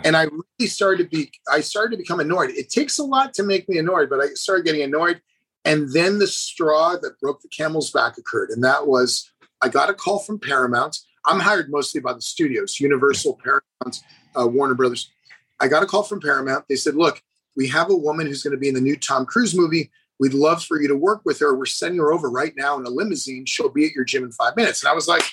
And 0.04 0.16
I 0.16 0.24
really 0.24 0.68
started 0.68 1.04
to 1.04 1.10
be, 1.10 1.32
I 1.52 1.62
started 1.62 1.92
to 1.92 1.98
become 1.98 2.20
annoyed. 2.20 2.52
It 2.52 2.70
takes 2.70 2.98
a 3.00 3.04
lot 3.04 3.34
to 3.36 3.44
make 3.44 3.68
me 3.68 3.78
annoyed, 3.78 4.10
but 4.10 4.20
I 4.20 4.28
started 4.34 4.66
getting 4.66 4.82
annoyed. 4.82 5.22
And 5.66 5.92
then 5.94 6.20
the 6.20 6.28
straw 6.28 6.96
that 7.02 7.20
broke 7.20 7.42
the 7.42 7.48
camel's 7.48 7.92
back 7.92 8.18
occurred. 8.18 8.50
And 8.50 8.64
that 8.64 8.88
was, 8.88 9.32
I 9.62 9.70
got 9.70 9.90
a 9.90 9.94
call 9.94 10.20
from 10.20 10.40
Paramount. 10.40 10.98
I'm 11.26 11.40
hired 11.40 11.70
mostly 11.70 12.02
by 12.02 12.14
the 12.14 12.22
studios, 12.22 12.80
Universal, 12.80 13.40
Paramount, 13.44 14.04
uh, 14.36 14.48
Warner 14.48 14.74
Brothers. 14.74 15.12
I 15.60 15.68
got 15.68 15.84
a 15.84 15.86
call 15.86 16.04
from 16.04 16.20
Paramount. 16.20 16.66
They 16.68 16.76
said, 16.76 16.96
look, 16.96 17.22
we 17.56 17.68
have 17.68 17.92
a 17.92 17.96
woman 17.96 18.26
who's 18.26 18.42
going 18.42 18.56
to 18.56 18.60
be 18.60 18.70
in 18.70 18.74
the 18.74 18.82
new 18.82 18.96
Tom 18.96 19.26
Cruise 19.26 19.56
movie. 19.56 19.92
We'd 20.20 20.34
love 20.34 20.64
for 20.64 20.82
you 20.82 20.88
to 20.88 20.96
work 20.96 21.22
with 21.26 21.40
her. 21.40 21.56
We're 21.56 21.66
sending 21.66 22.00
her 22.00 22.12
over 22.12 22.30
right 22.30 22.54
now 22.56 22.78
in 22.80 22.86
a 22.86 22.90
limousine. 22.90 23.46
She'll 23.46 23.70
be 23.70 23.86
at 23.86 23.94
your 23.94 24.06
gym 24.06 24.24
in 24.24 24.32
five 24.32 24.56
minutes. 24.56 24.82
And 24.82 24.90
I 24.90 24.94
was 24.94 25.08
like, 25.08 25.24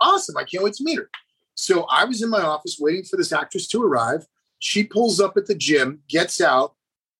awesome. 0.00 0.36
I 0.36 0.44
can't 0.44 0.62
wait 0.62 0.74
to 0.74 0.84
meet 0.84 0.98
her. 0.98 1.10
So 1.54 1.86
I 1.90 2.04
was 2.04 2.22
in 2.22 2.30
my 2.30 2.42
office 2.42 2.78
waiting 2.80 3.04
for 3.04 3.16
this 3.16 3.32
actress 3.32 3.68
to 3.68 3.82
arrive. 3.82 4.26
She 4.58 4.84
pulls 4.84 5.20
up 5.20 5.36
at 5.36 5.46
the 5.46 5.54
gym, 5.54 6.00
gets 6.08 6.40
out, 6.40 6.74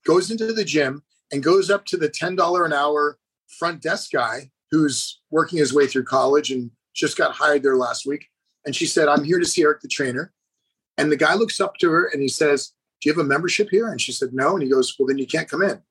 goes 0.04 0.30
into 0.30 0.52
the 0.52 0.64
gym, 0.64 1.02
and 1.32 1.42
goes 1.42 1.70
up 1.70 1.84
to 1.86 1.96
the 1.96 2.08
$10 2.08 2.64
an 2.64 2.72
hour 2.72 3.18
front 3.48 3.82
desk 3.82 4.12
guy 4.12 4.50
who's 4.70 5.20
working 5.30 5.58
his 5.58 5.72
way 5.72 5.86
through 5.86 6.04
college 6.04 6.50
and 6.50 6.70
just 6.94 7.16
got 7.16 7.32
hired 7.32 7.62
there 7.62 7.76
last 7.76 8.06
week. 8.06 8.28
And 8.64 8.74
she 8.74 8.86
said, 8.86 9.08
I'm 9.08 9.24
here 9.24 9.38
to 9.38 9.44
see 9.44 9.62
Eric 9.62 9.80
the 9.80 9.88
trainer. 9.88 10.32
And 10.96 11.10
the 11.10 11.16
guy 11.16 11.34
looks 11.34 11.60
up 11.60 11.76
to 11.78 11.90
her 11.90 12.06
and 12.12 12.22
he 12.22 12.28
says, 12.28 12.72
Do 13.00 13.08
you 13.08 13.14
have 13.14 13.24
a 13.24 13.28
membership 13.28 13.68
here? 13.70 13.88
And 13.88 14.00
she 14.00 14.12
said, 14.12 14.30
No. 14.32 14.54
And 14.54 14.62
he 14.62 14.68
goes, 14.68 14.94
Well, 14.98 15.06
then 15.06 15.18
you 15.18 15.26
can't 15.26 15.48
come 15.48 15.62
in. 15.62 15.82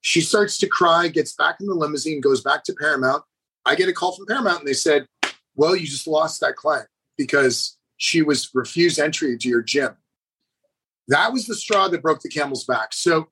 She 0.00 0.20
starts 0.20 0.58
to 0.58 0.66
cry, 0.66 1.08
gets 1.08 1.34
back 1.34 1.56
in 1.60 1.66
the 1.66 1.74
limousine, 1.74 2.20
goes 2.20 2.40
back 2.40 2.64
to 2.64 2.74
Paramount. 2.74 3.22
I 3.64 3.74
get 3.74 3.88
a 3.88 3.92
call 3.92 4.16
from 4.16 4.26
Paramount 4.26 4.60
and 4.60 4.68
they 4.68 4.72
said, 4.74 5.06
Well, 5.54 5.76
you 5.76 5.86
just 5.86 6.06
lost 6.06 6.40
that 6.40 6.56
client 6.56 6.88
because 7.16 7.75
she 7.96 8.22
was 8.22 8.50
refused 8.54 8.98
entry 8.98 9.36
to 9.36 9.48
your 9.48 9.62
gym. 9.62 9.96
That 11.08 11.32
was 11.32 11.46
the 11.46 11.54
straw 11.54 11.88
that 11.88 12.02
broke 12.02 12.20
the 12.20 12.28
camel's 12.28 12.64
back. 12.64 12.92
So 12.92 13.28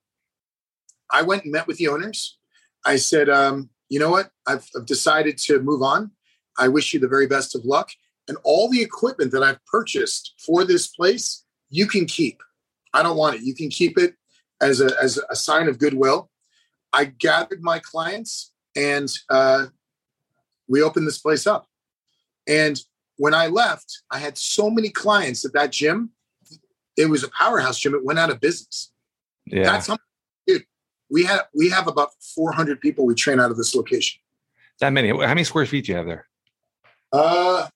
I 1.12 1.22
went 1.22 1.44
and 1.44 1.52
met 1.52 1.66
with 1.66 1.76
the 1.78 1.88
owners. 1.88 2.38
I 2.84 2.96
said, 2.96 3.28
um, 3.28 3.70
You 3.88 3.98
know 3.98 4.10
what? 4.10 4.30
I've, 4.46 4.68
I've 4.76 4.86
decided 4.86 5.38
to 5.38 5.60
move 5.60 5.82
on. 5.82 6.12
I 6.58 6.68
wish 6.68 6.94
you 6.94 7.00
the 7.00 7.08
very 7.08 7.26
best 7.26 7.54
of 7.54 7.64
luck. 7.64 7.90
And 8.28 8.38
all 8.42 8.70
the 8.70 8.80
equipment 8.80 9.32
that 9.32 9.42
I've 9.42 9.64
purchased 9.66 10.34
for 10.44 10.64
this 10.64 10.86
place, 10.86 11.44
you 11.68 11.86
can 11.86 12.06
keep. 12.06 12.40
I 12.94 13.02
don't 13.02 13.16
want 13.16 13.36
it. 13.36 13.42
You 13.42 13.54
can 13.54 13.68
keep 13.68 13.98
it 13.98 14.14
as 14.60 14.80
a, 14.80 14.90
as 15.02 15.20
a 15.28 15.36
sign 15.36 15.68
of 15.68 15.78
goodwill. 15.78 16.30
I 16.92 17.06
gathered 17.06 17.62
my 17.62 17.80
clients 17.80 18.52
and 18.76 19.10
uh, 19.28 19.66
we 20.68 20.80
opened 20.80 21.06
this 21.06 21.18
place 21.18 21.46
up. 21.46 21.66
And 22.46 22.80
when 23.16 23.34
I 23.34 23.46
left, 23.46 24.02
I 24.10 24.18
had 24.18 24.36
so 24.36 24.70
many 24.70 24.88
clients 24.88 25.44
at 25.44 25.52
that 25.52 25.72
gym. 25.72 26.10
It 26.96 27.06
was 27.06 27.24
a 27.24 27.28
powerhouse 27.28 27.78
gym. 27.78 27.94
It 27.94 28.04
went 28.04 28.18
out 28.18 28.30
of 28.30 28.40
business. 28.40 28.92
Yeah. 29.46 29.64
That's 29.64 29.88
how, 29.88 29.98
dude. 30.46 30.64
We 31.10 31.24
have 31.24 31.42
we 31.54 31.68
have 31.70 31.86
about 31.86 32.10
400 32.34 32.80
people 32.80 33.04
we 33.04 33.14
train 33.14 33.40
out 33.40 33.50
of 33.50 33.56
this 33.56 33.74
location. 33.74 34.20
That 34.80 34.90
many? 34.90 35.08
How 35.08 35.28
many 35.28 35.44
square 35.44 35.66
feet 35.66 35.86
do 35.86 35.92
you 35.92 35.98
have 35.98 36.06
there? 36.06 36.26
Uh, 37.12 37.68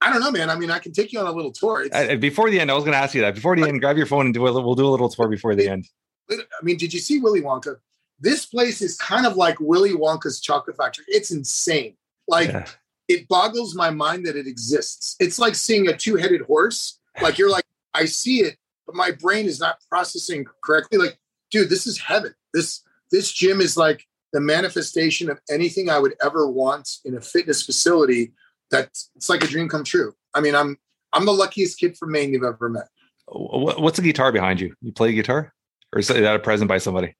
I 0.00 0.12
don't 0.12 0.20
know, 0.20 0.30
man. 0.30 0.50
I 0.50 0.56
mean, 0.56 0.70
I 0.70 0.78
can 0.78 0.92
take 0.92 1.12
you 1.12 1.20
on 1.20 1.26
a 1.26 1.32
little 1.32 1.52
tour. 1.52 1.86
Uh, 1.92 2.16
before 2.16 2.50
the 2.50 2.60
end, 2.60 2.70
I 2.70 2.74
was 2.74 2.84
going 2.84 2.92
to 2.92 2.98
ask 2.98 3.14
you 3.14 3.20
that. 3.22 3.34
Before 3.34 3.56
the 3.56 3.66
end, 3.66 3.80
grab 3.80 3.96
your 3.96 4.06
phone 4.06 4.26
and 4.26 4.34
do 4.34 4.46
a, 4.46 4.52
we'll 4.52 4.74
do 4.74 4.86
a 4.86 4.88
little 4.88 5.08
tour 5.08 5.28
before 5.28 5.54
the 5.54 5.68
end. 5.68 5.86
I 6.30 6.36
mean, 6.62 6.76
did 6.76 6.94
you 6.94 7.00
see 7.00 7.18
Willy 7.18 7.42
Wonka? 7.42 7.76
This 8.18 8.46
place 8.46 8.80
is 8.80 8.96
kind 8.96 9.26
of 9.26 9.36
like 9.36 9.58
Willy 9.60 9.92
Wonka's 9.92 10.40
chocolate 10.40 10.76
factory. 10.76 11.04
It's 11.08 11.30
insane. 11.30 11.96
Like 12.26 12.48
yeah. 12.48 12.66
It 13.08 13.28
boggles 13.28 13.74
my 13.74 13.90
mind 13.90 14.26
that 14.26 14.36
it 14.36 14.46
exists. 14.46 15.16
It's 15.20 15.38
like 15.38 15.54
seeing 15.54 15.88
a 15.88 15.96
two-headed 15.96 16.42
horse. 16.42 16.98
Like 17.22 17.38
you're 17.38 17.50
like, 17.50 17.64
I 17.94 18.04
see 18.04 18.40
it, 18.40 18.56
but 18.86 18.94
my 18.94 19.10
brain 19.10 19.46
is 19.46 19.60
not 19.60 19.78
processing 19.88 20.44
correctly. 20.62 20.98
Like, 20.98 21.18
dude, 21.50 21.70
this 21.70 21.86
is 21.86 21.98
heaven. 21.98 22.34
This 22.52 22.82
this 23.10 23.32
gym 23.32 23.60
is 23.60 23.76
like 23.76 24.04
the 24.32 24.40
manifestation 24.40 25.30
of 25.30 25.40
anything 25.50 25.88
I 25.88 25.98
would 25.98 26.14
ever 26.22 26.50
want 26.50 26.88
in 27.04 27.16
a 27.16 27.20
fitness 27.20 27.62
facility. 27.62 28.32
That 28.70 28.90
it's 29.14 29.28
like 29.28 29.44
a 29.44 29.46
dream 29.46 29.68
come 29.68 29.84
true. 29.84 30.14
I 30.34 30.40
mean, 30.40 30.54
I'm 30.54 30.76
I'm 31.12 31.24
the 31.24 31.32
luckiest 31.32 31.78
kid 31.78 31.96
from 31.96 32.12
Maine 32.12 32.32
you've 32.32 32.42
ever 32.44 32.68
met. 32.68 32.88
What's 33.28 33.96
the 33.96 34.02
guitar 34.02 34.32
behind 34.32 34.60
you? 34.60 34.74
You 34.82 34.92
play 34.92 35.12
guitar, 35.12 35.54
or 35.92 36.00
is 36.00 36.08
that 36.08 36.34
a 36.34 36.38
present 36.38 36.68
by 36.68 36.78
somebody? 36.78 37.16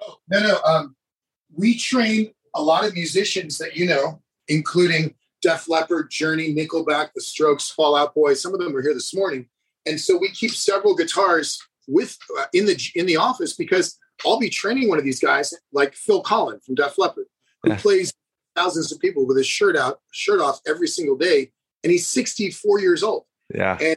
Oh, 0.00 0.16
no, 0.28 0.40
no. 0.40 0.58
Um, 0.62 0.96
we 1.54 1.78
train 1.78 2.32
a 2.54 2.62
lot 2.62 2.84
of 2.84 2.94
musicians 2.94 3.58
that 3.58 3.76
you 3.76 3.86
know, 3.86 4.20
including 4.48 5.14
Def 5.42 5.68
Leppard, 5.68 6.10
Journey, 6.10 6.54
Nickelback, 6.54 7.10
The 7.14 7.20
Strokes, 7.20 7.70
Fall 7.70 7.94
Out 7.94 8.14
Boy. 8.14 8.34
Some 8.34 8.54
of 8.54 8.60
them 8.60 8.72
were 8.72 8.82
here 8.82 8.94
this 8.94 9.14
morning, 9.14 9.48
and 9.86 10.00
so 10.00 10.16
we 10.16 10.30
keep 10.30 10.50
several 10.50 10.94
guitars 10.94 11.60
with 11.86 12.16
uh, 12.38 12.46
in 12.52 12.66
the 12.66 12.80
in 12.94 13.06
the 13.06 13.16
office 13.16 13.54
because 13.54 13.98
I'll 14.24 14.38
be 14.38 14.50
training 14.50 14.88
one 14.88 14.98
of 14.98 15.04
these 15.04 15.20
guys, 15.20 15.54
like 15.72 15.94
Phil 15.94 16.22
Collen 16.22 16.62
from 16.64 16.74
Def 16.74 16.98
Leppard, 16.98 17.26
who 17.62 17.70
yeah. 17.70 17.76
plays 17.78 18.12
thousands 18.54 18.92
of 18.92 19.00
people 19.00 19.26
with 19.26 19.36
his 19.36 19.46
shirt 19.46 19.76
out, 19.76 20.00
shirt 20.12 20.40
off 20.40 20.60
every 20.66 20.88
single 20.88 21.16
day, 21.16 21.52
and 21.84 21.90
he's 21.90 22.06
64 22.08 22.80
years 22.80 23.02
old. 23.02 23.24
Yeah, 23.54 23.78
and 23.80 23.96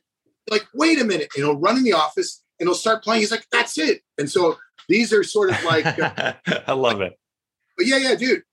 like, 0.49 0.67
wait 0.73 0.99
a 1.01 1.04
minute, 1.04 1.30
and 1.36 1.45
he'll 1.45 1.58
run 1.58 1.77
in 1.77 1.84
the 1.84 1.93
office 1.93 2.43
and 2.60 2.67
he'll 2.67 2.75
start 2.75 3.04
playing. 3.04 3.21
He's 3.21 3.32
like, 3.32 3.45
that's 3.51 3.77
it, 3.77 4.01
and 4.17 4.30
so 4.30 4.58
these 4.88 5.13
are 5.13 5.23
sort 5.23 5.49
of 5.49 5.63
like 5.63 5.86
uh, 5.86 6.34
I 6.67 6.73
love 6.73 7.01
it. 7.01 7.17
But 7.77 7.88
yeah, 7.88 7.97
yeah, 7.97 8.15
dude. 8.15 8.43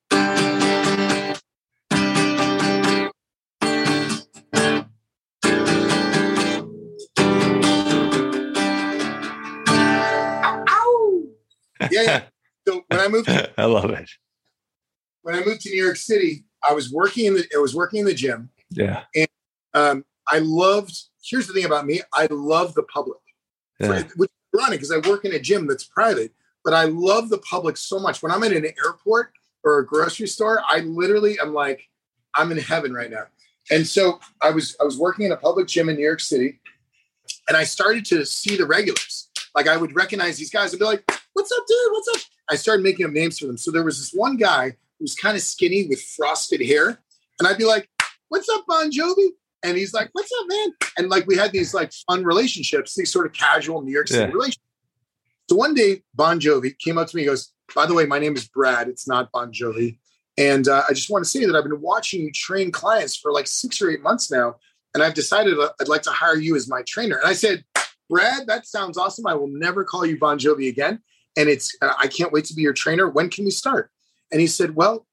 Yeah, 11.91 12.03
yeah. 12.03 12.23
So 12.67 12.85
when 12.89 13.01
I 13.01 13.09
moved, 13.09 13.29
to, 13.29 13.51
I 13.61 13.65
love 13.65 13.91
it. 13.91 14.11
when 15.23 15.35
I 15.35 15.45
moved 15.45 15.63
to 15.63 15.71
New 15.71 15.83
York 15.83 15.97
City, 15.97 16.45
I 16.69 16.73
was 16.73 16.93
working 16.93 17.27
in 17.27 17.35
the, 17.35 17.45
I 17.55 17.59
was 17.59 17.75
working 17.75 18.01
in 18.01 18.07
the 18.07 18.15
gym. 18.15 18.51
Yeah. 18.71 19.05
And 19.15 19.29
um, 19.75 20.05
I 20.29 20.39
loved. 20.39 20.95
Here's 21.23 21.47
the 21.47 21.53
thing 21.53 21.65
about 21.65 21.87
me: 21.87 22.01
I 22.13 22.27
love 22.31 22.75
the 22.75 22.83
public. 22.83 23.19
Yeah. 23.81 24.03
Which 24.17 24.31
is 24.31 24.61
ironic 24.61 24.81
because 24.81 24.93
I 24.93 25.09
work 25.09 25.25
in 25.25 25.33
a 25.33 25.39
gym 25.39 25.67
that's 25.67 25.85
private, 25.85 26.33
but 26.65 26.75
I 26.75 26.85
love 26.85 27.29
the 27.29 27.39
public 27.39 27.77
so 27.77 27.99
much. 27.99 28.23
When 28.23 28.33
I'm 28.33 28.43
in 28.43 28.57
an 28.57 28.67
airport 28.85 29.33
or 29.65 29.79
a 29.79 29.87
grocery 29.87 30.27
store, 30.27 30.63
I 30.67 30.81
literally 30.81 31.39
am 31.41 31.55
like, 31.55 31.83
I'm 32.37 32.51
in 32.53 32.59
heaven 32.59 32.93
right 32.93 33.11
now. 33.11 33.25
And 33.71 33.87
so 33.87 34.21
I 34.41 34.51
was 34.51 34.77
I 34.81 34.85
was 34.85 34.99
working 34.99 35.27
in 35.27 35.33
a 35.33 35.37
public 35.37 35.69
gym 35.69 35.89
in 35.89 35.97
New 35.97 36.03
York 36.05 36.21
City, 36.21 36.61
and 37.49 37.57
I 37.57 37.65
started 37.65 38.05
to 38.07 38.25
see 38.25 38.57
the 38.57 38.67
regulars. 38.67 39.29
Like 39.55 39.69
I 39.69 39.77
would 39.77 39.95
recognize 39.95 40.39
these 40.39 40.51
guys 40.51 40.73
and 40.73 40.81
be 40.81 40.87
like, 40.87 41.05
"What's 41.39 41.53
up, 41.53 41.65
dude? 41.69 41.93
What's 41.93 42.09
up?" 42.09 42.31
I 42.51 42.57
started 42.57 42.83
making 42.83 43.07
up 43.07 43.13
names 43.13 43.39
for 43.39 43.47
them. 43.47 43.57
So 43.59 43.71
there 43.71 43.85
was 43.85 43.99
this 43.99 44.13
one 44.13 44.37
guy 44.37 44.71
who 44.71 45.03
was 45.05 45.15
kind 45.15 45.37
of 45.37 45.43
skinny 45.43 45.87
with 45.87 46.03
frosted 46.03 46.61
hair, 46.61 46.99
and 47.39 47.47
I'd 47.47 47.59
be 47.59 47.65
like, 47.65 47.89
"What's 48.29 48.49
up, 48.49 48.65
Bon 48.67 48.91
Jovi?" 48.91 49.29
And 49.63 49.77
he's 49.77 49.95
like, 49.95 50.09
"What's 50.13 50.31
up, 50.41 50.47
man?" 50.49 50.69
And 50.97 51.09
like 51.09 51.27
we 51.27 51.37
had 51.37 51.53
these 51.53 51.73
like 51.75 51.93
fun 52.09 52.25
relationships, 52.25 52.95
these 52.97 53.13
sort 53.13 53.27
of 53.27 53.33
casual 53.33 53.83
New 53.83 53.93
York 53.93 54.09
City 54.09 54.21
Yeah. 54.23 54.33
relationships. 54.33 54.65
So 55.49 55.57
one 55.57 55.75
day, 55.75 56.03
Bon 56.15 56.41
Jovi 56.41 56.77
came 56.79 56.99
up 56.99 57.09
to 57.09 57.17
me. 57.17 57.23
He 57.23 57.27
goes, 57.27 57.53
"By 57.75 57.87
the 57.87 57.95
way, 57.95 58.05
my 58.07 58.19
name 58.19 58.35
is 58.37 58.49
Brad. 58.49 58.89
It's 58.89 59.07
not 59.07 59.31
Bon 59.33 59.53
Jovi." 59.53 59.99
And 60.37 60.69
uh, 60.69 60.85
I 60.89 60.93
just 60.93 61.11
want 61.11 61.25
to 61.25 61.31
say 61.31 61.45
that 61.45 61.57
I've 61.57 61.65
been 61.65 61.81
watching 61.81 62.21
you 62.23 62.31
train 62.33 62.71
clients 62.71 63.17
for 63.17 63.33
like 63.33 63.47
six 63.47 63.83
or 63.83 63.91
eight 63.91 64.03
months 64.03 64.31
now, 64.31 64.57
and 64.95 65.03
I've 65.03 65.15
decided 65.15 65.59
uh, 65.59 65.71
I'd 65.81 65.89
like 65.89 66.03
to 66.03 66.11
hire 66.11 66.37
you 66.37 66.55
as 66.55 66.69
my 66.69 66.83
trainer. 66.87 67.17
And 67.17 67.27
I 67.29 67.33
said, 67.33 67.65
Brad, 68.09 68.47
that 68.47 68.67
sounds 68.67 68.97
awesome. 68.97 69.27
I 69.27 69.35
will 69.35 69.49
never 69.49 69.85
call 69.85 70.07
you 70.07 70.17
Bon 70.19 70.39
Jovi 70.39 70.69
again, 70.69 71.03
and 71.39 71.49
it's 71.49 71.75
uh, 71.81 71.95
I 71.99 72.07
can't 72.09 72.33
wait 72.33 72.45
to 72.47 72.55
be 72.55 72.63
your 72.63 72.75
trainer. 72.75 73.09
When 73.09 73.31
can 73.31 73.45
we 73.45 73.51
start? 73.51 73.91
And 74.31 74.41
he 74.41 74.47
said, 74.47 74.75
Well, 74.77 75.07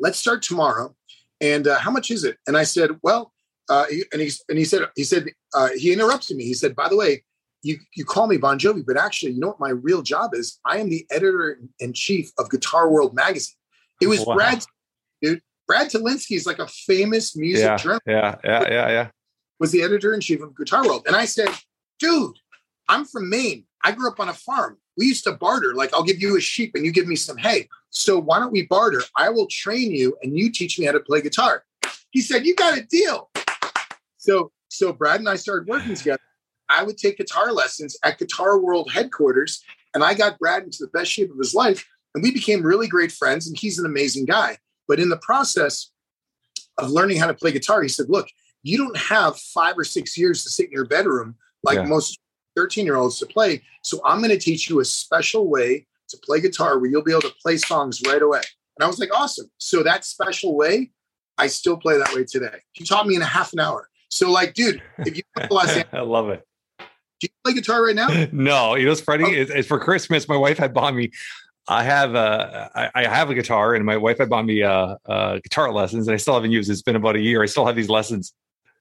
let's 0.00 0.18
start 0.18 0.42
tomorrow. 0.42 0.94
And 1.40 1.68
uh, 1.68 1.78
how 1.78 1.90
much 1.90 2.10
is 2.10 2.24
it? 2.24 2.38
And 2.46 2.56
I 2.56 2.64
said, 2.64 2.90
Well, 3.02 3.32
uh, 3.68 3.84
and 4.12 4.20
he 4.22 4.30
and 4.48 4.58
he 4.58 4.64
said 4.64 4.82
he 4.96 5.04
said 5.04 5.26
uh, 5.54 5.68
he 5.76 5.92
interrupted 5.92 6.36
me. 6.36 6.44
He 6.44 6.54
said, 6.54 6.74
By 6.74 6.88
the 6.88 6.96
way. 6.96 7.22
You, 7.62 7.78
you 7.96 8.04
call 8.04 8.28
me 8.28 8.36
Bon 8.36 8.60
Jovi, 8.60 8.84
but 8.86 8.96
actually, 8.96 9.32
you 9.32 9.40
know 9.40 9.48
what 9.48 9.58
my 9.58 9.70
real 9.70 10.00
job 10.02 10.34
is? 10.34 10.60
I 10.64 10.78
am 10.78 10.88
the 10.88 11.04
editor 11.10 11.58
in 11.80 11.94
chief 11.94 12.30
of 12.38 12.48
Guitar 12.48 12.88
World 12.88 13.12
magazine. 13.12 13.56
It 14.00 14.06
was 14.06 14.24
Wow. 14.24 14.34
Brad, 14.36 14.64
dude. 15.20 15.40
Brad 15.66 15.88
Tolinski 15.88 16.36
is 16.36 16.46
like 16.46 16.60
a 16.60 16.68
famous 16.68 17.34
music 17.36 17.64
Yeah. 17.64 17.76
journalist 17.76 18.02
Yeah. 18.06 18.36
Yeah. 18.44 18.62
Yeah. 18.70 18.88
Yeah. 18.90 19.08
was 19.58 19.72
the 19.72 19.82
editor 19.82 20.14
in 20.14 20.20
chief 20.20 20.42
of 20.42 20.56
Guitar 20.56 20.86
World. 20.86 21.04
And 21.08 21.16
I 21.16 21.24
said, 21.24 21.48
dude, 21.98 22.36
I'm 22.88 23.04
from 23.04 23.30
Maine. 23.30 23.64
I 23.82 23.90
grew 23.92 24.08
up 24.12 24.20
on 24.20 24.28
a 24.28 24.34
farm. 24.34 24.78
We 24.96 25.06
used 25.06 25.24
to 25.24 25.32
barter. 25.32 25.74
Like, 25.74 25.92
I'll 25.92 26.02
give 26.02 26.20
you 26.20 26.36
a 26.36 26.40
sheep 26.40 26.72
and 26.74 26.84
you 26.84 26.92
give 26.92 27.06
me 27.06 27.16
some 27.16 27.36
hay. 27.36 27.68
So 27.90 28.18
why 28.18 28.38
don't 28.38 28.52
we 28.52 28.62
barter? 28.66 29.02
I 29.16 29.28
will 29.30 29.46
train 29.46 29.90
you 29.90 30.16
and 30.22 30.36
you 30.36 30.50
teach 30.50 30.78
me 30.78 30.86
how 30.86 30.92
to 30.92 31.00
play 31.00 31.20
guitar. 31.20 31.64
He 32.10 32.20
said, 32.20 32.46
you 32.46 32.54
got 32.54 32.78
a 32.78 32.82
deal. 32.82 33.30
So, 34.16 34.52
so 34.68 34.92
Brad 34.92 35.20
and 35.20 35.28
I 35.28 35.36
started 35.36 35.68
working 35.68 35.94
together. 35.96 36.20
I 36.68 36.82
would 36.82 36.98
take 36.98 37.18
guitar 37.18 37.52
lessons 37.52 37.96
at 38.02 38.18
Guitar 38.18 38.58
World 38.58 38.90
headquarters, 38.90 39.62
and 39.94 40.02
I 40.02 40.14
got 40.14 40.38
Brad 40.38 40.64
into 40.64 40.78
the 40.80 40.88
best 40.88 41.12
shape 41.12 41.30
of 41.30 41.38
his 41.38 41.54
life. 41.54 41.86
And 42.14 42.24
we 42.24 42.32
became 42.32 42.62
really 42.62 42.88
great 42.88 43.12
friends, 43.12 43.46
and 43.46 43.56
he's 43.56 43.78
an 43.78 43.86
amazing 43.86 44.24
guy. 44.24 44.58
But 44.88 44.98
in 44.98 45.08
the 45.08 45.18
process 45.18 45.90
of 46.78 46.90
learning 46.90 47.18
how 47.18 47.28
to 47.28 47.34
play 47.34 47.52
guitar, 47.52 47.82
he 47.82 47.88
said, 47.88 48.06
Look, 48.08 48.26
you 48.64 48.78
don't 48.78 48.96
have 48.96 49.36
five 49.38 49.78
or 49.78 49.84
six 49.84 50.18
years 50.18 50.42
to 50.42 50.50
sit 50.50 50.66
in 50.66 50.72
your 50.72 50.86
bedroom 50.86 51.36
like 51.62 51.76
Yeah. 51.76 51.84
most 51.84 52.18
13 52.56 52.84
year 52.84 52.96
olds 52.96 53.18
to 53.18 53.26
play. 53.26 53.62
So 53.82 54.00
I'm 54.04 54.18
going 54.18 54.30
to 54.30 54.38
teach 54.38 54.68
you 54.68 54.80
a 54.80 54.84
special 54.84 55.48
way 55.48 55.86
to 56.08 56.18
play 56.18 56.40
guitar 56.40 56.78
where 56.78 56.90
you'll 56.90 57.02
be 57.02 57.12
able 57.12 57.22
to 57.22 57.34
play 57.42 57.56
songs 57.56 58.00
right 58.06 58.22
away. 58.22 58.42
And 58.78 58.84
I 58.84 58.86
was 58.86 58.98
like, 58.98 59.10
awesome. 59.14 59.50
So 59.58 59.82
that 59.82 60.04
special 60.04 60.56
way, 60.56 60.90
I 61.38 61.46
still 61.48 61.76
play 61.76 61.98
that 61.98 62.14
way 62.14 62.24
today. 62.24 62.58
He 62.72 62.84
taught 62.84 63.06
me 63.06 63.14
in 63.14 63.22
a 63.22 63.26
half 63.26 63.52
an 63.52 63.60
hour. 63.60 63.88
So, 64.08 64.30
like, 64.30 64.54
dude, 64.54 64.82
if 64.98 65.16
you 65.16 65.22
come 65.36 65.48
to 65.48 65.54
Los 65.54 65.68
Angeles, 65.76 65.86
I 65.92 66.00
love 66.00 66.30
it. 66.30 66.46
do 66.78 66.86
you 67.22 67.28
play 67.44 67.54
guitar 67.54 67.84
right 67.84 67.94
now? 67.94 68.08
no, 68.32 68.74
you 68.74 68.84
know 68.84 68.90
what's 68.90 69.00
funny? 69.00 69.24
Oh. 69.24 69.32
It's, 69.32 69.50
it's 69.50 69.68
for 69.68 69.78
Christmas. 69.78 70.28
My 70.28 70.36
wife 70.36 70.58
had 70.58 70.72
bought 70.72 70.94
me. 70.94 71.10
I 71.68 71.82
have 71.82 72.14
a 72.14 72.70
I, 72.74 72.90
I 72.94 73.08
have 73.08 73.28
a 73.28 73.34
guitar, 73.34 73.74
and 73.74 73.84
my 73.84 73.96
wife 73.96 74.18
had 74.18 74.30
bought 74.30 74.46
me 74.46 74.62
uh, 74.62 74.96
uh, 75.04 75.38
guitar 75.40 75.72
lessons, 75.72 76.06
and 76.06 76.14
I 76.14 76.16
still 76.16 76.34
haven't 76.34 76.52
used. 76.52 76.70
it. 76.70 76.74
It's 76.74 76.82
been 76.82 76.94
about 76.94 77.16
a 77.16 77.20
year. 77.20 77.42
I 77.42 77.46
still 77.46 77.66
have 77.66 77.74
these 77.74 77.88
lessons. 77.88 78.32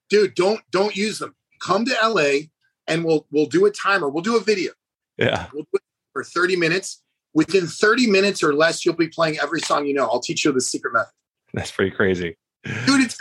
Dude, 0.10 0.36
don't 0.36 0.62
don't 0.72 0.96
use 0.96 1.18
them. 1.18 1.36
Come 1.62 1.86
to 1.86 1.96
LA 2.04 2.46
and 2.88 3.04
we'll 3.04 3.26
we'll 3.32 3.46
do 3.46 3.66
a 3.66 3.72
timer. 3.72 4.10
We'll 4.10 4.24
do 4.24 4.38
a 4.38 4.42
video. 4.42 4.72
Yeah, 5.18 5.48
We'll 5.54 5.64
do 5.64 5.70
it 5.76 5.82
for 6.14 6.24
30 6.24 6.56
minutes. 6.58 7.02
Within 7.34 7.68
30 7.68 8.08
minutes 8.08 8.44
or 8.44 8.54
less, 8.54 8.86
you'll 8.86 8.96
be 8.96 9.10
playing 9.10 9.38
every 9.42 9.60
song 9.60 9.86
you 9.86 9.94
know. 9.94 10.06
I'll 10.06 10.22
teach 10.22 10.46
you 10.46 10.52
the 10.52 10.62
secret 10.62 10.94
method. 10.94 11.12
that's 11.54 11.72
pretty 11.72 11.92
crazy. 11.92 12.38
Dude, 12.86 13.02
it's 13.02 13.18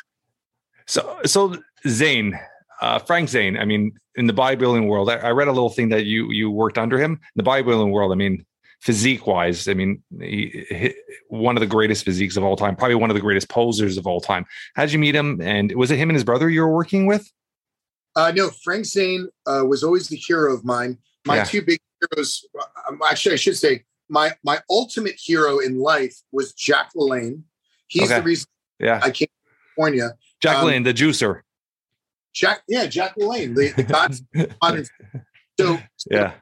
So, 0.87 1.19
so 1.25 1.57
Zane, 1.89 2.39
uh, 2.81 2.99
Frank 3.01 3.29
Zane. 3.29 3.57
I 3.59 3.65
mean, 3.65 3.93
in 4.17 4.27
the 4.27 4.33
bodybuilding 4.33 4.89
world, 4.89 5.11
I, 5.11 5.17
I 5.17 5.31
read 5.31 5.49
a 5.49 5.53
little 5.53 5.71
thing 5.71 5.89
that 5.91 6.05
you 6.05 6.31
you 6.31 6.51
worked 6.51 6.79
under 6.79 6.99
him. 6.99 7.13
In 7.13 7.19
the 7.37 7.43
bodybuilding 7.43 7.91
world, 7.91 8.13
I 8.13 8.15
mean, 8.15 8.45
physique 8.81 9.27
wise, 9.27 9.67
I 9.67 9.75
mean, 9.75 10.03
he, 10.21 10.65
he, 10.69 10.95
one 11.29 11.57
of 11.57 11.61
the 11.61 11.67
greatest 11.67 12.05
physiques 12.05 12.37
of 12.37 12.45
all 12.45 12.57
time, 12.57 12.77
probably 12.77 12.97
one 12.97 13.11
of 13.11 13.15
the 13.15 13.21
greatest 13.21 13.49
posers 13.49 13.97
of 13.97 14.07
all 14.07 14.21
time. 14.21 14.45
How'd 14.75 14.93
you 14.93 14.99
meet 14.99 15.15
him? 15.15 15.41
And 15.41 15.75
was 15.75 15.91
it 15.91 15.99
him 15.99 16.11
and 16.11 16.17
his 16.17 16.25
brother 16.25 16.49
you 16.49 16.61
were 16.61 16.73
working 16.73 17.07
with? 17.07 17.31
Uh, 18.17 18.33
no, 18.35 18.51
Frank 18.51 18.85
Zane 18.85 19.29
uh, 19.47 19.65
was 19.67 19.83
always 19.83 20.09
the 20.09 20.17
hero 20.17 20.55
of 20.55 20.65
mine. 20.65 20.99
My 21.27 21.37
Yeah. 21.37 21.45
two 21.45 21.63
big 21.63 21.81
heroes, 22.01 22.45
um, 22.89 23.01
actually, 23.09 23.33
I 23.33 23.37
should 23.37 23.57
say, 23.57 23.85
my 24.09 24.33
my 24.45 24.61
ultimate 24.71 25.17
hero 25.19 25.59
in 25.59 25.79
life 25.79 26.15
was 26.31 26.53
Jack 26.53 26.91
LaLanne. 26.95 27.43
He's 27.89 28.05
Okay. 28.11 28.17
the 28.19 28.23
reason 28.23 28.47
Yeah, 28.79 29.01
I 29.03 29.11
came 29.11 29.27
to 29.29 29.51
California. 29.77 30.11
Jack 30.41 30.57
um, 30.57 30.83
the 30.83 30.93
juicer. 30.95 31.41
Jack, 32.35 32.63
yeah, 32.69 32.87
Jack 32.87 33.15
LaLanne, 33.17 33.55
the, 33.55 33.71
the 33.73 33.83
God's 33.85 34.23
honest. 34.61 34.91
So, 35.59 35.79
Yeah, 36.11 36.35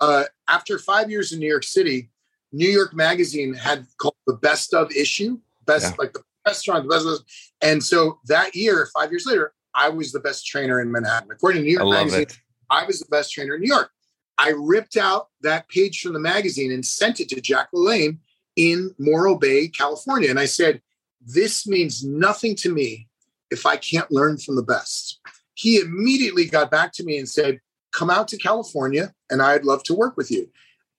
uh, 0.00 0.24
after 0.48 0.78
five 0.78 1.10
years 1.10 1.32
in 1.32 1.38
New 1.38 1.46
York 1.48 1.64
City, 1.64 2.10
New 2.52 2.68
York 2.68 2.94
Magazine 2.94 3.54
had 3.54 3.86
called 3.98 4.16
the 4.26 4.34
best 4.34 4.74
of 4.74 4.90
issue, 4.92 5.38
best 5.66 5.84
Yeah. 5.92 5.96
like 5.98 6.12
the 6.14 6.22
restaurant, 6.46 6.84
the 6.88 6.94
best. 6.94 7.06
Of, 7.06 7.20
and 7.62 7.82
so 7.82 8.20
that 8.26 8.54
year, 8.56 8.88
five 8.94 9.10
years 9.10 9.26
later, 9.26 9.52
I 9.74 9.88
was 9.88 10.12
the 10.12 10.20
best 10.20 10.46
trainer 10.46 10.80
in 10.80 10.90
Manhattan. 10.90 11.30
According 11.30 11.62
to 11.62 11.66
New 11.66 11.72
York 11.72 11.84
love 11.84 12.06
Magazine, 12.06 12.22
it. 12.22 12.38
I 12.70 12.84
was 12.84 13.00
the 13.00 13.06
best 13.06 13.32
trainer 13.32 13.54
in 13.54 13.62
New 13.62 13.68
York. 13.68 13.90
I 14.38 14.52
ripped 14.56 14.96
out 14.96 15.28
that 15.42 15.68
page 15.68 16.00
from 16.00 16.12
the 16.12 16.18
magazine 16.18 16.72
and 16.72 16.84
sent 16.84 17.20
it 17.20 17.28
to 17.30 17.40
Jack 17.40 17.68
LaLanne 17.74 18.18
in 18.56 18.94
Morro 18.98 19.36
Bay, 19.36 19.68
California. 19.68 20.30
And 20.30 20.38
I 20.38 20.46
said, 20.46 20.80
This 21.20 21.66
means 21.66 22.04
nothing 22.04 22.56
to 22.56 22.72
me 22.72 23.08
if 23.50 23.66
I 23.66 23.76
can't 23.76 24.10
learn 24.10 24.38
from 24.38 24.56
the 24.56 24.62
best. 24.62 25.20
He 25.54 25.78
immediately 25.78 26.46
got 26.46 26.70
back 26.70 26.92
to 26.94 27.04
me 27.04 27.18
and 27.18 27.28
said, 27.28 27.60
Come 27.92 28.10
out 28.10 28.26
to 28.28 28.36
California 28.36 29.12
and 29.30 29.40
I'd 29.40 29.64
love 29.64 29.84
to 29.84 29.94
work 29.94 30.16
with 30.16 30.30
you. 30.30 30.48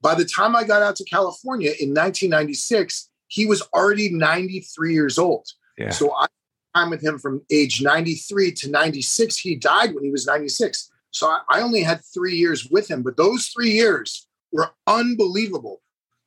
By 0.01 0.15
the 0.15 0.25
time 0.25 0.55
I 0.55 0.63
got 0.63 0.81
out 0.81 0.95
to 0.97 1.03
California 1.03 1.71
in 1.79 1.89
1996, 1.89 3.09
he 3.27 3.45
was 3.45 3.61
already 3.73 4.09
93 4.09 4.93
years 4.93 5.17
old. 5.17 5.47
Yeah, 5.77 5.89
So 5.89 6.13
I 6.15 6.27
time 6.75 6.89
with 6.89 7.01
him 7.01 7.17
from 7.17 7.41
age 7.51 7.81
93 7.81 8.51
to 8.51 8.69
96. 8.69 9.37
He 9.37 9.55
died 9.55 9.95
when 9.95 10.03
he 10.03 10.11
was 10.11 10.25
96. 10.27 10.91
So 11.11 11.33
I, 11.49 11.61
only 11.61 11.81
had 11.81 12.01
three 12.13 12.35
years 12.35 12.67
with 12.69 12.89
him, 12.89 13.01
but 13.01 13.15
those 13.15 13.47
three 13.47 13.71
years 13.71 14.27
were 14.51 14.71
unbelievable. 14.85 15.81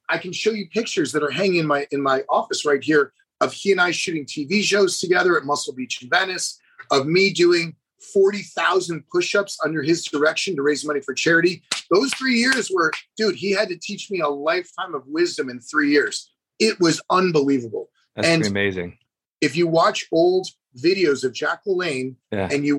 I 0.08 0.16
can 0.16 0.32
show 0.32 0.50
you 0.50 0.68
pictures 0.70 1.12
that 1.12 1.22
are 1.22 1.30
hanging 1.30 1.56
in 1.56 1.66
my 1.66 1.86
in 1.92 2.02
my 2.02 2.22
office 2.30 2.64
right 2.64 2.82
here 2.82 3.12
of 3.42 3.52
he 3.52 3.70
and 3.70 3.80
I 3.80 3.90
shooting 3.90 4.24
TV 4.24 4.62
shows 4.62 4.98
together 4.98 5.36
at 5.36 5.44
Muscle 5.44 5.74
Beach 5.74 6.02
in 6.02 6.08
Venice, 6.08 6.58
of 6.90 7.06
me 7.06 7.30
doing 7.30 7.76
40,000 8.14 9.04
push-ups 9.12 9.58
under 9.62 9.82
his 9.82 10.04
direction 10.04 10.56
to 10.56 10.62
raise 10.62 10.84
money 10.84 11.00
for 11.00 11.12
charity. 11.12 11.62
Those 11.90 12.12
three 12.14 12.36
years 12.36 12.70
were, 12.72 12.90
dude, 13.16 13.36
he 13.36 13.50
had 13.52 13.68
to 13.68 13.76
teach 13.76 14.10
me 14.10 14.20
a 14.20 14.28
lifetime 14.28 14.94
of 14.94 15.02
wisdom 15.06 15.50
in 15.50 15.60
three 15.60 15.90
years. 15.90 16.32
It 16.58 16.80
was 16.80 17.00
unbelievable 17.10 17.90
that's 18.16 18.28
and- 18.28 18.46
amazing. 18.46 18.98
If 19.40 19.56
you 19.56 19.66
watch 19.66 20.06
old 20.12 20.48
videos 20.76 21.24
of 21.24 21.32
Jack 21.32 21.60
LaLanne 21.66 22.16
Yeah. 22.32 22.48
and 22.50 22.64
you 22.64 22.78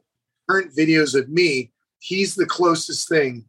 current 0.50 0.76
videos 0.76 1.18
of 1.20 1.30
me, 1.30 1.72
he's 2.00 2.36
the 2.36 2.46
closest 2.46 3.08
thing 3.10 3.46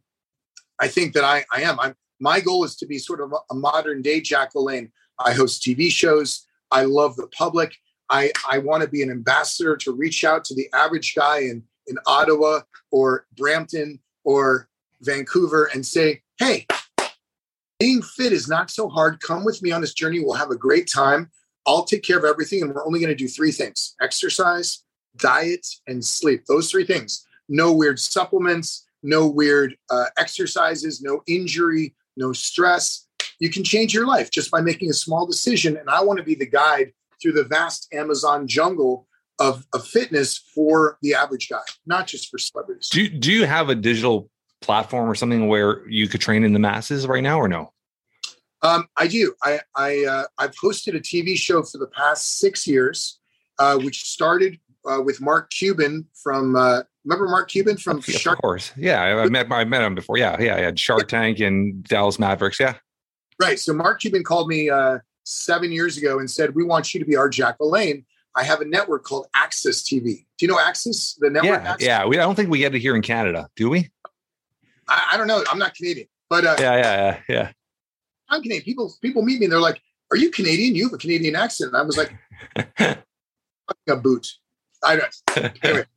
I 0.79 0.87
think 0.87 1.13
that 1.13 1.23
I, 1.23 1.45
I 1.53 1.61
am. 1.61 1.79
I'm 1.79 1.95
my 2.19 2.39
goal 2.39 2.63
is 2.63 2.75
to 2.77 2.85
be 2.85 2.97
sort 2.99 3.21
of 3.21 3.31
a, 3.33 3.37
a 3.51 3.55
modern 3.55 4.01
day 4.01 4.19
Jack 4.21 4.53
LaLanne. 4.53 4.91
I 5.19 5.33
host 5.33 5.63
TV 5.63 5.91
shows. 5.91 6.45
I 6.71 6.83
love 6.85 7.15
the 7.15 7.27
public. 7.27 7.75
I, 8.09 8.31
I 8.49 8.57
want 8.59 8.83
to 8.83 8.89
be 8.89 9.01
an 9.01 9.09
ambassador 9.09 9.75
to 9.77 9.91
reach 9.91 10.23
out 10.23 10.43
to 10.45 10.55
the 10.55 10.67
average 10.73 11.15
guy 11.15 11.39
in, 11.39 11.63
in 11.87 11.97
Ottawa 12.05 12.61
or 12.91 13.25
Brampton 13.37 13.99
or 14.23 14.67
Vancouver 15.01 15.69
and 15.73 15.85
say, 15.85 16.21
hey, 16.37 16.67
being 17.79 18.01
fit 18.01 18.33
is 18.33 18.47
not 18.47 18.69
so 18.69 18.87
hard. 18.89 19.19
Come 19.21 19.43
with 19.43 19.61
me 19.63 19.71
on 19.71 19.81
this 19.81 19.93
journey. 19.93 20.19
We'll 20.19 20.33
have 20.35 20.51
a 20.51 20.57
great 20.57 20.89
time. 20.91 21.31
I'll 21.65 21.83
take 21.83 22.03
care 22.03 22.17
of 22.17 22.25
everything. 22.25 22.61
And 22.61 22.73
we're 22.73 22.85
only 22.85 22.99
going 22.99 23.09
to 23.09 23.15
do 23.15 23.27
three 23.27 23.51
things 23.51 23.95
exercise, 24.01 24.83
diet, 25.17 25.67
and 25.87 26.03
sleep. 26.03 26.45
Those 26.47 26.71
three 26.71 26.85
things. 26.85 27.25
No 27.49 27.73
weird 27.73 27.99
supplements, 27.99 28.87
no 29.03 29.27
weird 29.27 29.75
uh, 29.89 30.05
exercises, 30.17 31.01
no 31.01 31.21
injury, 31.27 31.95
no 32.17 32.33
stress. 32.33 33.07
you 33.39 33.49
can 33.49 33.63
change 33.63 33.93
your 33.93 34.05
life 34.05 34.31
just 34.31 34.51
by 34.51 34.61
making 34.61 34.89
a 34.89 34.93
small 34.93 35.25
decision. 35.25 35.77
And 35.77 35.89
I 35.89 36.01
want 36.01 36.17
to 36.17 36.23
be 36.23 36.35
the 36.35 36.45
guide 36.45 36.93
through 37.21 37.33
the 37.33 37.43
vast 37.43 37.87
Amazon 37.93 38.47
jungle 38.47 39.07
of, 39.39 39.65
of 39.73 39.85
fitness 39.85 40.37
for 40.37 40.97
the 41.01 41.15
average 41.15 41.49
guy, 41.49 41.61
not 41.85 42.07
just 42.07 42.29
for 42.29 42.37
celebrities. 42.37 42.89
Do, 42.89 43.09
do 43.09 43.31
you 43.31 43.45
have 43.45 43.69
a 43.69 43.75
digital 43.75 44.29
platform 44.61 45.09
or 45.09 45.15
something 45.15 45.47
where 45.47 45.87
you 45.89 46.07
could 46.07 46.21
train 46.21 46.43
in 46.43 46.53
the 46.53 46.59
masses 46.59 47.07
right 47.07 47.23
now 47.23 47.39
or 47.39 47.47
no? 47.47 47.73
Um, 48.63 48.87
I 48.97 49.07
do. 49.07 49.33
I, 49.43 49.59
I 49.75 50.05
uh, 50.05 50.23
I've 50.37 50.55
hosted 50.55 50.95
a 50.95 50.99
TV 50.99 51.35
show 51.35 51.63
for 51.63 51.77
the 51.77 51.87
past 51.87 52.37
six 52.39 52.67
years, 52.67 53.19
uh, 53.59 53.77
which 53.77 54.03
started 54.03 54.59
uh, 54.85 55.01
with 55.03 55.21
Mark 55.21 55.49
Cuban 55.51 56.07
from. 56.21 56.55
Uh, 56.55 56.81
remember 57.03 57.27
Mark 57.27 57.49
Cuban 57.49 57.77
from 57.77 57.97
of 57.97 58.05
Shark? 58.05 58.39
course, 58.39 58.71
yeah. 58.77 59.01
I, 59.01 59.23
I 59.23 59.29
met 59.29 59.51
I 59.51 59.63
met 59.63 59.81
him 59.81 59.95
before. 59.95 60.17
Yeah, 60.17 60.39
yeah. 60.39 60.55
I 60.55 60.59
had 60.59 60.79
Shark 60.79 61.07
Tank 61.07 61.39
and 61.39 61.83
Dallas 61.83 62.19
Mavericks. 62.19 62.59
Yeah, 62.59 62.75
Right. 63.39 63.59
So 63.59 63.73
Mark 63.73 64.01
Cuban 64.01 64.23
called 64.23 64.47
me 64.47 64.69
uh, 64.69 64.99
seven 65.23 65.71
years 65.71 65.97
ago 65.97 66.19
and 66.19 66.29
said, 66.29 66.53
"We 66.53 66.63
want 66.63 66.93
you 66.93 66.99
to 66.99 67.05
be 67.05 67.15
our 67.15 67.29
Jack 67.29 67.57
LaLanne. 67.59 68.05
I 68.35 68.43
have 68.43 68.61
a 68.61 68.65
network 68.65 69.03
called 69.03 69.25
Access 69.35 69.81
TV. 69.83 70.25
Do 70.37 70.45
you 70.45 70.47
know 70.47 70.59
Access? 70.59 71.15
The 71.19 71.29
network. 71.31 71.63
yeah, 71.63 71.71
Access? 71.71 71.87
yeah. 71.87 72.05
We 72.05 72.17
I 72.17 72.21
don't 72.21 72.35
think 72.35 72.49
we 72.49 72.59
get 72.59 72.75
it 72.75 72.79
here 72.79 72.95
in 72.95 73.01
Canada, 73.01 73.49
do 73.55 73.69
we? 73.69 73.89
I, 74.87 75.09
I 75.13 75.17
don't 75.17 75.27
know. 75.27 75.43
I'm 75.49 75.57
not 75.59 75.73
Canadian, 75.75 76.07
but 76.29 76.45
uh, 76.45 76.55
Yeah, 76.59 76.75
yeah, 76.77 77.19
yeah, 77.27 77.51
I'm 78.31 78.41
Canadian. 78.41 78.63
People 78.63 78.93
people 79.01 79.21
meet 79.21 79.39
me 79.39 79.45
and 79.45 79.51
they're 79.51 79.59
like, 79.59 79.81
"Are 80.11 80.17
you 80.17 80.31
Canadian? 80.31 80.73
You 80.73 80.85
have 80.85 80.93
a 80.93 80.97
Canadian 80.97 81.35
accent." 81.35 81.73
And 81.73 81.77
I 81.77 81.83
was 81.83 81.97
like, 81.97 82.13
"A 83.89 83.95
boot." 83.95 84.27
I 84.83 84.95
don't. 84.95 85.53
Anyway. 85.63 85.85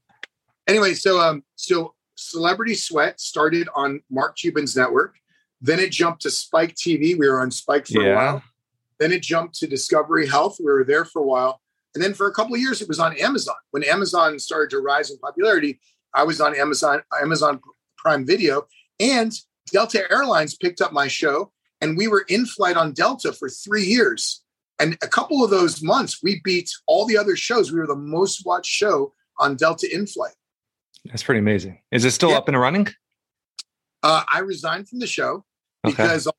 Anyway, 0.67 0.95
so 0.95 1.21
um, 1.21 1.45
so 1.57 1.95
Celebrity 2.15 2.75
Sweat 2.75 3.21
started 3.21 3.69
on 3.75 4.01
Mark 4.11 4.35
Cuban's 4.39 4.75
network. 4.75 5.17
Then 5.61 5.79
it 5.79 5.93
jumped 5.93 6.23
to 6.23 6.31
Spike 6.31 6.75
TV. 6.75 7.19
We 7.19 7.29
were 7.29 7.43
on 7.43 7.51
Spike 7.51 7.87
for 7.87 8.01
a 8.01 8.15
while. 8.15 8.43
Then 8.99 9.13
it 9.13 9.21
jumped 9.21 9.57
to 9.57 9.67
Discovery 9.67 10.27
Health. 10.27 10.57
We 10.59 10.73
were 10.73 10.85
there 10.85 11.05
for 11.05 11.21
a 11.21 11.27
while. 11.27 11.61
And 11.95 12.03
then 12.03 12.15
for 12.15 12.27
a 12.27 12.33
couple 12.33 12.55
of 12.55 12.61
years, 12.61 12.81
it 12.81 12.89
was 12.89 12.99
on 12.99 13.15
Amazon. 13.19 13.57
When 13.73 13.85
Amazon 13.85 14.39
started 14.39 14.71
to 14.71 14.79
rise 14.79 15.11
in 15.11 15.19
popularity, 15.19 15.81
I 16.15 16.25
was 16.25 16.41
on 16.41 16.57
Amazon, 16.57 17.03
Amazon 17.21 17.61
Prime 17.99 18.27
Video, 18.27 18.67
and 18.99 19.33
Delta 19.71 20.11
Airlines 20.11 20.57
picked 20.57 20.81
up 20.81 20.93
my 20.93 21.09
show, 21.09 21.53
and 21.85 21.99
we 21.99 22.09
were 22.09 22.25
in 22.29 22.47
flight 22.47 22.77
on 22.79 22.93
Delta 22.93 23.31
for 23.33 23.49
three 23.51 23.85
years. 23.85 24.43
And 24.81 24.95
a 25.03 25.07
couple 25.07 25.45
of 25.45 25.51
those 25.51 25.83
months, 25.83 26.23
we 26.23 26.41
beat 26.43 26.71
all 26.87 27.05
the 27.07 27.17
other 27.19 27.37
shows. 27.37 27.71
We 27.71 27.79
were 27.79 27.87
the 27.87 27.95
most 27.95 28.45
watched 28.47 28.71
show 28.71 29.13
on 29.39 29.55
Delta 29.57 29.87
in 29.95 30.07
flight. 30.07 30.33
That's 31.05 31.23
pretty 31.23 31.41
amazing. 31.41 31.81
Is 31.93 32.05
it 32.07 32.13
still 32.13 32.31
Yeah. 32.31 32.39
up 32.39 32.49
and 32.49 32.59
running? 32.59 32.89
Uh, 34.03 34.23
I 34.33 34.39
resigned 34.41 34.89
from 34.89 34.99
the 34.99 35.07
show 35.07 35.45
Okay. 35.87 35.93
because 35.95 36.27
it 36.27 36.35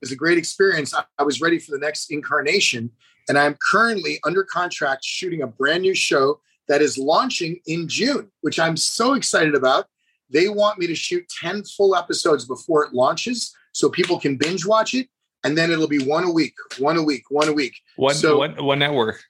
was 0.00 0.10
a 0.12 0.16
great 0.16 0.36
experience. 0.36 0.92
I, 0.92 1.04
I 1.16 1.22
was 1.22 1.40
ready 1.40 1.58
for 1.60 1.70
the 1.70 1.78
next 1.78 2.10
incarnation, 2.10 2.90
and 3.28 3.38
I'm 3.38 3.56
currently 3.70 4.18
under 4.24 4.42
contract 4.42 5.04
shooting 5.04 5.42
a 5.42 5.46
brand 5.46 5.82
new 5.82 5.94
show 5.94 6.40
that 6.66 6.82
is 6.82 6.98
launching 6.98 7.60
in 7.66 7.86
June, 7.88 8.30
which 8.40 8.58
I'm 8.58 8.76
so 8.76 9.14
excited 9.14 9.54
about. 9.54 9.86
They 10.28 10.48
want 10.48 10.78
me 10.80 10.86
to 10.88 10.94
shoot 10.96 11.24
10 11.40 11.62
full 11.64 11.94
episodes 11.96 12.44
before 12.44 12.84
it 12.84 12.92
launches 12.92 13.54
so 13.78 13.88
people 13.88 14.18
can 14.18 14.36
binge 14.36 14.66
watch 14.66 14.92
it. 14.94 15.08
And 15.44 15.56
then 15.56 15.70
it'll 15.70 15.86
be 15.86 16.02
one 16.02 16.24
a 16.24 16.30
week, 16.32 16.54
one 16.78 16.96
a 16.96 17.02
week, 17.02 17.22
one 17.30 17.48
a 17.48 17.52
week. 17.52 17.74
What 17.94 18.16
So- 18.16 18.38
what 18.38 18.60
what 18.60 18.76
network? 18.78 19.22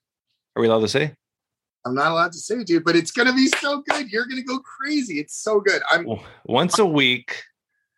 Are 0.56 0.62
we 0.62 0.66
allowed 0.68 0.80
to 0.80 0.88
say? 0.88 1.14
I'm 1.84 1.94
not 1.94 2.10
allowed 2.10 2.32
to 2.32 2.38
say, 2.38 2.64
dude, 2.64 2.82
but 2.84 2.96
it's 2.96 3.12
to 3.12 3.32
be 3.34 3.46
so 3.60 3.82
good. 3.88 4.10
You're 4.10 4.26
to 4.26 4.42
go 4.42 4.58
crazy. 4.60 5.20
It's 5.20 5.36
so 5.36 5.60
good. 5.60 5.80
I'm, 5.88 6.06
Once 6.44 6.78
a 6.78 6.84
week. 6.86 7.42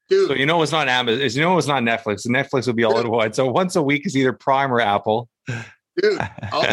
dude. 0.08 0.28
So 0.28 0.34
you 0.34 0.44
know 0.44 0.60
it's 0.62 0.72
not 0.72 0.88
Amazon. 0.88 1.20
You 1.30 1.40
know 1.40 1.56
it's 1.56 1.66
not 1.68 1.82
Netflix. 1.84 2.26
Netflix 2.26 2.66
will 2.66 2.74
be 2.74 2.84
all 2.84 2.98
at 2.98 3.06
once. 3.06 3.36
So 3.36 3.46
once 3.50 3.76
a 3.76 3.82
week 3.82 4.04
is 4.06 4.16
either 4.16 4.32
Prime 4.32 4.72
or 4.72 4.80
Apple. 4.80 5.28
dude, 5.96 6.20
all, 6.52 6.66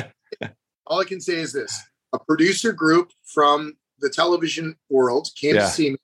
all 0.88 1.00
I 1.02 1.06
can 1.06 1.22
say 1.22 1.36
is 1.36 1.54
this: 1.54 1.72
a 2.14 2.20
producer 2.20 2.74
group 2.74 3.12
from 3.26 3.78
the 4.00 4.10
television 4.10 4.76
world 4.90 5.30
came 5.40 5.56
Yeah. 5.56 5.62
to 5.62 5.68
see 5.68 5.92
me 5.92 5.98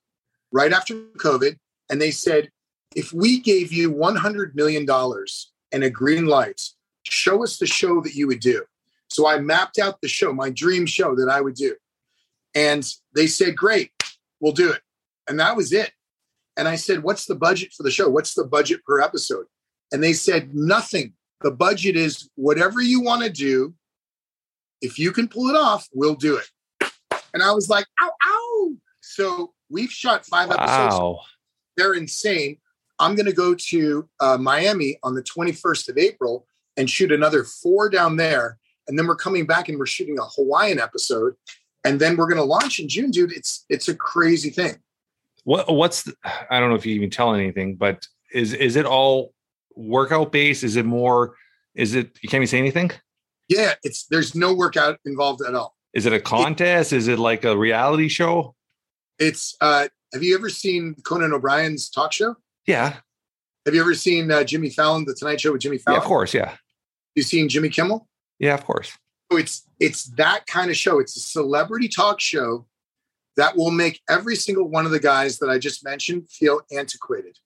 right 0.52 0.72
after 0.72 0.94
COVID, 1.18 1.58
and 1.90 2.00
they 2.02 2.12
said, 2.12 2.50
"If 2.96 3.14
we 3.14 3.40
gave 3.40 3.72
you 3.72 3.92
one 3.92 4.16
hundred 4.16 4.56
million 4.56 4.86
dollars 4.86 5.52
and 5.72 5.84
a 5.84 5.90
green 5.90 6.26
light, 6.26 6.62
show 7.04 7.44
us 7.44 7.58
the 7.58 7.66
show 7.66 8.02
that 8.02 8.16
you 8.16 8.28
would 8.28 8.40
do." 8.40 8.64
So 9.10 9.28
I 9.28 9.40
mapped 9.40 9.78
out 9.80 10.02
the 10.02 10.08
show, 10.08 10.34
my 10.34 10.50
dream 10.50 10.86
show 10.86 11.16
that 11.16 11.30
I 11.30 11.42
would 11.42 11.56
do, 11.56 11.76
and 12.56 12.84
they 13.16 13.28
said, 13.28 13.56
"Great, 13.56 13.92
we'll 14.40 14.54
do 14.54 14.72
it," 14.72 14.82
and 15.28 15.40
that 15.40 15.56
was 15.56 15.72
it. 15.72 15.92
And 16.58 16.68
I 16.68 16.76
said, 16.76 17.04
"What's 17.04 17.26
the 17.26 17.36
budget 17.36 17.74
for 17.74 17.84
the 17.84 17.92
show? 17.92 18.10
What's 18.10 18.34
the 18.34 18.46
budget 18.46 18.84
per 18.86 19.02
episode?" 19.02 19.46
And 19.92 20.04
they 20.04 20.14
said, 20.14 20.54
"Nothing." 20.54 21.14
The 21.42 21.52
budget 21.52 21.98
is 21.98 22.30
whatever 22.36 22.82
you 22.82 23.02
want 23.02 23.24
to 23.24 23.30
do. 23.30 23.76
If 24.82 24.98
you 24.98 25.12
can 25.12 25.28
pull 25.28 25.50
it 25.50 25.56
off, 25.56 25.88
we'll 25.94 26.16
do 26.16 26.38
it. 26.38 26.50
And 27.34 27.44
I 27.44 27.52
was 27.52 27.70
like, 27.70 27.86
ow, 28.02 28.12
ow. 28.26 28.76
So 29.02 29.54
we've 29.70 29.92
shot 29.92 30.26
five 30.26 30.52
episodes. 30.52 30.96
Wow. 30.96 31.22
They're 31.76 31.94
insane. 31.94 32.60
I'm 33.00 33.16
going 33.16 33.26
to 33.26 33.34
go 33.34 33.56
to 33.56 34.10
uh, 34.20 34.38
Miami 34.38 34.98
on 35.04 35.16
the 35.16 35.24
21st 35.24 35.90
of 35.90 35.98
April 35.98 36.46
and 36.78 36.90
shoot 36.90 37.12
another 37.12 37.44
four 37.44 37.90
down 37.90 38.18
there. 38.18 38.58
And 38.88 38.98
then 38.98 39.08
we're 39.08 39.16
coming 39.16 39.46
back 39.46 39.70
and 39.70 39.78
we're 39.78 39.86
shooting 39.86 40.20
a 40.20 40.24
Hawaiian 40.24 40.80
episode. 40.80 41.36
And 41.84 42.00
then 42.00 42.16
we're 42.16 42.28
going 42.28 42.38
to 42.38 42.44
launch 42.44 42.80
in 42.80 42.88
June, 42.88 43.12
dude. 43.12 43.32
It's 43.32 43.66
it's 43.70 43.90
a 43.90 43.96
crazy 43.96 44.50
thing. 44.50 44.78
What 45.44 45.74
what's 45.74 46.04
the, 46.04 46.16
I 46.50 46.60
don't 46.60 46.70
know 46.70 46.76
if 46.76 46.86
you 46.86 46.96
even 46.96 47.10
tell 47.10 47.34
anything, 47.34 47.76
but 47.76 48.08
is 48.34 48.54
is 48.54 48.78
it 48.78 48.86
all 48.86 49.34
workout 49.76 50.32
based? 50.32 50.64
Is 50.64 50.78
it 50.78 50.86
more? 50.86 51.36
Is 51.76 51.96
it? 51.96 52.18
You 52.22 52.30
can't 52.30 52.40
even 52.40 52.48
say 52.48 52.58
anything. 52.58 52.92
Yeah, 53.50 53.74
it's 53.84 54.06
there's 54.06 54.34
no 54.34 54.54
workout 54.54 55.00
involved 55.06 55.42
at 55.46 55.56
all. 55.56 55.76
Is 55.94 56.06
it 56.06 56.14
a 56.14 56.22
contest? 56.22 56.94
Is 56.94 57.10
it 57.10 57.20
like 57.20 57.44
a 57.44 57.58
reality 57.58 58.08
show? 58.08 58.56
It's 59.20 59.56
uh 59.60 59.90
have 60.14 60.24
you 60.24 60.36
ever 60.36 60.50
seen 60.50 60.96
Conan 61.04 61.34
O'Brien's 61.34 61.90
talk 61.90 62.14
show? 62.14 62.36
Yeah, 62.68 62.96
Have 63.66 63.76
you 63.76 63.82
ever 63.82 63.94
seen 63.94 64.32
uh, 64.32 64.44
Jimmy 64.44 64.70
Fallon, 64.70 65.06
The 65.06 65.14
Tonight 65.14 65.42
Show 65.42 65.52
with 65.52 65.62
Jimmy 65.62 65.78
yeah, 65.78 65.84
Fallon? 65.84 66.02
of 66.02 66.06
course, 66.08 66.34
yeah, 66.34 66.56
You 67.16 67.24
seen 67.24 67.50
Jimmy 67.50 67.70
Kimmel? 67.70 68.08
yeah, 68.40 68.54
of 68.54 68.66
course. 68.66 68.98
So 69.32 69.38
it's 69.38 69.68
it's 69.80 70.06
that 70.16 70.46
kind 70.48 70.70
of 70.70 70.78
show. 70.78 71.00
It's 71.00 71.18
a 71.18 71.20
celebrity 71.20 71.88
talk 71.88 72.20
show 72.20 72.68
that 73.36 73.58
will 73.58 73.72
make 73.72 74.00
every 74.10 74.36
single 74.36 74.70
one 74.70 74.86
of 74.86 74.92
the 74.92 75.00
guys 75.00 75.40
that 75.40 75.50
I 75.50 75.58
just 75.58 75.84
mentioned 75.84 76.30
feel 76.30 76.62
antiquated. 76.72 77.38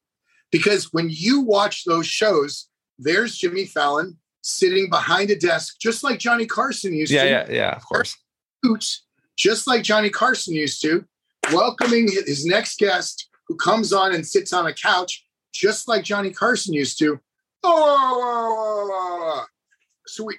Because 0.52 0.92
when 0.92 1.08
you 1.10 1.42
watch 1.42 1.86
those 1.86 2.06
shows, 2.08 2.68
there's 3.00 3.38
Jimmy 3.38 3.66
Fallon 3.66 4.18
sitting 4.42 4.90
behind 4.90 5.30
a 5.30 5.36
desk, 5.36 5.76
just 5.80 6.04
like 6.04 6.20
Johnny 6.20 6.46
Carson 6.46 6.94
used 6.94 7.12
Yeah, 7.12 7.24
to, 7.24 7.30
yeah, 7.30 7.46
yeah, 7.50 7.72
of 7.76 7.86
course. 7.86 8.18
Hoots, 8.64 9.06
just 9.38 9.66
like 9.68 9.84
Johnny 9.84 10.10
Carson 10.10 10.54
used 10.56 10.82
to, 10.82 11.06
welcoming 11.54 12.08
his 12.12 12.46
next 12.46 12.80
guest 12.80 13.30
who 13.48 13.56
comes 13.56 13.94
on 13.94 14.14
and 14.14 14.26
sits 14.26 14.54
on 14.54 14.68
a 14.68 14.74
couch, 14.74 15.26
just 15.54 15.88
like 15.88 16.04
Johnny 16.04 16.32
Carson 16.32 16.74
used 16.74 17.00
to. 17.00 17.20
Oh, 17.64 19.46
so 20.06 20.24
we 20.24 20.38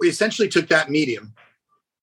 we 0.00 0.08
essentially 0.08 0.48
took 0.48 0.68
that 0.68 0.90
medium 0.90 1.34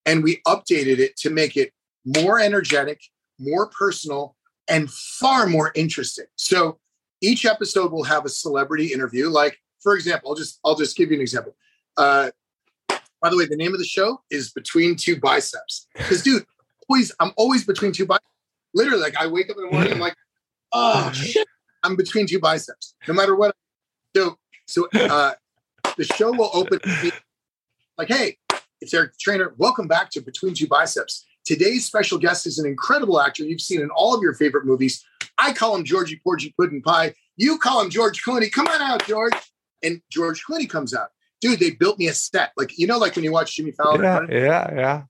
and 0.06 0.24
we 0.24 0.42
updated 0.46 1.00
it 1.00 1.16
to 1.18 1.30
make 1.30 1.56
it 1.58 1.72
more 2.06 2.40
energetic, 2.40 3.02
more 3.40 3.68
personal, 3.68 4.36
and 4.68 4.92
far 4.92 5.48
more 5.48 5.72
interesting. 5.76 6.26
So 6.36 6.80
each 7.22 7.46
episode 7.46 7.92
will 7.92 8.04
have 8.04 8.26
a 8.26 8.30
celebrity 8.30 8.94
interview. 8.94 9.30
Like, 9.30 9.58
for 9.82 9.96
example, 9.96 10.30
I'll 10.30 10.36
just 10.36 10.60
I'll 10.66 10.76
just 10.76 10.98
give 10.98 11.10
you 11.10 11.16
an 11.16 11.22
example. 11.22 11.56
Uh, 11.98 12.32
by 13.22 13.30
the 13.30 13.38
way, 13.38 13.46
the 13.46 13.56
name 13.56 13.74
of 13.74 13.80
the 13.80 13.86
show 13.86 14.22
is 14.30 14.52
Between 14.52 14.96
Two 14.96 15.20
Biceps. 15.20 15.88
Because, 15.96 16.22
dude, 16.22 16.46
always 16.88 17.12
I'm 17.20 17.32
always 17.38 17.66
between 17.66 17.92
two 17.92 18.06
biceps. 18.06 18.26
Literally, 18.76 19.02
like 19.02 19.18
I 19.18 19.26
wake 19.26 19.50
up 19.50 19.58
in 19.58 19.64
the 19.64 19.72
morning, 19.72 19.94
I'm 19.94 20.00
like, 20.00 20.16
oh 20.74 21.12
shit, 21.14 21.48
I'm 21.84 21.96
between 21.96 22.28
two 22.28 22.40
biceps. 22.40 22.94
No 23.08 23.16
matter 23.16 23.36
what. 23.36 23.56
So, 24.16 24.38
so 24.68 24.88
uh, 24.94 25.34
the 25.98 26.04
show 26.04 26.32
will 26.32 26.52
open 26.54 26.80
like, 27.98 28.10
hey, 28.10 28.38
it's 28.82 28.94
Eric 28.94 29.18
Trainer. 29.18 29.54
Welcome 29.58 29.88
back 29.88 30.10
to 30.12 30.22
Between 30.22 30.54
Two 30.54 30.68
Biceps. 30.68 31.26
Today's 31.46 31.86
special 31.86 32.18
guest 32.18 32.46
is 32.46 32.60
an 32.60 32.66
incredible 32.66 33.22
actor 33.22 33.44
you've 33.44 33.62
seen 33.62 33.82
in 33.82 33.90
all 33.92 34.14
of 34.14 34.22
your 34.22 34.34
favorite 34.34 34.66
movies. 34.66 35.04
I 35.38 35.54
call 35.54 35.76
him 35.76 35.86
Georgie 35.86 36.20
Porgy 36.24 36.54
Puddin' 36.60 36.82
Pie. 36.82 37.14
You 37.38 37.58
call 37.58 37.82
him 37.82 37.90
George 37.90 38.24
Clooney. 38.24 38.52
Come 38.52 38.68
on 38.68 38.82
out, 38.82 39.06
George. 39.06 39.34
And 39.84 40.02
George 40.10 40.44
Clooney 40.44 40.70
comes 40.70 40.94
out. 40.94 41.10
Dude, 41.40 41.60
they 41.60 41.72
built 41.72 42.00
me 42.00 42.08
a 42.08 42.14
set. 42.14 42.52
Like, 42.58 42.78
you 42.78 42.88
know, 42.88 42.98
like 42.98 43.16
when 43.16 43.24
you 43.24 43.32
watch 43.32 43.56
Jimmy 43.56 43.72
Fallon 43.72 44.02
Yeah, 44.02 44.26
yeah, 44.30 44.74
yeah. 44.76 45.04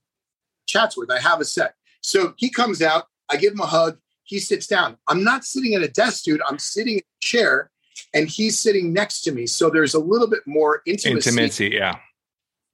Chatsworth, 0.66 1.10
I 1.10 1.20
have 1.20 1.40
a 1.40 1.44
set. 1.44 1.74
So 2.02 2.34
he 2.36 2.50
comes 2.50 2.82
out, 2.82 3.06
I 3.30 3.36
give 3.36 3.52
him 3.52 3.60
a 3.60 3.66
hug, 3.66 3.98
he 4.24 4.38
sits 4.38 4.66
down. 4.66 4.96
I'm 5.08 5.22
not 5.22 5.44
sitting 5.44 5.74
at 5.74 5.82
a 5.82 5.88
desk, 5.88 6.24
dude. 6.24 6.40
I'm 6.48 6.58
sitting 6.58 6.94
in 6.94 7.00
a 7.00 7.20
chair 7.20 7.70
and 8.14 8.28
he's 8.28 8.58
sitting 8.58 8.92
next 8.92 9.22
to 9.22 9.32
me. 9.32 9.46
So 9.46 9.70
there's 9.70 9.94
a 9.94 9.98
little 10.00 10.28
bit 10.28 10.40
more 10.46 10.82
intimacy, 10.86 11.30
Intimacy, 11.30 11.70
yeah. 11.74 11.96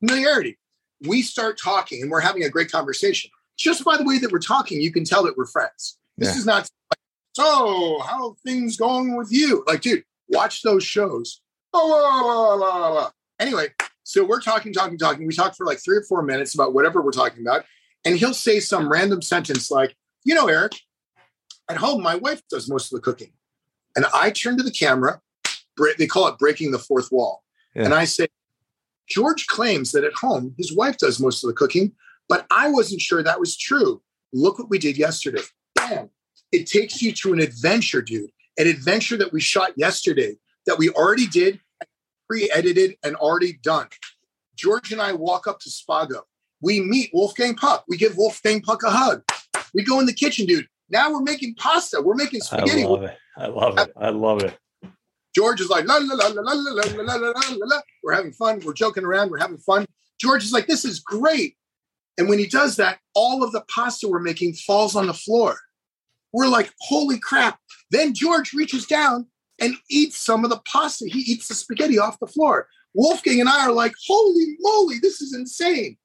familiarity. 0.01 0.59
We 1.07 1.23
start 1.23 1.59
talking 1.63 2.03
and 2.03 2.11
we're 2.11 2.21
having 2.21 2.45
a 2.45 2.49
great 2.49 2.71
conversation. 2.71 3.31
Just 3.59 3.85
by 3.85 3.97
the 3.97 4.05
way 4.05 4.19
that 4.19 4.33
we're 4.33 4.39
talking, 4.39 4.81
you 4.81 4.93
can 4.93 5.05
tell 5.05 5.25
that 5.25 5.37
we're 5.37 5.47
friends. 5.47 5.99
This 6.17 6.31
Yeah. 6.35 6.39
is 6.39 6.47
not 6.47 6.69
like, 6.91 6.99
so 7.35 8.01
how 8.01 8.31
are 8.31 8.35
things 8.45 8.77
going 8.77 9.17
with 9.17 9.33
you? 9.33 9.65
Like, 9.67 9.83
dude, 9.83 10.05
watch 10.29 10.63
those 10.63 10.85
shows. 10.85 11.41
Oh, 11.75 12.57
la, 12.61 12.67
la, 12.67 12.89
la. 12.89 13.11
anyway, 13.41 13.69
so 14.05 14.25
we're 14.25 14.41
talking, 14.41 14.73
talking, 14.73 14.99
talking. 14.99 15.27
We 15.27 15.35
talk 15.35 15.57
for 15.57 15.65
like 15.67 15.79
three 15.83 15.97
or 15.97 16.03
four 16.03 16.23
minutes 16.23 16.55
about 16.55 16.75
whatever 16.75 17.01
we're 17.03 17.13
talking 17.13 17.43
about. 17.47 17.65
And 18.05 18.17
he'll 18.17 18.35
say 18.35 18.61
some 18.61 18.91
random 18.91 19.23
sentence 19.23 19.71
like, 19.71 19.95
you 20.25 20.35
know, 20.35 20.49
Eric, 20.49 20.73
at 21.69 21.77
home, 21.77 22.03
my 22.03 22.15
wife 22.15 22.43
does 22.51 22.69
most 22.69 22.93
of 22.93 22.97
the 22.97 23.03
cooking. 23.03 23.33
And 23.97 24.07
I 24.15 24.31
turn 24.31 24.57
to 24.57 24.63
the 24.63 24.71
camera. 24.71 25.21
They 25.99 26.07
call 26.07 26.29
it 26.29 26.39
breaking 26.39 26.71
the 26.71 26.79
fourth 26.79 27.11
wall. 27.11 27.43
Yeah. 27.75 27.85
And 27.85 27.95
I 27.95 28.05
say, 28.05 28.29
George 29.09 29.47
claims 29.47 29.93
that 29.93 30.05
at 30.05 30.15
home, 30.15 30.55
his 30.57 30.75
wife 30.75 30.97
does 30.99 31.21
most 31.21 31.43
of 31.43 31.49
the 31.49 31.55
cooking, 31.55 31.93
but 32.29 32.47
I 32.51 32.71
wasn't 32.71 33.01
sure 33.01 33.23
that 33.23 33.41
was 33.41 33.57
true. 33.57 34.03
Look 34.33 34.59
what 34.59 34.71
we 34.71 34.79
did 34.79 34.97
yesterday. 34.97 35.43
Bam. 35.75 36.11
It 36.51 36.67
takes 36.67 37.03
you 37.03 37.13
to 37.13 37.33
an 37.33 37.41
adventure, 37.41 38.03
dude. 38.03 38.31
An 38.59 38.67
adventure 38.67 39.17
that 39.17 39.33
we 39.33 39.41
shot 39.41 39.73
yesterday 39.77 40.37
that 40.67 40.79
we 40.79 40.91
already 40.91 41.27
did, 41.27 41.61
pre 42.29 42.51
edited, 42.51 42.97
and 43.03 43.17
already 43.17 43.55
done. 43.63 43.89
George 44.57 44.93
and 44.93 45.01
I 45.01 45.13
walk 45.13 45.47
up 45.47 45.61
to 45.61 45.71
Spago. 45.71 46.23
We 46.61 46.81
meet 46.81 47.11
Wolfgang 47.13 47.57
Puck. 47.57 47.85
We 47.89 47.97
give 47.97 48.17
Wolfgang 48.17 48.61
Puck 48.61 48.83
a 48.83 48.91
hug. 48.91 49.25
We 49.75 49.85
go 49.85 50.01
in 50.01 50.07
the 50.07 50.13
kitchen, 50.13 50.47
dude. 50.47 50.67
Now 50.91 51.11
we're 51.11 51.23
making 51.23 51.55
pasta. 51.55 52.03
We're 52.03 52.15
making 52.15 52.41
spaghetti. 52.41 52.85
I 52.85 52.87
love 52.87 53.03
it. 53.03 53.19
I 53.37 53.47
love 53.47 53.79
it. 53.79 53.93
I 53.97 54.09
love 54.11 54.43
it. 54.43 54.59
George 55.35 55.61
is 55.61 55.71
like, 55.71 55.87
la, 55.87 55.97
la, 55.97 56.15
la, 56.15 56.27
la, 56.29 56.43
la, 56.43 56.53
la, 56.53 57.03
la, 57.03 57.15
la, 57.15 57.33
la, 57.33 57.57
la. 57.63 57.81
we're 58.03 58.13
having 58.13 58.33
fun. 58.33 58.61
We're 58.65 58.75
joking 58.75 59.05
around. 59.05 59.31
We're 59.31 59.39
having 59.39 59.59
fun. 59.59 59.87
George 60.21 60.45
is 60.45 60.53
like, 60.53 60.67
this 60.67 60.85
is 60.85 61.01
great. 61.01 61.57
And 62.19 62.29
when 62.29 62.39
he 62.39 62.47
does 62.47 62.77
that, 62.77 62.99
all 63.15 63.43
of 63.43 63.53
the 63.53 63.65
pasta 63.75 64.09
we're 64.09 64.21
making 64.21 64.53
falls 64.55 64.95
on 64.95 65.07
the 65.07 65.15
floor. 65.15 65.57
We're 66.33 66.49
like, 66.49 66.73
holy 66.81 67.19
crap. 67.19 67.59
Then 67.91 68.13
George 68.13 68.53
reaches 68.53 68.87
down 68.87 69.27
and 69.61 69.75
eats 69.91 70.19
some 70.19 70.45
of 70.45 70.51
the 70.51 70.61
pasta. 70.71 71.07
He 71.09 71.21
eats 71.21 71.49
the 71.49 71.55
spaghetti 71.55 71.99
off 71.99 72.19
the 72.19 72.27
floor. 72.27 72.69
Wolfgang 72.95 73.41
and 73.41 73.49
I 73.49 73.67
are 73.67 73.73
like, 73.73 73.95
holy 74.07 74.57
moly, 74.61 74.97
this 75.01 75.23
is 75.23 75.35
insane. 75.35 75.97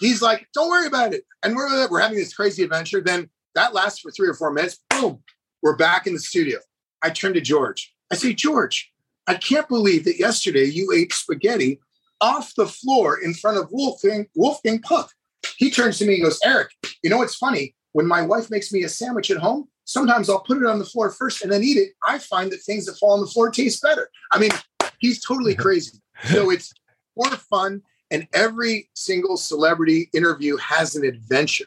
He's 0.00 0.22
like, 0.22 0.46
don't 0.54 0.70
worry 0.70 0.86
about 0.86 1.12
it. 1.12 1.24
And 1.42 1.56
we're, 1.56 1.88
we're 1.88 2.00
having 2.00 2.18
this 2.18 2.34
crazy 2.34 2.62
adventure. 2.62 3.00
Then 3.00 3.28
that 3.54 3.74
lasts 3.74 4.00
for 4.00 4.10
three 4.10 4.28
or 4.28 4.34
four 4.34 4.52
minutes. 4.52 4.78
Boom, 4.90 5.22
we're 5.62 5.76
back 5.76 6.06
in 6.06 6.12
the 6.14 6.20
studio. 6.20 6.58
I 7.02 7.10
turn 7.10 7.34
to 7.34 7.40
George. 7.40 7.94
I 8.10 8.16
say, 8.16 8.32
George, 8.32 8.90
I 9.26 9.34
can't 9.34 9.68
believe 9.68 10.04
that 10.04 10.18
yesterday 10.18 10.64
you 10.64 10.92
ate 10.92 11.12
spaghetti 11.12 11.80
off 12.20 12.54
the 12.56 12.66
floor 12.66 13.18
in 13.20 13.34
front 13.34 13.58
of 13.58 13.68
Wolfgang, 13.70 14.26
Wolfgang 14.34 14.80
Puck. 14.80 15.10
He 15.56 15.70
turns 15.70 15.98
to 15.98 16.06
me 16.06 16.14
and 16.14 16.24
goes, 16.24 16.40
Eric, 16.44 16.70
you 17.02 17.10
know 17.10 17.18
what's 17.18 17.36
funny? 17.36 17.74
When 17.92 18.06
my 18.06 18.22
wife 18.22 18.50
makes 18.50 18.72
me 18.72 18.82
a 18.84 18.88
sandwich 18.88 19.30
at 19.30 19.38
home, 19.38 19.68
sometimes 19.84 20.28
I'll 20.28 20.40
put 20.40 20.58
it 20.58 20.66
on 20.66 20.78
the 20.78 20.84
floor 20.84 21.10
first 21.10 21.42
and 21.42 21.52
then 21.52 21.62
eat 21.62 21.76
it. 21.76 21.90
I 22.06 22.18
find 22.18 22.50
that 22.52 22.62
things 22.62 22.86
that 22.86 22.98
fall 22.98 23.12
on 23.12 23.20
the 23.20 23.26
floor 23.26 23.50
taste 23.50 23.82
better. 23.82 24.08
I 24.32 24.38
mean, 24.38 24.50
he's 24.98 25.24
totally 25.24 25.54
crazy. 25.54 25.98
So 26.32 26.50
it's 26.50 26.72
more 27.16 27.30
fun. 27.30 27.82
And 28.10 28.26
every 28.32 28.88
single 28.94 29.36
celebrity 29.36 30.08
interview 30.14 30.56
has 30.56 30.96
an 30.96 31.04
adventure. 31.04 31.66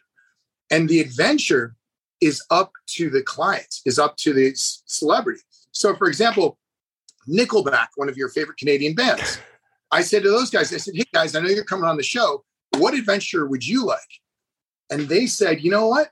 And 0.71 0.89
the 0.89 0.99
adventure 0.99 1.75
is 2.19 2.43
up 2.49 2.71
to 2.87 3.09
the 3.09 3.21
client, 3.21 3.75
is 3.85 3.99
up 3.99 4.17
to 4.17 4.33
the 4.33 4.53
celebrity. 4.55 5.41
So, 5.71 5.95
for 5.95 6.07
example, 6.07 6.57
Nickelback, 7.27 7.87
one 7.95 8.09
of 8.09 8.17
your 8.17 8.29
favorite 8.29 8.57
Canadian 8.57 8.95
bands. 8.95 9.39
I 9.91 10.01
said 10.01 10.23
to 10.23 10.29
those 10.29 10.49
guys, 10.49 10.73
I 10.73 10.77
said, 10.77 10.95
hey 10.95 11.03
guys, 11.13 11.35
I 11.35 11.41
know 11.41 11.49
you're 11.49 11.63
coming 11.63 11.85
on 11.85 11.97
the 11.97 12.03
show. 12.03 12.43
What 12.77 12.93
adventure 12.93 13.45
would 13.45 13.67
you 13.67 13.85
like? 13.85 13.99
And 14.89 15.09
they 15.09 15.25
said, 15.25 15.61
you 15.61 15.69
know 15.69 15.87
what? 15.87 16.09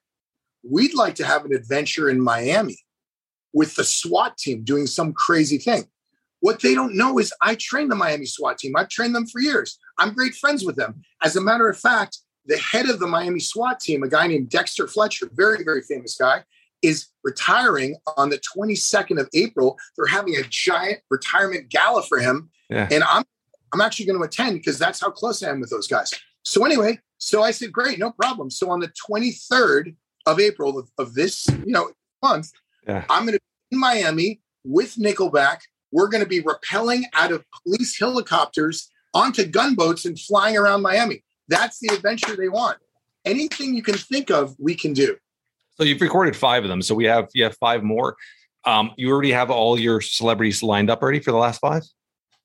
We'd 0.70 0.94
like 0.94 1.16
to 1.16 1.26
have 1.26 1.46
an 1.46 1.54
adventure 1.54 2.10
in 2.10 2.22
Miami 2.22 2.78
with 3.54 3.76
the 3.76 3.84
SWAT 3.84 4.38
team 4.38 4.64
doing 4.64 4.86
some 4.86 5.14
crazy 5.14 5.58
thing. 5.58 5.86
What 6.42 6.62
they 6.62 6.74
don't 6.74 6.96
know 6.96 7.18
is 7.20 7.34
I 7.42 7.56
trained 7.56 7.92
the 7.92 7.96
Miami 7.96 8.26
SWAT 8.26 8.58
team. 8.58 8.76
I've 8.76 8.90
trained 8.90 9.16
them 9.16 9.26
for 9.26 9.42
years. 9.42 9.78
I'm 10.00 10.14
great 10.14 10.34
friends 10.36 10.66
with 10.66 10.76
them. 10.76 11.02
As 11.24 11.36
a 11.36 11.42
matter 11.42 11.70
of 11.70 11.78
fact, 11.78 12.20
the 12.46 12.58
head 12.58 12.90
of 12.90 13.00
the 13.00 13.08
Miami 13.08 13.40
SWAT 13.40 13.80
team, 13.80 14.02
a 14.02 14.08
guy 14.08 14.28
named 14.28 14.50
Dexter 14.50 14.88
Fletcher, 14.88 15.30
very, 15.34 15.64
very 15.64 15.82
famous 15.82 16.16
guy, 16.16 16.44
is 16.82 17.08
retiring 17.24 17.96
on 18.18 18.30
the 18.30 18.40
22nd 18.56 19.20
of 19.20 19.30
April. 19.34 19.78
They're 19.96 20.08
having 20.08 20.36
a 20.36 20.44
giant 20.44 21.00
retirement 21.10 21.70
gala 21.70 22.04
for 22.04 22.20
him. 22.20 22.50
Yeah. 22.70 22.88
And 22.90 23.04
I'm 23.04 23.24
I'm 23.72 23.82
actually 23.82 24.08
going 24.08 24.18
to 24.18 24.26
attend 24.26 24.56
because 24.56 24.80
that's 24.80 25.00
how 25.00 25.12
close 25.12 25.44
I 25.44 25.50
am 25.50 25.60
with 25.60 25.70
those 25.70 25.88
guys. 25.88 26.12
So 26.44 26.66
anyway, 26.66 27.00
so 27.20 27.44
I 27.44 27.52
said, 27.52 27.72
great, 27.72 28.00
no 28.00 28.12
problem. 28.12 28.50
So 28.50 28.72
on 28.72 28.80
the 28.80 28.92
23rd 29.10 29.96
of 30.26 30.40
April 30.40 30.80
of, 30.80 30.90
of 30.98 31.14
this, 31.14 31.46
you 31.48 31.72
know, 31.72 31.92
month, 32.24 32.50
yeah. 32.88 33.06
I'm 33.10 33.24
going 33.26 33.38
to 33.38 33.40
be 33.40 33.76
in 33.76 33.80
Miami 33.80 34.42
with 34.64 34.96
Nickelback. 34.96 35.60
We're 35.92 36.08
going 36.08 36.24
to 36.24 36.30
be 36.30 36.42
rappelling 36.42 37.04
out 37.14 37.32
of 37.32 37.46
police 37.64 38.00
helicopters 38.00 38.90
onto 39.14 39.46
gunboats 39.46 40.06
and 40.06 40.20
flying 40.20 40.58
around 40.58 40.82
Miami. 40.82 41.24
That's 41.48 41.80
the 41.80 41.94
adventure 41.94 42.36
they 42.36 42.50
want. 42.50 42.78
Anything 43.26 43.76
you 43.76 43.84
can 43.84 43.96
think 43.96 44.30
of, 44.30 44.56
we 44.60 44.76
can 44.76 44.94
do. 44.94 45.18
So 45.78 45.84
you've 45.84 46.02
recorded 46.02 46.36
five 46.36 46.64
of 46.64 46.70
them. 46.70 46.82
So 46.82 46.94
we 46.94 47.06
have 47.06 47.30
you 47.34 47.44
have 47.44 47.56
five 47.58 47.84
more. 47.84 48.16
Um, 48.66 48.92
you 48.98 49.10
already 49.12 49.32
have 49.32 49.50
all 49.50 49.80
your 49.80 50.02
celebrities 50.02 50.62
lined 50.62 50.90
up 50.90 51.02
already 51.02 51.20
for 51.20 51.32
the 51.32 51.38
last 51.38 51.60
five? 51.60 51.84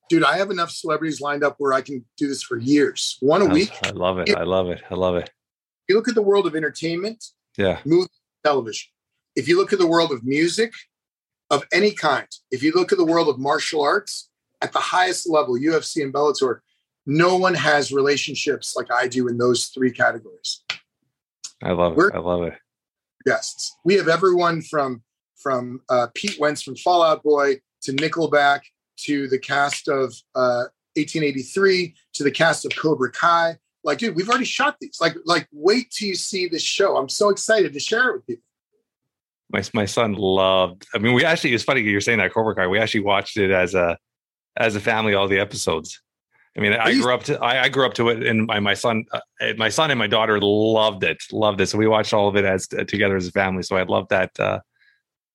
Dude, 0.09 0.23
I 0.23 0.37
have 0.37 0.51
enough 0.51 0.71
celebrities 0.71 1.19
lined 1.19 1.43
up 1.43 1.55
where 1.57 1.73
I 1.73 1.81
can 1.81 2.05
do 2.17 2.27
this 2.27 2.43
for 2.43 2.57
years. 2.57 3.17
One 3.19 3.41
a 3.41 3.45
week. 3.45 3.71
I 3.83 3.89
love 3.89 4.19
it. 4.19 4.35
I 4.35 4.43
love 4.43 4.69
it. 4.69 4.81
I 4.89 4.95
love 4.95 5.15
it. 5.15 5.23
If 5.25 5.89
you 5.89 5.95
look 5.95 6.07
at 6.07 6.15
the 6.15 6.21
world 6.21 6.47
of 6.47 6.55
entertainment, 6.55 7.23
yeah, 7.57 7.79
movie, 7.85 8.09
television. 8.43 8.89
If 9.35 9.47
you 9.47 9.57
look 9.57 9.73
at 9.73 9.79
the 9.79 9.87
world 9.87 10.11
of 10.11 10.23
music 10.23 10.73
of 11.49 11.65
any 11.73 11.91
kind, 11.91 12.27
if 12.51 12.63
you 12.63 12.71
look 12.73 12.91
at 12.91 12.97
the 12.97 13.05
world 13.05 13.27
of 13.27 13.37
martial 13.37 13.81
arts 13.81 14.29
at 14.65 14.73
the 14.73 14.79
highest 14.79 15.29
level, 15.29 15.55
UFC 15.55 16.01
and 16.01 16.11
Bellator, 16.11 16.59
no 17.05 17.37
one 17.37 17.53
has 17.53 17.91
relationships 17.91 18.75
like 18.75 18.91
I 18.91 19.07
do 19.07 19.27
in 19.27 19.37
those 19.37 19.67
three 19.67 19.91
categories. 19.91 20.63
I 21.63 21.71
love 21.71 21.95
We're, 21.95 22.09
it. 22.09 22.15
I 22.15 22.19
love 22.19 22.41
it. 22.43 22.55
Guests. 23.25 23.77
We 23.85 23.93
have 23.95 24.07
everyone 24.07 24.63
from 24.63 25.03
from 25.37 25.81
uh, 25.89 26.07
Pete 26.15 26.39
Wentz 26.39 26.63
from 26.63 26.75
Fall 26.75 27.03
Out 27.03 27.21
Boy 27.21 27.57
to 27.83 27.91
Nickelback 27.91 28.61
to 29.01 29.27
the 29.27 29.37
cast 29.37 29.87
of 29.87 30.15
uh, 30.33 30.65
1883 30.95 31.93
to 32.13 32.23
the 32.23 32.31
cast 32.31 32.65
of 32.65 32.75
Cobra 32.75 33.11
Kai. 33.11 33.57
Like, 33.83 33.99
dude, 33.99 34.15
we've 34.15 34.27
already 34.27 34.45
shot 34.45 34.77
these. 34.81 34.97
Like, 34.99 35.15
like, 35.25 35.47
wait 35.51 35.91
till 35.91 36.07
you 36.07 36.15
see 36.15 36.47
this 36.47 36.63
show. 36.63 36.97
I'm 36.97 37.09
so 37.09 37.29
excited 37.29 37.71
to 37.73 37.79
share 37.79 38.09
it 38.09 38.13
with 38.15 38.25
people. 38.25 38.43
My 39.51 39.61
my 39.75 39.85
son 39.85 40.13
loved. 40.13 40.87
I 40.95 40.97
mean, 40.97 41.13
we 41.13 41.23
actually. 41.23 41.53
It's 41.53 41.63
funny 41.63 41.81
you're 41.81 42.01
saying 42.01 42.17
that 42.17 42.33
Cobra 42.33 42.55
Kai. 42.55 42.65
We 42.65 42.79
actually 42.79 43.01
watched 43.01 43.37
it 43.37 43.51
as 43.51 43.75
a 43.75 43.95
as 44.57 44.75
a 44.75 44.79
family, 44.79 45.13
all 45.13 45.27
the 45.27 45.39
episodes. 45.39 46.01
I 46.57 46.61
mean, 46.61 46.71
I 46.71 46.93
grew 46.93 47.13
up 47.13 47.23
to 47.25 47.37
I, 47.43 47.63
I 47.63 47.69
grew 47.69 47.85
up 47.85 47.93
to 47.95 48.09
it, 48.09 48.25
and 48.25 48.47
my 48.47 48.59
my 48.61 48.73
son, 48.73 49.03
uh, 49.11 49.19
my 49.57 49.67
son 49.67 49.91
and 49.91 49.99
my 49.99 50.07
daughter 50.07 50.39
loved 50.39 51.03
it, 51.03 51.21
loved 51.31 51.59
it. 51.59 51.67
So 51.67 51.77
we 51.77 51.87
watched 51.87 52.13
all 52.13 52.29
of 52.29 52.37
it 52.37 52.45
as 52.45 52.69
uh, 52.77 52.85
together 52.85 53.17
as 53.17 53.27
a 53.27 53.31
family. 53.31 53.63
So 53.63 53.75
I 53.75 53.83
love 53.83 54.07
that. 54.09 54.39
Uh, 54.39 54.61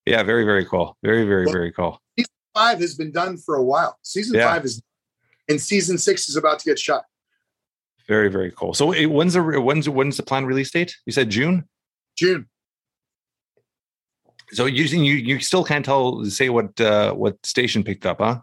yeah, 0.07 0.23
very 0.23 0.45
very 0.45 0.65
cool, 0.65 0.97
very 1.03 1.27
very 1.27 1.45
well, 1.45 1.53
very 1.53 1.73
cool. 1.73 2.01
Season 2.19 2.33
five 2.55 2.81
has 2.81 2.95
been 2.95 3.13
done 3.13 3.37
for 3.37 3.57
a 3.57 3.63
while. 3.63 3.99
Season 4.03 4.35
yeah. 4.35 4.51
five 4.51 4.65
is, 4.65 4.83
and 5.49 5.61
season 5.61 5.99
six 5.99 6.29
is 6.31 6.37
about 6.37 6.59
to 6.61 6.65
get 6.65 6.79
shot. 6.79 7.05
Very 8.09 8.29
very 8.29 8.51
cool. 8.51 8.73
So 8.73 8.87
when's 9.07 9.35
the 9.35 9.43
when's 9.43 9.91
when's 9.91 10.17
the 10.17 10.23
planned 10.23 10.47
release 10.47 10.71
date? 10.71 10.97
You 11.05 11.13
said 11.13 11.29
June. 11.29 11.69
June. 12.17 12.49
So 14.53 14.65
using 14.65 15.05
you 15.05 15.15
you 15.15 15.39
still 15.41 15.65
can't 15.65 15.85
tell 15.85 16.25
say 16.25 16.49
what 16.49 16.81
uh, 16.81 17.13
what 17.13 17.45
station 17.45 17.85
picked 17.85 18.07
up, 18.07 18.21
huh? 18.21 18.41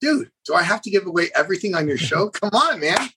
Dude, 0.00 0.30
do 0.46 0.54
I 0.54 0.62
have 0.62 0.80
to 0.82 0.90
give 0.90 1.06
away 1.06 1.30
everything 1.34 1.74
on 1.74 1.88
your 1.88 1.98
show? 1.98 2.28
Come 2.30 2.50
on, 2.52 2.80
man. 2.80 3.08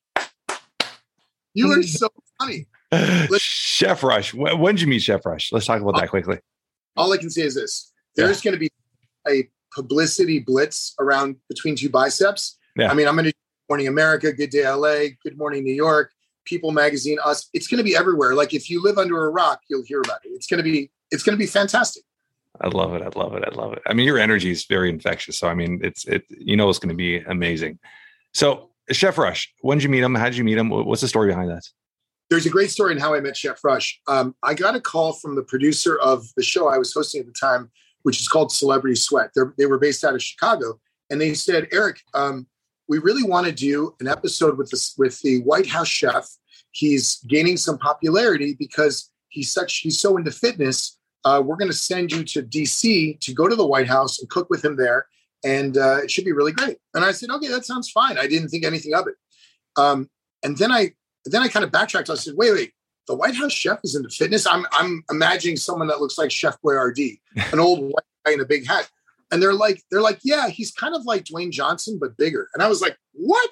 You 1.53 1.71
are 1.71 1.83
so 1.83 2.09
funny. 2.39 2.67
Let's, 2.91 3.39
Chef 3.41 4.03
Rush. 4.03 4.33
When 4.33 4.75
did 4.75 4.81
you 4.81 4.87
meet 4.87 5.01
Chef 5.01 5.25
Rush? 5.25 5.51
Let's 5.51 5.65
talk 5.65 5.81
about 5.81 5.95
that 5.97 6.09
quickly. 6.09 6.39
All 6.97 7.11
I 7.13 7.17
can 7.17 7.29
say 7.29 7.43
is 7.43 7.55
this 7.55 7.91
there's 8.15 8.43
yeah. 8.43 8.51
going 8.51 8.59
to 8.59 8.59
be 8.59 8.69
a 9.27 9.49
publicity 9.73 10.39
blitz 10.39 10.93
around 10.99 11.37
between 11.49 11.75
two 11.75 11.89
biceps. 11.89 12.57
Yeah. 12.77 12.91
I 12.91 12.93
mean, 12.93 13.07
I'm 13.07 13.15
going 13.15 13.25
to 13.25 13.33
Morning 13.69 13.87
America, 13.87 14.33
Good 14.33 14.49
Day 14.49 14.69
LA, 14.69 15.13
Good 15.23 15.37
Morning 15.37 15.63
New 15.63 15.73
York, 15.73 16.11
People 16.43 16.71
Magazine, 16.71 17.19
Us. 17.23 17.47
It's 17.53 17.67
going 17.67 17.77
to 17.77 17.83
be 17.83 17.95
everywhere. 17.95 18.35
Like 18.35 18.53
if 18.53 18.69
you 18.69 18.83
live 18.83 18.97
under 18.97 19.25
a 19.25 19.29
rock, 19.29 19.61
you'll 19.69 19.83
hear 19.83 20.01
about 20.01 20.19
it. 20.25 20.29
It's 20.29 20.47
going 20.47 20.57
to 20.57 20.63
be 20.63 20.91
it's 21.09 21.23
going 21.23 21.37
to 21.37 21.39
be 21.39 21.47
fantastic. 21.47 22.03
I 22.59 22.67
love 22.67 22.93
it. 22.93 23.01
I 23.01 23.17
love 23.17 23.33
it. 23.35 23.43
I 23.45 23.55
love 23.55 23.73
it. 23.73 23.81
I 23.85 23.93
mean, 23.93 24.05
your 24.05 24.19
energy 24.19 24.51
is 24.51 24.65
very 24.65 24.89
infectious. 24.89 25.39
So 25.39 25.47
I 25.47 25.53
mean, 25.53 25.79
it's 25.83 26.05
it. 26.05 26.23
You 26.29 26.57
know, 26.57 26.69
it's 26.69 26.79
going 26.79 26.89
to 26.89 26.95
be 26.95 27.19
amazing. 27.19 27.79
So, 28.33 28.69
Chef 28.91 29.17
Rush, 29.17 29.53
when 29.61 29.77
did 29.77 29.83
you 29.83 29.89
meet 29.89 30.03
him? 30.03 30.15
How 30.15 30.25
did 30.25 30.37
you 30.37 30.43
meet 30.43 30.57
him? 30.57 30.69
What's 30.69 31.01
the 31.01 31.07
story 31.07 31.29
behind 31.29 31.49
that? 31.49 31.63
There's 32.29 32.45
a 32.45 32.49
great 32.49 32.71
story 32.71 32.93
in 32.93 32.97
how 32.97 33.13
I 33.13 33.19
met 33.19 33.35
Chef 33.35 33.63
Rush. 33.63 33.99
Um, 34.07 34.35
I 34.41 34.53
got 34.53 34.75
a 34.75 34.79
call 34.79 35.13
from 35.13 35.35
the 35.35 35.43
producer 35.43 35.99
of 35.99 36.25
the 36.37 36.43
show 36.43 36.67
I 36.67 36.77
was 36.77 36.93
hosting 36.93 37.19
at 37.19 37.27
the 37.27 37.33
time, 37.33 37.69
which 38.03 38.21
is 38.21 38.27
called 38.27 38.53
Celebrity 38.53 38.95
Sweat. 38.95 39.31
They're, 39.35 39.53
they 39.57 39.65
were 39.65 39.79
based 39.79 40.03
out 40.05 40.15
of 40.15 40.23
Chicago, 40.23 40.79
and 41.09 41.19
they 41.19 41.33
said, 41.33 41.67
Eric, 41.73 41.99
um, 42.13 42.47
we 42.87 42.99
really 42.99 43.23
want 43.23 43.47
to 43.47 43.51
do 43.51 43.95
an 43.99 44.07
episode 44.07 44.57
with 44.57 44.69
the 44.69 44.93
with 44.97 45.19
the 45.21 45.41
White 45.41 45.67
House 45.67 45.87
chef. 45.87 46.27
He's 46.71 47.17
gaining 47.27 47.57
some 47.57 47.77
popularity 47.77 48.55
because 48.57 49.09
he's 49.29 49.51
such 49.51 49.77
he's 49.77 49.99
so 49.99 50.17
into 50.17 50.31
fitness 50.31 50.97
uh, 51.25 51.41
we're 51.43 51.55
going 51.55 51.71
to 51.71 51.77
send 51.77 52.11
you 52.11 52.23
to 52.23 52.41
DC 52.43 53.19
to 53.19 53.33
go 53.33 53.47
to 53.47 53.55
the 53.55 53.65
White 53.65 53.87
House 53.87 54.19
and 54.19 54.29
cook 54.29 54.49
with 54.49 54.63
him 54.63 54.75
there. 54.75 55.07
and 55.43 55.77
uh, 55.77 55.97
it 56.03 56.11
should 56.11 56.25
be 56.25 56.31
really 56.31 56.51
great. 56.51 56.77
And 56.93 57.03
I 57.03 57.11
said, 57.11 57.29
okay, 57.29 57.47
that 57.47 57.65
sounds 57.65 57.89
fine. 57.89 58.17
I 58.17 58.27
didn't 58.27 58.49
think 58.49 58.63
anything 58.63 58.93
of 58.93 59.07
it. 59.07 59.15
Um, 59.75 60.09
and 60.43 60.57
then 60.57 60.71
I 60.71 60.91
then 61.25 61.41
I 61.41 61.47
kind 61.47 61.63
of 61.63 61.71
backtracked. 61.71 62.09
I 62.09 62.15
said, 62.15 62.33
wait, 62.35 62.51
wait, 62.51 62.73
the 63.07 63.15
White 63.15 63.35
House 63.35 63.51
chef 63.51 63.79
is 63.83 63.95
into 63.95 64.09
fitness. 64.09 64.47
I'm 64.47 64.65
I'm 64.71 65.03
imagining 65.09 65.57
someone 65.57 65.87
that 65.87 65.99
looks 65.99 66.17
like 66.17 66.31
Chef 66.31 66.57
Boyardee, 66.61 67.19
an 67.51 67.59
old 67.59 67.79
white 67.81 68.05
guy 68.25 68.33
in 68.33 68.39
a 68.39 68.45
big 68.45 68.67
hat. 68.67 68.89
And 69.31 69.41
they're 69.41 69.53
like, 69.53 69.81
they're 69.89 70.01
like, 70.01 70.19
yeah, 70.23 70.49
he's 70.49 70.71
kind 70.71 70.93
of 70.93 71.05
like 71.05 71.23
Dwayne 71.25 71.51
Johnson, 71.51 71.97
but 72.01 72.17
bigger. 72.17 72.49
And 72.53 72.61
I 72.61 72.67
was 72.67 72.81
like, 72.81 72.97
what? 73.13 73.51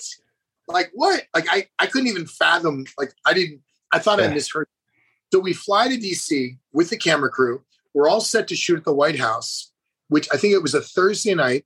Like 0.67 0.91
what? 0.93 1.23
Like 1.33 1.45
I 1.49 1.67
I 1.79 1.87
couldn't 1.87 2.07
even 2.07 2.27
fathom. 2.27 2.85
Like 2.97 3.13
I 3.25 3.33
didn't. 3.33 3.61
I 3.91 3.99
thought 3.99 4.19
yeah. 4.19 4.25
I 4.25 4.33
misheard. 4.33 4.67
So 5.31 5.39
we 5.39 5.53
fly 5.53 5.87
to 5.87 5.97
DC 5.97 6.57
with 6.73 6.89
the 6.89 6.97
camera 6.97 7.29
crew. 7.29 7.63
We're 7.93 8.09
all 8.09 8.21
set 8.21 8.47
to 8.47 8.55
shoot 8.55 8.77
at 8.77 8.83
the 8.85 8.93
White 8.93 9.19
House, 9.19 9.71
which 10.07 10.27
I 10.33 10.37
think 10.37 10.53
it 10.53 10.61
was 10.61 10.73
a 10.73 10.81
Thursday 10.81 11.35
night. 11.35 11.65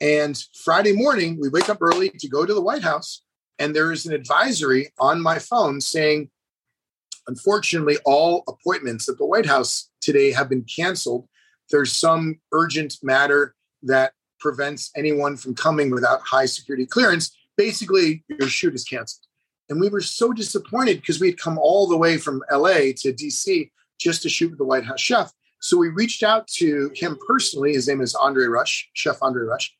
And 0.00 0.40
Friday 0.62 0.92
morning, 0.92 1.38
we 1.40 1.48
wake 1.48 1.68
up 1.68 1.78
early 1.80 2.10
to 2.10 2.28
go 2.28 2.44
to 2.44 2.54
the 2.54 2.60
White 2.60 2.82
House, 2.82 3.22
and 3.58 3.74
there 3.74 3.90
is 3.92 4.06
an 4.06 4.12
advisory 4.12 4.92
on 5.00 5.20
my 5.20 5.38
phone 5.38 5.80
saying, 5.80 6.30
unfortunately, 7.26 7.96
all 8.04 8.44
appointments 8.46 9.08
at 9.08 9.18
the 9.18 9.26
White 9.26 9.46
House 9.46 9.90
today 10.00 10.30
have 10.30 10.48
been 10.48 10.64
canceled. 10.64 11.26
There's 11.70 11.96
some 11.96 12.40
urgent 12.52 12.96
matter 13.02 13.54
that 13.82 14.12
prevents 14.38 14.90
anyone 14.96 15.36
from 15.36 15.54
coming 15.54 15.90
without 15.90 16.20
high 16.22 16.46
security 16.46 16.86
clearance. 16.86 17.36
Basically, 17.56 18.24
your 18.28 18.48
shoot 18.48 18.74
is 18.74 18.84
canceled. 18.84 19.27
And 19.68 19.80
we 19.80 19.88
were 19.88 20.00
so 20.00 20.32
disappointed 20.32 21.00
because 21.00 21.20
we 21.20 21.28
had 21.28 21.38
come 21.38 21.58
all 21.58 21.86
the 21.86 21.96
way 21.96 22.16
from 22.16 22.42
LA 22.50 22.92
to 22.96 23.12
DC 23.12 23.70
just 23.98 24.22
to 24.22 24.28
shoot 24.28 24.50
with 24.50 24.58
the 24.58 24.64
White 24.64 24.84
House 24.84 25.00
chef. 25.00 25.32
So 25.60 25.76
we 25.76 25.88
reached 25.88 26.22
out 26.22 26.46
to 26.48 26.90
him 26.94 27.18
personally. 27.26 27.72
His 27.72 27.88
name 27.88 28.00
is 28.00 28.14
Andre 28.14 28.46
Rush, 28.46 28.88
Chef 28.94 29.18
Andre 29.20 29.42
Rush. 29.42 29.76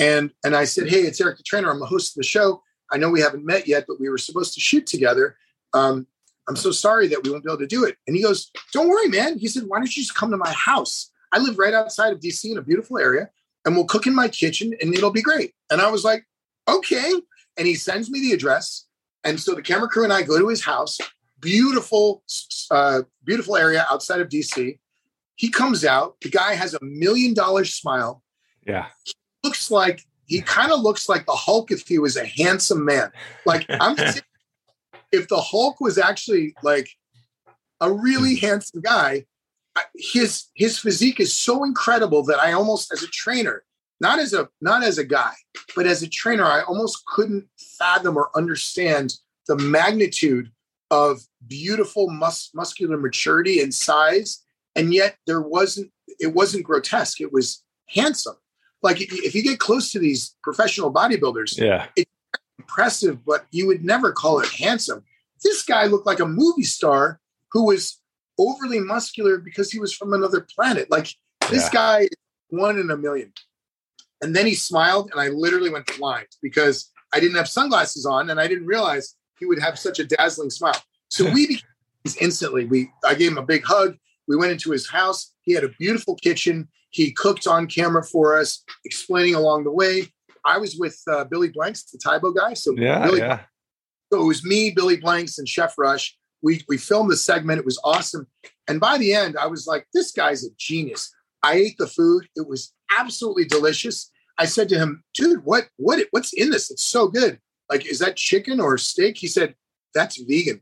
And, 0.00 0.30
and 0.44 0.56
I 0.56 0.64
said, 0.64 0.88
Hey, 0.88 1.02
it's 1.02 1.20
Eric 1.20 1.36
the 1.36 1.42
Trainer. 1.42 1.70
I'm 1.70 1.78
the 1.78 1.86
host 1.86 2.12
of 2.12 2.20
the 2.20 2.26
show. 2.26 2.62
I 2.90 2.96
know 2.96 3.10
we 3.10 3.20
haven't 3.20 3.46
met 3.46 3.68
yet, 3.68 3.84
but 3.86 4.00
we 4.00 4.08
were 4.08 4.18
supposed 4.18 4.54
to 4.54 4.60
shoot 4.60 4.86
together. 4.86 5.36
Um, 5.72 6.06
I'm 6.48 6.56
so 6.56 6.72
sorry 6.72 7.06
that 7.08 7.22
we 7.22 7.30
won't 7.30 7.44
be 7.44 7.50
able 7.50 7.58
to 7.58 7.66
do 7.66 7.84
it. 7.84 7.96
And 8.06 8.16
he 8.16 8.22
goes, 8.22 8.50
Don't 8.72 8.88
worry, 8.88 9.08
man. 9.08 9.38
He 9.38 9.46
said, 9.46 9.64
Why 9.66 9.78
don't 9.78 9.94
you 9.96 10.02
just 10.02 10.16
come 10.16 10.30
to 10.32 10.36
my 10.36 10.52
house? 10.52 11.10
I 11.32 11.38
live 11.38 11.58
right 11.58 11.74
outside 11.74 12.12
of 12.12 12.18
DC 12.18 12.50
in 12.50 12.58
a 12.58 12.62
beautiful 12.62 12.98
area, 12.98 13.30
and 13.64 13.76
we'll 13.76 13.84
cook 13.84 14.06
in 14.06 14.14
my 14.14 14.26
kitchen 14.26 14.74
and 14.80 14.92
it'll 14.92 15.12
be 15.12 15.22
great. 15.22 15.54
And 15.70 15.80
I 15.80 15.90
was 15.90 16.04
like, 16.04 16.26
Okay. 16.68 17.12
And 17.56 17.66
he 17.66 17.74
sends 17.74 18.10
me 18.10 18.20
the 18.20 18.32
address. 18.32 18.86
And 19.24 19.38
so 19.38 19.54
the 19.54 19.62
camera 19.62 19.88
crew 19.88 20.04
and 20.04 20.12
I 20.12 20.22
go 20.22 20.38
to 20.38 20.48
his 20.48 20.64
house, 20.64 20.98
beautiful, 21.40 22.22
uh, 22.70 23.02
beautiful 23.24 23.56
area 23.56 23.86
outside 23.90 24.20
of 24.20 24.28
DC. 24.28 24.78
He 25.36 25.48
comes 25.48 25.84
out. 25.84 26.20
The 26.20 26.30
guy 26.30 26.54
has 26.54 26.74
a 26.74 26.78
million 26.82 27.34
dollar 27.34 27.64
smile. 27.64 28.22
Yeah. 28.66 28.86
He 29.04 29.12
looks 29.44 29.70
like 29.70 30.04
he 30.26 30.40
kind 30.42 30.70
of 30.70 30.80
looks 30.80 31.08
like 31.08 31.26
the 31.26 31.32
Hulk 31.32 31.70
if 31.70 31.88
he 31.88 31.98
was 31.98 32.16
a 32.16 32.24
handsome 32.24 32.84
man. 32.84 33.10
Like 33.44 33.66
I'm 33.68 33.96
if 35.12 35.28
the 35.28 35.40
Hulk 35.40 35.80
was 35.80 35.98
actually 35.98 36.54
like 36.62 36.88
a 37.80 37.92
really 37.92 38.36
handsome 38.36 38.80
guy, 38.80 39.24
his 39.96 40.46
his 40.54 40.78
physique 40.78 41.20
is 41.20 41.34
so 41.34 41.64
incredible 41.64 42.22
that 42.24 42.38
I 42.38 42.52
almost 42.52 42.92
as 42.92 43.02
a 43.02 43.08
trainer, 43.08 43.64
not 44.00 44.18
as 44.18 44.32
a 44.32 44.48
not 44.60 44.82
as 44.82 44.98
a 44.98 45.04
guy, 45.04 45.32
but 45.76 45.86
as 45.86 46.02
a 46.02 46.08
trainer, 46.08 46.44
I 46.44 46.62
almost 46.62 47.04
couldn't 47.06 47.46
fathom 47.78 48.16
or 48.16 48.30
understand 48.34 49.14
the 49.46 49.56
magnitude 49.56 50.50
of 50.90 51.20
beautiful 51.46 52.10
mus- 52.10 52.50
muscular 52.54 52.96
maturity 52.96 53.60
and 53.60 53.72
size 53.72 54.42
and 54.74 54.92
yet 54.92 55.16
there 55.26 55.40
wasn't 55.40 55.90
it 56.18 56.34
wasn't 56.34 56.64
grotesque 56.64 57.20
it 57.20 57.32
was 57.32 57.62
handsome. 57.88 58.36
Like 58.82 59.00
if 59.00 59.34
you 59.34 59.42
get 59.42 59.58
close 59.58 59.92
to 59.92 59.98
these 59.98 60.36
professional 60.42 60.92
bodybuilders 60.92 61.58
yeah. 61.58 61.86
it's 61.96 62.10
impressive 62.58 63.24
but 63.24 63.46
you 63.50 63.66
would 63.66 63.84
never 63.84 64.12
call 64.12 64.40
it 64.40 64.48
handsome. 64.48 65.04
This 65.44 65.62
guy 65.62 65.86
looked 65.86 66.06
like 66.06 66.20
a 66.20 66.26
movie 66.26 66.62
star 66.62 67.20
who 67.52 67.66
was 67.66 68.00
overly 68.38 68.80
muscular 68.80 69.38
because 69.38 69.70
he 69.70 69.78
was 69.78 69.94
from 69.94 70.12
another 70.12 70.40
planet. 70.40 70.90
Like 70.90 71.14
this 71.50 71.64
yeah. 71.64 71.70
guy 71.72 72.08
one 72.48 72.78
in 72.78 72.90
a 72.90 72.96
million 72.96 73.32
and 74.22 74.34
then 74.34 74.46
he 74.46 74.54
smiled 74.54 75.10
and 75.12 75.20
i 75.20 75.28
literally 75.28 75.70
went 75.70 75.90
blind 75.98 76.26
because 76.42 76.90
i 77.14 77.20
didn't 77.20 77.36
have 77.36 77.48
sunglasses 77.48 78.06
on 78.06 78.30
and 78.30 78.40
i 78.40 78.46
didn't 78.46 78.66
realize 78.66 79.16
he 79.38 79.46
would 79.46 79.60
have 79.60 79.78
such 79.78 79.98
a 79.98 80.04
dazzling 80.04 80.50
smile 80.50 80.80
so 81.08 81.24
we 81.32 81.46
became 81.46 81.62
instantly 82.20 82.66
we 82.66 82.90
i 83.06 83.14
gave 83.14 83.30
him 83.30 83.38
a 83.38 83.42
big 83.42 83.64
hug 83.64 83.96
we 84.30 84.36
went 84.36 84.52
into 84.52 84.70
his 84.70 84.88
house. 84.88 85.34
He 85.42 85.52
had 85.52 85.64
a 85.64 85.70
beautiful 85.70 86.14
kitchen. 86.14 86.68
He 86.90 87.10
cooked 87.10 87.48
on 87.48 87.66
camera 87.66 88.04
for 88.04 88.38
us, 88.38 88.62
explaining 88.84 89.34
along 89.34 89.64
the 89.64 89.72
way. 89.72 90.06
I 90.46 90.56
was 90.56 90.76
with 90.76 91.02
uh, 91.10 91.24
Billy 91.24 91.48
Blanks, 91.48 91.82
the 91.90 91.98
Tae 91.98 92.20
Bo 92.20 92.32
guy. 92.32 92.54
So 92.54 92.72
yeah, 92.76 93.04
Billy, 93.04 93.18
yeah. 93.18 93.40
So 94.12 94.22
it 94.22 94.26
was 94.26 94.44
me, 94.44 94.70
Billy 94.70 94.96
Blanks, 94.96 95.38
and 95.38 95.48
Chef 95.48 95.76
Rush. 95.76 96.16
We 96.42 96.62
we 96.68 96.78
filmed 96.78 97.10
the 97.10 97.16
segment. 97.16 97.58
It 97.58 97.64
was 97.64 97.80
awesome. 97.82 98.28
And 98.68 98.78
by 98.78 98.98
the 98.98 99.12
end, 99.14 99.36
I 99.36 99.48
was 99.48 99.66
like, 99.66 99.86
"This 99.92 100.12
guy's 100.12 100.44
a 100.44 100.50
genius." 100.56 101.12
I 101.42 101.54
ate 101.54 101.76
the 101.78 101.88
food. 101.88 102.28
It 102.36 102.46
was 102.46 102.72
absolutely 102.98 103.44
delicious. 103.44 104.10
I 104.38 104.46
said 104.46 104.68
to 104.70 104.78
him, 104.78 105.02
"Dude, 105.14 105.44
what 105.44 105.68
what 105.76 106.06
what's 106.10 106.32
in 106.32 106.50
this? 106.50 106.70
It's 106.70 106.84
so 106.84 107.08
good. 107.08 107.38
Like, 107.68 107.86
is 107.86 107.98
that 107.98 108.16
chicken 108.16 108.60
or 108.60 108.78
steak?" 108.78 109.18
He 109.18 109.26
said, 109.26 109.54
"That's 109.94 110.20
vegan." 110.22 110.60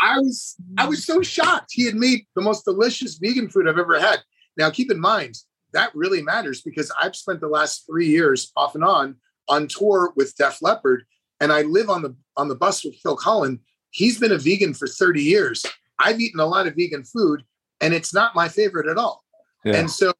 I 0.00 0.18
was 0.18 0.56
I 0.78 0.86
was 0.86 1.04
so 1.04 1.22
shocked. 1.22 1.70
He 1.72 1.84
had 1.84 1.94
made 1.94 2.26
the 2.34 2.42
most 2.42 2.64
delicious 2.64 3.16
vegan 3.18 3.48
food 3.48 3.68
I've 3.68 3.78
ever 3.78 4.00
had. 4.00 4.20
Now, 4.56 4.70
keep 4.70 4.90
in 4.90 5.00
mind 5.00 5.36
that 5.72 5.94
really 5.94 6.22
matters 6.22 6.62
because 6.62 6.92
I've 7.00 7.16
spent 7.16 7.40
the 7.40 7.48
last 7.48 7.86
three 7.86 8.08
years 8.08 8.52
off 8.56 8.74
and 8.74 8.84
on 8.84 9.16
on 9.48 9.66
tour 9.66 10.12
with 10.16 10.36
Def 10.36 10.62
Leppard, 10.62 11.04
and 11.40 11.52
I 11.52 11.62
live 11.62 11.90
on 11.90 12.02
the 12.02 12.14
on 12.36 12.48
the 12.48 12.54
bus 12.54 12.84
with 12.84 12.96
Phil 13.02 13.16
Collen. 13.16 13.60
He's 13.90 14.18
been 14.18 14.32
a 14.32 14.38
vegan 14.38 14.74
for 14.74 14.86
30 14.86 15.22
years. 15.22 15.66
I've 15.98 16.20
eaten 16.20 16.40
a 16.40 16.46
lot 16.46 16.66
of 16.66 16.74
vegan 16.74 17.04
food, 17.04 17.44
and 17.80 17.92
it's 17.92 18.14
not 18.14 18.34
my 18.34 18.48
favorite 18.48 18.88
at 18.88 18.96
all. 18.96 19.22
Yeah. 19.64 19.76
And 19.76 19.90
so 19.90 20.11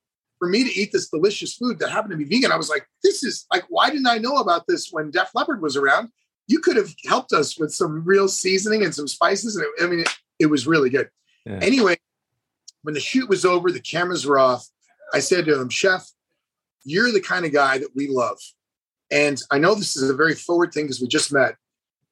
for 0.43 0.49
me 0.49 0.64
to 0.64 0.80
eat 0.80 0.90
this 0.90 1.09
delicious 1.09 1.55
food 1.55 1.78
that 1.78 1.90
happened 1.90 2.11
to 2.11 2.16
be 2.16 2.24
vegan, 2.24 2.51
I 2.51 2.57
was 2.57 2.68
like, 2.68 2.84
this 3.05 3.22
is 3.22 3.47
like, 3.53 3.62
why 3.68 3.90
didn't 3.90 4.09
I 4.09 4.18
know 4.18 4.38
about 4.38 4.64
this 4.66 4.88
when 4.90 5.12
Def 5.12 5.30
Leppard 5.34 5.62
was 5.62 5.76
around? 5.76 6.09
you 6.47 6.59
could 6.59 6.76
have 6.76 6.95
helped 7.07 7.32
us 7.32 7.59
with 7.59 7.72
some 7.72 8.05
real 8.05 8.28
seasoning 8.28 8.84
and 8.84 8.95
some 8.95 9.09
spices. 9.09 9.57
And 9.57 9.64
it, 9.64 9.84
I 9.84 9.86
mean, 9.86 10.01
it, 10.01 10.09
it, 10.38 10.47
was 10.47 10.66
really 10.66 10.90
good. 10.90 11.09
Yeah. 11.47 11.59
Anyway, 11.62 11.97
when 12.82 12.95
the 12.95 13.01
shoot 13.01 13.28
was 13.28 13.45
over, 13.45 13.70
the 13.70 13.80
cameras 13.80 14.26
were 14.26 14.38
off. 14.38 14.66
I 15.14 15.20
said 15.20 15.45
to 15.47 15.61
him, 15.61 15.68
Chef, 15.68 16.07
you're 16.84 17.12
the 17.12 17.20
kind 17.20 17.45
of 17.45 17.53
guy 17.53 17.78
that 17.78 17.95
we 17.95 18.09
love. 18.09 18.38
And 19.11 19.40
I 19.51 19.59
know 19.59 19.74
this 19.74 19.97
is 19.97 20.09
a 20.09 20.14
very 20.14 20.34
forward 20.34 20.72
thing 20.72 20.84
because 20.84 21.01
we 21.01 21.07
just 21.07 21.32
met, 21.32 21.57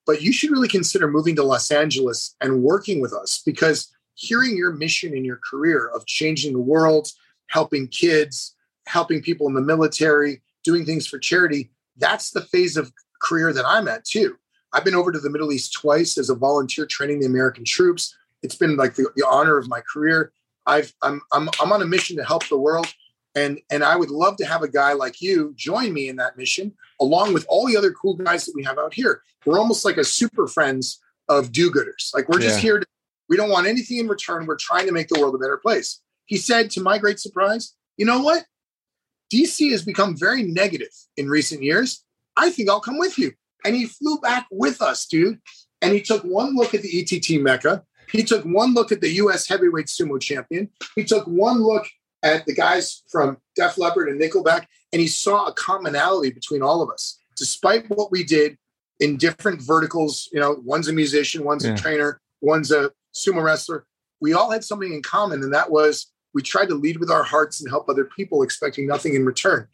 but 0.07 0.23
you 0.23 0.33
should 0.33 0.51
really 0.51 0.69
consider 0.69 1.09
moving 1.09 1.35
to 1.37 1.43
Los 1.43 1.71
Angeles 1.71 2.37
and 2.41 2.63
working 2.63 3.01
with 3.01 3.13
us 3.13 3.43
because 3.45 3.91
hearing 4.15 4.57
your 4.57 4.73
mission 4.73 5.17
in 5.17 5.25
your 5.25 5.41
career 5.51 5.91
of 5.95 6.07
changing 6.07 6.53
the 6.53 6.61
world, 6.61 7.09
helping 7.51 7.89
kids, 7.89 8.55
helping 8.87 9.21
people 9.21 9.47
in 9.49 9.55
the 9.55 9.61
military, 9.61 10.41
doing 10.65 10.85
things 10.85 11.07
for 11.07 11.19
charity, 11.19 11.71
that's 11.97 12.31
the 12.31 12.43
phase 12.43 12.77
of 12.77 12.93
career 13.21 13.53
that 13.53 13.67
I'm 13.67 13.89
at 13.89 14.05
too. 14.05 14.37
I've 14.73 14.85
been 14.85 14.95
over 14.95 15.11
to 15.13 15.19
the 15.19 15.31
Middle 15.31 15.53
East 15.53 15.73
twice 15.73 16.17
as 16.17 16.31
a 16.31 16.35
volunteer 16.35 16.87
training 16.87 17.21
the 17.21 17.27
American 17.27 17.65
troops. 17.65 18.17
It's 18.43 18.55
been 18.55 18.77
like 18.77 18.95
the, 18.95 19.11
the 19.17 19.27
honor 19.27 19.59
of 19.59 19.69
my 19.69 19.81
career. 19.81 20.33
I've 20.65 20.95
I'm, 21.03 21.21
I'm 21.33 21.49
I'm 21.61 21.73
on 21.73 21.83
a 21.83 21.87
mission 21.87 22.17
to 22.19 22.25
help 22.25 22.49
the 22.49 22.59
world, 22.59 22.87
and 23.35 23.61
and 23.71 23.83
I 23.83 23.97
would 23.97 24.11
love 24.11 24.37
to 24.37 24.47
have 24.47 24.63
a 24.63 24.69
guy 24.69 24.93
like 24.93 25.21
you 25.21 25.53
join 25.57 25.93
me 25.93 26.09
in 26.09 26.17
that 26.17 26.37
mission, 26.37 26.73
along 27.01 27.35
with 27.35 27.45
all 27.49 27.67
the 27.67 27.77
other 27.77 27.91
cool 27.91 28.15
guys 28.15 28.47
that 28.47 28.55
we 28.55 28.63
have 28.65 28.79
out 28.79 28.95
here. 28.95 29.23
We're 29.45 29.59
almost 29.59 29.85
like 29.85 29.97
a 29.97 30.05
super 30.05 30.47
friends 30.47 31.01
of 31.29 31.51
do-gooders. 31.51 32.15
Like 32.15 32.29
we're 32.29 32.39
just 32.39 32.59
yeah. 32.59 32.63
here 32.63 32.81
to. 32.81 32.87
We 33.29 33.37
don't 33.37 33.51
want 33.51 33.67
anything 33.67 33.99
in 33.99 34.09
return. 34.09 34.47
We're 34.47 34.57
trying 34.57 34.87
to 34.87 34.93
make 34.93 35.09
the 35.09 35.19
world 35.21 35.35
a 35.35 35.39
better 35.39 35.57
place. 35.57 36.01
He 36.31 36.37
said, 36.37 36.71
to 36.71 36.81
my 36.81 36.97
great 36.99 37.19
surprise, 37.19 37.75
you 37.97 38.07
know 38.07 38.23
what? 38.23 38.45
DC 39.35 39.73
has 39.73 39.85
become 39.85 40.17
very 40.17 40.45
negative 40.45 40.93
in 41.17 41.29
recent 41.29 41.61
years. 41.61 42.05
I 42.37 42.51
think 42.51 42.71
I'll 42.71 42.81
come 42.81 42.99
with 42.99 43.19
you. 43.19 43.33
And 43.65 43.75
he 43.75 43.87
flew 43.87 44.21
back 44.21 44.47
with 44.49 44.81
us, 44.81 45.07
dude. 45.07 45.41
And 45.83 45.93
he 45.93 46.01
took 46.01 46.23
one 46.23 46.55
look 46.55 46.73
at 46.73 46.83
the 46.83 47.01
ETT 47.01 47.43
Mecca. 47.43 47.83
He 48.13 48.23
took 48.23 48.45
one 48.45 48.75
look 48.75 48.93
at 48.93 49.01
the 49.01 49.11
US 49.15 49.49
heavyweight 49.49 49.87
sumo 49.87 50.21
champion. 50.21 50.71
He 50.95 51.03
took 51.03 51.27
one 51.27 51.65
look 51.65 51.89
at 52.23 52.47
the 52.47 52.55
guys 52.55 53.03
from 53.11 53.39
Def 53.57 53.77
Leppard 53.77 54.09
and 54.09 54.21
Nickelback, 54.21 54.67
and 54.93 55.01
he 55.01 55.09
saw 55.09 55.47
a 55.47 55.53
commonality 55.55 56.31
between 56.31 56.63
all 56.63 56.81
of 56.81 56.91
us. 56.91 57.19
Despite 57.37 57.91
what 57.91 58.13
we 58.13 58.23
did 58.23 58.57
in 59.01 59.17
different 59.17 59.63
verticals, 59.63 60.29
you 60.33 60.39
know, 60.39 60.63
one's 60.65 60.87
a 60.87 60.93
musician, 60.93 61.43
one's 61.43 61.65
yeah. 61.65 61.75
a 61.75 61.77
trainer, 61.77 62.21
one's 62.41 62.71
a 62.71 62.93
sumo 63.13 63.43
wrestler. 63.43 63.85
We 64.21 64.33
all 64.33 64.51
had 64.51 64.63
something 64.63 64.93
in 64.93 65.03
common, 65.03 65.43
and 65.43 65.53
that 65.55 65.73
was 65.73 66.13
we 66.35 66.43
tried 66.43 66.69
to 66.69 66.75
lead 66.75 66.99
with 66.99 67.11
our 67.11 67.23
hearts 67.23 67.61
and 67.61 67.71
help 67.71 67.89
other 67.89 68.05
people, 68.05 68.43
expecting 68.43 68.87
nothing 68.87 69.15
in 69.15 69.25
return. 69.25 69.69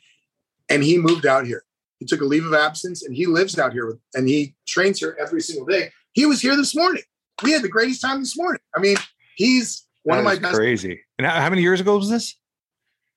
And 0.69 0.83
he 0.83 0.99
moved 0.99 1.27
out 1.27 1.47
here. 1.47 1.65
He 1.99 2.07
took 2.07 2.21
a 2.21 2.25
leave 2.25 2.47
of 2.47 2.55
absence 2.55 3.05
and 3.05 3.15
he 3.15 3.27
lives 3.27 3.59
out 3.59 3.73
here 3.73 3.87
with, 3.87 3.99
and 4.15 4.29
he 4.29 4.55
trains 4.67 4.99
here 4.99 5.17
every 5.21 5.41
single 5.41 5.67
day. 5.67 5.91
He 6.13 6.27
was 6.27 6.41
here 6.41 6.57
this 6.57 6.75
morning. 6.75 7.03
We 7.43 7.53
had 7.53 7.63
the 7.63 7.69
greatest 7.69 8.01
time 8.01 8.21
this 8.21 8.37
morning. 8.37 8.61
I 8.75 8.81
mean, 8.81 8.97
he's 9.37 9.87
one 10.03 10.17
that 10.17 10.21
of 10.21 10.25
my 10.25 10.39
best. 10.39 10.57
Crazy. 10.57 11.01
And 11.19 11.27
how, 11.27 11.41
how 11.41 11.51
many 11.51 11.63
years 11.63 11.81
ago 11.81 11.97
was 11.97 12.11
this? 12.11 12.37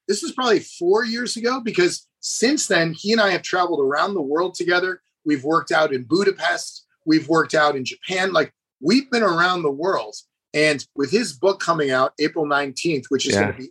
This 0.08 0.22
was 0.24 0.32
probably 0.32 0.60
four 0.60 1.06
years 1.06 1.38
ago 1.38 1.62
because 1.62 2.08
since 2.20 2.68
then, 2.68 2.94
he 2.94 3.12
and 3.12 3.22
I 3.22 3.32
have 3.32 3.42
traveled 3.42 3.80
around 3.80 4.14
the 4.14 4.22
world 4.22 4.56
together. 4.56 5.02
We've 5.26 5.44
worked 5.44 5.72
out 5.72 5.94
in 5.94 6.04
Budapest. 6.04 6.86
We've 7.06 7.28
worked 7.28 7.54
out 7.54 7.76
in 7.76 7.86
Japan. 7.86 8.34
Like 8.34 8.54
we've 8.82 9.10
been 9.12 9.24
around 9.24 9.62
the 9.62 9.72
world. 9.72 10.16
And 10.54 10.86
with 10.96 11.12
his 11.12 11.34
book 11.34 11.60
coming 11.60 11.92
out 11.92 12.14
April 12.20 12.46
19th, 12.46 13.06
which 13.10 13.28
is 13.28 13.34
yeah. 13.34 13.42
going 13.42 13.54
to 13.54 13.60
be 13.60 13.70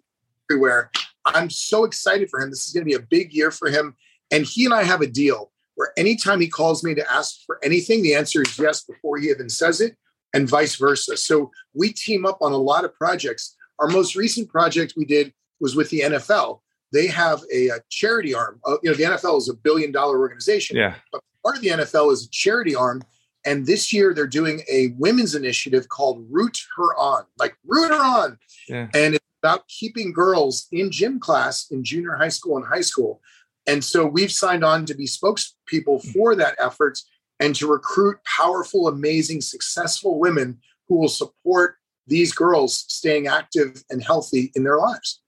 everywhere, 0.50 0.90
I'm 1.24 1.50
so 1.50 1.84
excited 1.84 2.30
for 2.30 2.40
him. 2.40 2.50
This 2.50 2.66
is 2.66 2.72
going 2.72 2.84
to 2.84 2.88
be 2.88 2.94
a 2.94 3.06
big 3.06 3.32
year 3.32 3.50
for 3.50 3.68
him. 3.68 3.96
And 4.30 4.44
he 4.44 4.64
and 4.64 4.74
I 4.74 4.84
have 4.84 5.00
a 5.00 5.06
deal 5.06 5.50
where 5.74 5.92
anytime 5.96 6.40
he 6.40 6.48
calls 6.48 6.82
me 6.82 6.94
to 6.94 7.12
ask 7.12 7.38
for 7.46 7.58
anything, 7.62 8.02
the 8.02 8.14
answer 8.14 8.42
is 8.42 8.58
yes 8.58 8.82
before 8.82 9.18
he 9.18 9.30
even 9.30 9.48
says 9.48 9.80
it, 9.80 9.96
and 10.34 10.48
vice 10.48 10.76
versa. 10.76 11.16
So 11.16 11.50
we 11.74 11.92
team 11.92 12.26
up 12.26 12.38
on 12.40 12.52
a 12.52 12.56
lot 12.56 12.84
of 12.84 12.94
projects. 12.94 13.56
Our 13.78 13.88
most 13.88 14.16
recent 14.16 14.48
project 14.48 14.94
we 14.96 15.04
did 15.04 15.32
was 15.60 15.76
with 15.76 15.90
the 15.90 16.00
NFL. 16.00 16.60
They 16.92 17.06
have 17.06 17.42
a, 17.52 17.68
a 17.68 17.78
charity 17.90 18.34
arm. 18.34 18.60
Uh, 18.64 18.78
you 18.82 18.90
know, 18.90 18.96
the 18.96 19.04
NFL 19.04 19.38
is 19.38 19.48
a 19.48 19.54
billion 19.54 19.92
dollar 19.92 20.18
organization. 20.18 20.76
Yeah. 20.76 20.94
But 21.12 21.22
part 21.44 21.56
of 21.56 21.62
the 21.62 21.68
NFL 21.68 22.12
is 22.12 22.26
a 22.26 22.30
charity 22.30 22.74
arm. 22.74 23.02
And 23.44 23.66
this 23.66 23.92
year 23.92 24.12
they're 24.12 24.26
doing 24.26 24.62
a 24.70 24.94
women's 24.98 25.34
initiative 25.34 25.88
called 25.88 26.26
Root 26.30 26.58
Her 26.76 26.96
On, 26.96 27.24
like 27.38 27.56
Root 27.66 27.90
Her 27.90 28.02
On. 28.02 28.38
Yeah. 28.68 28.88
And 28.94 29.14
it's 29.14 29.24
about 29.42 29.68
keeping 29.68 30.12
girls 30.12 30.66
in 30.72 30.90
gym 30.90 31.20
class 31.20 31.70
in 31.70 31.84
junior 31.84 32.14
high 32.14 32.28
school 32.28 32.56
and 32.56 32.66
high 32.66 32.80
school. 32.80 33.20
And 33.66 33.84
so 33.84 34.06
we've 34.06 34.32
signed 34.32 34.64
on 34.64 34.86
to 34.86 34.94
be 34.94 35.06
spokespeople 35.06 36.04
mm. 36.04 36.12
for 36.12 36.34
that 36.34 36.56
effort 36.58 36.98
and 37.38 37.54
to 37.56 37.70
recruit 37.70 38.18
powerful, 38.24 38.88
amazing, 38.88 39.40
successful 39.40 40.18
women 40.18 40.58
who 40.88 40.98
will 40.98 41.08
support 41.08 41.76
these 42.06 42.32
girls 42.32 42.84
staying 42.88 43.26
active 43.26 43.84
and 43.90 44.02
healthy 44.02 44.50
in 44.54 44.64
their 44.64 44.78
lives. 44.78 45.20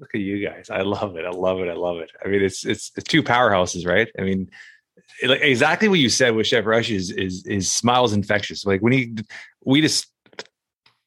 Look 0.00 0.14
at 0.14 0.20
you 0.22 0.44
guys. 0.44 0.70
I 0.70 0.80
love 0.80 1.16
it. 1.16 1.24
I 1.24 1.30
love 1.30 1.60
it. 1.60 1.68
I 1.68 1.74
love 1.74 1.98
it. 1.98 2.10
I 2.24 2.28
mean, 2.28 2.42
it's 2.42 2.64
it's, 2.64 2.90
it's 2.96 3.06
two 3.06 3.22
powerhouses, 3.22 3.86
right? 3.86 4.08
I 4.18 4.22
mean, 4.22 4.50
like 5.24 5.40
exactly 5.42 5.88
what 5.88 5.98
you 5.98 6.08
said 6.08 6.34
with 6.34 6.46
Chef 6.46 6.66
Rush 6.66 6.90
is 6.90 7.10
is 7.10 7.46
is 7.46 7.70
smiles 7.70 8.12
infectious. 8.12 8.64
Like 8.64 8.80
when 8.80 8.92
he 8.92 9.14
we 9.64 9.80
just 9.80 10.06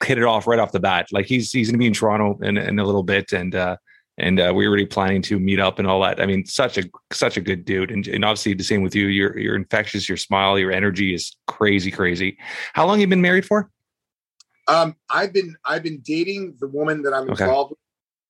hit 0.03 0.17
it 0.17 0.23
off 0.23 0.47
right 0.47 0.59
off 0.59 0.71
the 0.71 0.79
bat. 0.79 1.07
Like 1.11 1.25
he's 1.25 1.51
he's 1.51 1.69
gonna 1.69 1.77
be 1.77 1.87
in 1.87 1.93
Toronto 1.93 2.37
in, 2.41 2.57
in 2.57 2.79
a 2.79 2.83
little 2.83 3.03
bit 3.03 3.33
and 3.33 3.55
uh 3.55 3.77
and 4.17 4.39
uh, 4.39 4.53
we 4.55 4.65
are 4.65 4.69
already 4.69 4.85
planning 4.85 5.21
to 5.23 5.39
meet 5.39 5.59
up 5.59 5.77
and 5.77 5.87
all 5.87 6.01
that. 6.01 6.21
I 6.21 6.25
mean, 6.25 6.45
such 6.45 6.77
a 6.77 6.83
such 7.11 7.37
a 7.37 7.41
good 7.41 7.65
dude, 7.65 7.91
and, 7.91 8.07
and 8.07 8.23
obviously 8.23 8.53
the 8.53 8.63
same 8.63 8.81
with 8.81 8.95
you. 8.95 9.07
You're 9.07 9.37
you're 9.37 9.55
infectious. 9.55 10.07
Your 10.07 10.17
smile, 10.17 10.57
your 10.57 10.71
energy 10.71 11.13
is 11.13 11.35
crazy, 11.47 11.91
crazy. 11.91 12.37
How 12.73 12.85
long 12.85 13.01
you 13.01 13.07
been 13.07 13.21
married 13.21 13.45
for? 13.45 13.69
Um, 14.67 14.95
I've 15.09 15.33
been 15.33 15.55
I've 15.65 15.83
been 15.83 15.99
dating 15.99 16.55
the 16.59 16.67
woman 16.67 17.01
that 17.03 17.13
I'm 17.13 17.29
okay. 17.31 17.43
involved 17.43 17.71
with. 17.71 17.79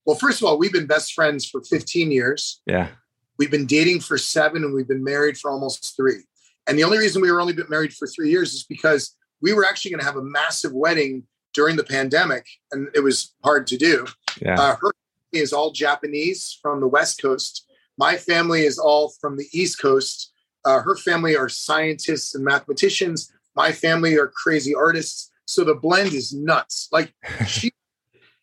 Well, 0.06 0.16
first 0.16 0.42
of 0.42 0.48
all, 0.48 0.58
we've 0.58 0.74
been 0.74 0.88
best 0.88 1.14
friends 1.14 1.48
for 1.48 1.64
15 1.64 2.12
years. 2.12 2.62
Yeah. 2.66 2.90
We've 3.38 3.52
been 3.52 3.66
dating 3.66 4.02
for 4.02 4.18
seven, 4.18 4.64
and 4.64 4.74
we've 4.74 4.88
been 4.88 5.04
married 5.04 5.38
for 5.38 5.52
almost 5.52 5.96
three. 5.96 6.24
And 6.68 6.80
the 6.80 6.84
only 6.84 6.98
reason 6.98 7.22
we 7.22 7.32
were 7.32 7.42
only 7.42 7.54
been 7.54 7.70
married 7.70 7.94
for 7.94 8.08
three 8.08 8.30
years 8.30 8.54
is 8.54 8.64
because 8.64 9.16
we 9.42 9.54
were 9.54 9.66
actually 9.66 9.92
going 9.92 10.00
to 10.00 10.06
have 10.06 10.16
a 10.16 10.24
massive 10.24 10.74
wedding 10.74 11.24
during 11.54 11.76
the 11.76 11.84
pandemic, 11.84 12.46
and 12.72 12.90
it 12.94 13.02
was 13.02 13.34
hard 13.44 13.68
to 13.68 13.78
do. 13.78 14.06
Yeah. 14.42 14.60
Uh, 14.60 14.76
her 14.82 14.92
is 15.32 15.54
all 15.54 15.72
Japanese 15.72 16.58
from 16.62 16.80
the 16.80 16.88
West 16.88 17.22
Coast. 17.22 17.66
My 17.98 18.16
family 18.16 18.62
is 18.66 18.78
all 18.80 19.14
from 19.22 19.38
the 19.38 19.48
East 19.52 19.82
Coast. 19.82 20.32
Uh, 20.64 20.82
her 20.82 20.96
family 20.96 21.36
are 21.36 21.50
scientists 21.50 22.36
and 22.36 22.44
mathematicians. 22.44 23.32
My 23.56 23.72
family 23.72 24.18
are 24.18 24.28
crazy 24.28 24.74
artists. 24.74 25.32
So 25.46 25.64
the 25.64 25.76
blend 25.76 26.14
is 26.14 26.34
nuts. 26.34 26.90
Like 26.92 27.14
she 27.48 27.72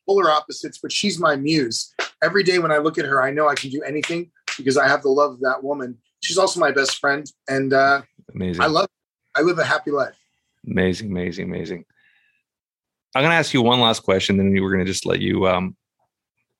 polar 0.07 0.31
opposites, 0.31 0.79
but 0.79 0.93
she's 0.93 1.19
my 1.19 1.37
muse. 1.37 1.95
Every 2.23 2.43
day 2.43 2.59
when 2.59 2.71
I 2.71 2.79
look 2.79 2.99
at 2.99 3.05
her, 3.05 3.23
I 3.23 3.31
know 3.31 3.49
I 3.49 3.55
can 3.55 3.71
do 3.71 3.83
anything 3.83 4.31
because 4.57 4.77
I 4.77 4.89
have 4.89 5.03
the 5.03 5.09
love 5.09 5.33
of 5.33 5.41
that 5.41 5.63
woman. 5.63 5.99
She's 6.23 6.39
also 6.39 6.61
my 6.61 6.71
best 6.71 6.99
friend, 6.99 7.31
and 7.49 7.73
uh, 7.73 8.03
amazing. 8.35 8.63
I 8.63 8.67
love. 8.67 8.89
I 9.35 9.41
live 9.41 9.59
a 9.59 9.65
happy 9.65 9.91
life. 9.91 10.17
Amazing, 10.67 11.11
amazing, 11.11 11.49
amazing. 11.49 11.85
I'm 13.15 13.23
going 13.23 13.31
to 13.31 13.37
ask 13.37 13.53
you 13.53 13.63
one 13.63 13.81
last 13.81 14.03
question, 14.03 14.37
then 14.37 14.53
we're 14.53 14.73
going 14.73 14.85
to 14.85 14.91
just 14.91 15.05
let 15.05 15.21
you 15.21 15.47
um, 15.47 15.77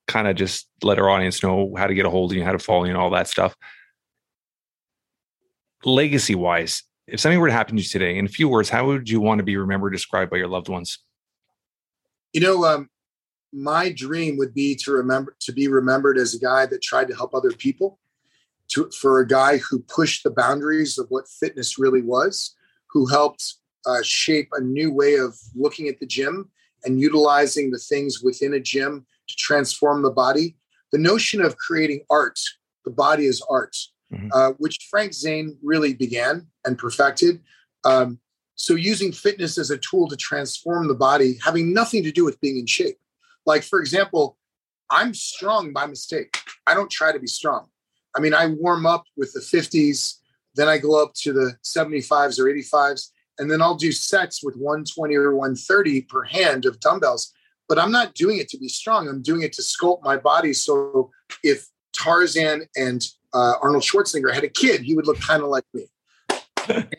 kind 0.07 0.27
of 0.27 0.35
just 0.35 0.67
let 0.83 0.99
our 0.99 1.09
audience 1.09 1.41
know 1.41 1.73
how 1.77 1.87
to 1.87 1.93
get 1.93 2.05
a 2.05 2.09
hold 2.09 2.31
of 2.31 2.37
you, 2.37 2.43
how 2.43 2.51
to 2.51 2.59
follow 2.59 2.83
you, 2.83 2.89
and 2.89 2.97
all 2.97 3.09
that 3.11 3.27
stuff. 3.27 3.55
Legacy 5.83 6.35
wise, 6.35 6.83
if 7.07 7.19
something 7.19 7.39
were 7.39 7.47
to 7.47 7.53
happen 7.53 7.75
to 7.75 7.81
you 7.81 7.87
today, 7.87 8.17
in 8.17 8.25
a 8.25 8.29
few 8.29 8.47
words, 8.47 8.69
how 8.69 8.85
would 8.85 9.09
you 9.09 9.19
want 9.19 9.39
to 9.39 9.43
be 9.43 9.57
remembered, 9.57 9.93
described 9.93 10.29
by 10.29 10.37
your 10.37 10.47
loved 10.47 10.69
ones? 10.69 10.99
You 12.33 12.41
know, 12.41 12.65
um, 12.65 12.89
my 13.53 13.91
dream 13.91 14.37
would 14.37 14.53
be 14.53 14.75
to 14.75 14.91
remember 14.91 15.35
to 15.41 15.51
be 15.51 15.67
remembered 15.67 16.17
as 16.17 16.33
a 16.33 16.39
guy 16.39 16.65
that 16.65 16.81
tried 16.81 17.07
to 17.07 17.15
help 17.15 17.33
other 17.33 17.51
people, 17.51 17.99
to 18.69 18.89
for 18.89 19.19
a 19.19 19.27
guy 19.27 19.57
who 19.57 19.79
pushed 19.79 20.23
the 20.23 20.31
boundaries 20.31 20.97
of 20.97 21.07
what 21.09 21.27
fitness 21.27 21.77
really 21.77 22.01
was, 22.01 22.55
who 22.89 23.05
helped 23.05 23.55
uh, 23.85 24.01
shape 24.03 24.49
a 24.53 24.61
new 24.61 24.91
way 24.91 25.15
of 25.15 25.37
looking 25.55 25.87
at 25.87 25.99
the 25.99 26.05
gym 26.05 26.49
and 26.85 26.99
utilizing 26.99 27.71
the 27.71 27.79
things 27.79 28.21
within 28.21 28.53
a 28.53 28.59
gym 28.59 29.05
to 29.27 29.35
transform 29.35 30.01
the 30.01 30.11
body. 30.11 30.55
The 30.91 30.97
notion 30.97 31.41
of 31.41 31.57
creating 31.57 32.01
art, 32.09 32.39
the 32.85 32.91
body 32.91 33.25
is 33.25 33.41
art, 33.49 33.75
mm-hmm. 34.13 34.29
uh, 34.33 34.51
which 34.57 34.87
Frank 34.89 35.13
Zane 35.13 35.57
really 35.63 35.93
began 35.93 36.47
and 36.65 36.77
perfected. 36.77 37.41
Um, 37.83 38.19
so, 38.55 38.75
using 38.75 39.11
fitness 39.11 39.57
as 39.57 39.71
a 39.71 39.77
tool 39.77 40.07
to 40.07 40.15
transform 40.15 40.87
the 40.87 40.93
body, 40.93 41.37
having 41.43 41.73
nothing 41.73 42.03
to 42.03 42.11
do 42.11 42.23
with 42.23 42.39
being 42.39 42.57
in 42.57 42.67
shape. 42.67 42.97
Like, 43.45 43.63
for 43.63 43.79
example, 43.79 44.37
I'm 44.89 45.13
strong 45.13 45.73
by 45.73 45.85
mistake. 45.85 46.37
I 46.67 46.73
don't 46.73 46.91
try 46.91 47.11
to 47.11 47.19
be 47.19 47.27
strong. 47.27 47.67
I 48.15 48.19
mean, 48.19 48.33
I 48.33 48.47
warm 48.47 48.85
up 48.85 49.05
with 49.17 49.33
the 49.33 49.39
50s, 49.39 50.19
then 50.55 50.67
I 50.67 50.77
go 50.77 51.01
up 51.01 51.13
to 51.15 51.33
the 51.33 51.55
75s 51.63 52.39
or 52.39 52.45
85s, 52.45 53.09
and 53.39 53.49
then 53.49 53.61
I'll 53.61 53.75
do 53.75 53.91
sets 53.91 54.43
with 54.43 54.55
120 54.55 55.15
or 55.15 55.35
130 55.35 56.01
per 56.03 56.23
hand 56.23 56.65
of 56.65 56.79
dumbbells 56.79 57.33
but 57.73 57.79
I'm 57.79 57.91
not 57.91 58.13
doing 58.13 58.37
it 58.37 58.49
to 58.49 58.57
be 58.57 58.67
strong. 58.67 59.07
I'm 59.07 59.21
doing 59.21 59.41
it 59.41 59.53
to 59.53 59.61
sculpt 59.61 60.03
my 60.03 60.17
body. 60.17 60.53
So 60.53 61.11
if 61.43 61.67
Tarzan 61.93 62.67
and 62.75 63.03
uh, 63.33 63.53
Arnold 63.61 63.83
Schwarzenegger 63.83 64.33
had 64.33 64.43
a 64.43 64.49
kid, 64.49 64.81
he 64.81 64.95
would 64.95 65.07
look 65.07 65.19
kind 65.19 65.41
of 65.41 65.49
like 65.49 65.65
me. 65.73 65.87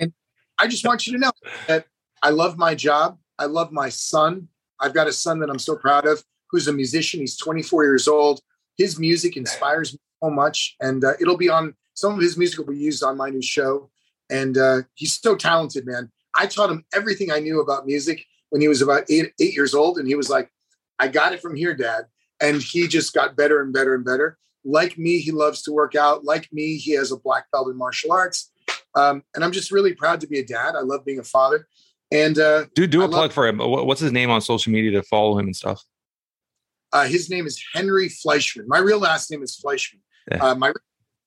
and 0.00 0.12
I 0.58 0.66
just 0.66 0.86
want 0.86 1.06
you 1.06 1.12
to 1.12 1.18
know 1.18 1.32
that 1.66 1.86
I 2.22 2.30
love 2.30 2.56
my 2.56 2.74
job. 2.74 3.18
I 3.38 3.46
love 3.46 3.72
my 3.72 3.88
son. 3.88 4.48
I've 4.80 4.94
got 4.94 5.06
a 5.06 5.12
son 5.12 5.40
that 5.40 5.50
I'm 5.50 5.58
so 5.58 5.76
proud 5.76 6.06
of 6.06 6.22
who's 6.54 6.68
a 6.68 6.72
musician. 6.72 7.18
He's 7.18 7.36
24 7.36 7.84
years 7.84 8.06
old. 8.06 8.40
His 8.76 8.98
music 8.98 9.36
inspires 9.36 9.92
me 9.92 9.98
so 10.22 10.30
much. 10.30 10.76
And 10.80 11.04
uh, 11.04 11.14
it'll 11.20 11.36
be 11.36 11.48
on 11.48 11.74
some 11.94 12.14
of 12.14 12.20
his 12.20 12.36
music 12.36 12.58
will 12.58 12.72
be 12.72 12.78
used 12.78 13.02
on 13.02 13.16
my 13.16 13.28
new 13.28 13.42
show. 13.42 13.90
And 14.30 14.56
uh, 14.56 14.82
he's 14.94 15.20
so 15.20 15.34
talented, 15.34 15.84
man. 15.84 16.10
I 16.36 16.46
taught 16.46 16.70
him 16.70 16.84
everything 16.94 17.32
I 17.32 17.40
knew 17.40 17.60
about 17.60 17.86
music 17.86 18.24
when 18.50 18.60
he 18.60 18.68
was 18.68 18.82
about 18.82 19.10
eight, 19.10 19.32
eight 19.40 19.54
years 19.54 19.74
old. 19.74 19.98
And 19.98 20.06
he 20.06 20.14
was 20.14 20.30
like, 20.30 20.50
I 21.00 21.08
got 21.08 21.32
it 21.32 21.42
from 21.42 21.56
here, 21.56 21.74
dad. 21.74 22.04
And 22.40 22.62
he 22.62 22.86
just 22.86 23.12
got 23.14 23.36
better 23.36 23.60
and 23.60 23.72
better 23.72 23.94
and 23.94 24.04
better. 24.04 24.38
Like 24.64 24.96
me, 24.96 25.18
he 25.18 25.32
loves 25.32 25.62
to 25.62 25.72
work 25.72 25.96
out. 25.96 26.24
Like 26.24 26.52
me, 26.52 26.76
he 26.76 26.92
has 26.92 27.10
a 27.10 27.16
black 27.16 27.50
belt 27.50 27.68
in 27.68 27.76
martial 27.76 28.12
arts. 28.12 28.52
Um, 28.94 29.24
and 29.34 29.44
I'm 29.44 29.52
just 29.52 29.72
really 29.72 29.92
proud 29.92 30.20
to 30.20 30.28
be 30.28 30.38
a 30.38 30.46
dad. 30.46 30.76
I 30.76 30.80
love 30.80 31.04
being 31.04 31.18
a 31.18 31.24
father. 31.24 31.66
And 32.12 32.38
uh, 32.38 32.66
do 32.76 32.86
do 32.86 33.02
a 33.02 33.08
plug 33.08 33.32
for 33.32 33.46
him. 33.46 33.58
What's 33.58 34.00
his 34.00 34.12
name 34.12 34.30
on 34.30 34.40
social 34.40 34.72
media 34.72 34.92
to 34.92 35.02
follow 35.02 35.36
him 35.36 35.46
and 35.46 35.56
stuff? 35.56 35.84
Uh, 36.94 37.04
his 37.04 37.28
name 37.28 37.46
is 37.46 37.62
Henry 37.74 38.08
Fleischman. 38.08 38.64
My 38.66 38.78
real 38.78 38.98
last 38.98 39.30
name 39.30 39.42
is 39.42 39.60
Fleischman. 39.60 40.00
Yeah. 40.30 40.42
Uh, 40.42 40.54
my 40.54 40.72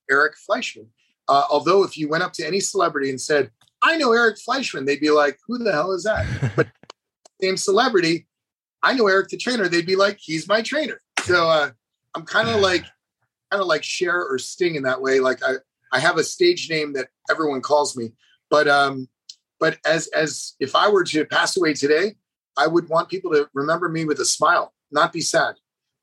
Eric 0.10 0.34
Fleischman. 0.50 0.88
Uh, 1.28 1.44
although 1.52 1.84
if 1.84 1.98
you 1.98 2.08
went 2.08 2.24
up 2.24 2.34
to 2.34 2.48
any 2.48 2.60
celebrity 2.60 3.10
and 3.12 3.22
said, 3.22 3.52
"I 3.84 3.98
know 3.98 4.14
Eric 4.14 4.38
Fleischman," 4.38 4.86
they'd 4.86 5.00
be 5.00 5.12
like, 5.12 5.38
"Who 5.46 5.60
the 5.60 5.72
hell 5.72 5.92
is 5.92 6.04
that?" 6.04 6.26
But 6.56 6.70
same 7.42 7.58
celebrity, 7.58 8.28
I 8.84 8.94
know 8.94 9.08
Eric 9.08 9.30
the 9.30 9.38
trainer, 9.38 9.68
they'd 9.68 9.86
be 9.86 9.96
like, 9.96 10.18
he's 10.20 10.48
my 10.48 10.62
trainer. 10.62 11.00
So 11.22 11.50
uh, 11.50 11.72
I'm 12.16 12.26
kind 12.26 12.50
of 12.50 12.62
like, 12.62 12.84
kind 13.52 13.62
of 13.62 13.68
like 13.68 13.84
Cher 13.84 14.24
or 14.24 14.38
Sting 14.38 14.76
in 14.76 14.84
that 14.84 15.02
way. 15.02 15.20
Like 15.20 15.44
I, 15.44 15.56
I 15.92 16.00
have 16.00 16.18
a 16.18 16.24
stage 16.24 16.70
name 16.70 16.94
that 16.94 17.08
everyone 17.30 17.62
calls 17.62 17.98
me, 17.98 18.12
but 18.50 18.68
um, 18.68 19.08
but 19.60 19.78
as 19.86 20.08
as 20.08 20.56
if 20.60 20.76
I 20.76 20.90
were 20.90 21.04
to 21.06 21.26
pass 21.26 21.58
away 21.58 21.74
today, 21.74 22.16
I 22.58 22.68
would 22.68 22.90
want 22.90 23.10
people 23.10 23.32
to 23.32 23.50
remember 23.54 23.90
me 23.90 24.06
with 24.06 24.20
a 24.20 24.26
smile, 24.26 24.74
not 24.92 25.14
be 25.14 25.22
sad, 25.22 25.56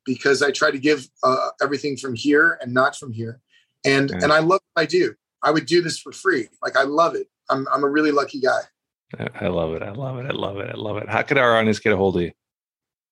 because 0.04 0.42
I 0.42 0.50
try 0.50 0.70
to 0.70 0.78
give 0.78 1.08
uh, 1.22 1.48
everything 1.62 1.96
from 1.96 2.14
here 2.14 2.58
and 2.60 2.72
not 2.72 2.96
from 2.96 3.12
here, 3.12 3.40
and 3.84 4.10
and 4.10 4.32
I 4.32 4.38
love 4.38 4.60
what 4.72 4.82
I 4.82 4.86
do. 4.86 5.14
I 5.42 5.50
would 5.50 5.66
do 5.66 5.82
this 5.82 5.98
for 5.98 6.12
free. 6.12 6.48
Like 6.62 6.76
I 6.76 6.82
love 6.82 7.14
it. 7.14 7.28
I'm 7.50 7.66
I'm 7.70 7.84
a 7.84 7.88
really 7.88 8.12
lucky 8.12 8.40
guy. 8.40 8.60
I 9.40 9.46
love 9.46 9.74
it. 9.74 9.82
I 9.82 9.90
love 9.90 10.18
it. 10.18 10.26
I 10.26 10.34
love 10.34 10.58
it. 10.58 10.70
I 10.70 10.76
love 10.76 10.96
it. 10.96 11.08
How 11.08 11.22
could 11.22 11.38
our 11.38 11.56
audience 11.56 11.78
get 11.78 11.92
a 11.92 11.96
hold 11.96 12.16
of 12.16 12.22
you? 12.22 12.32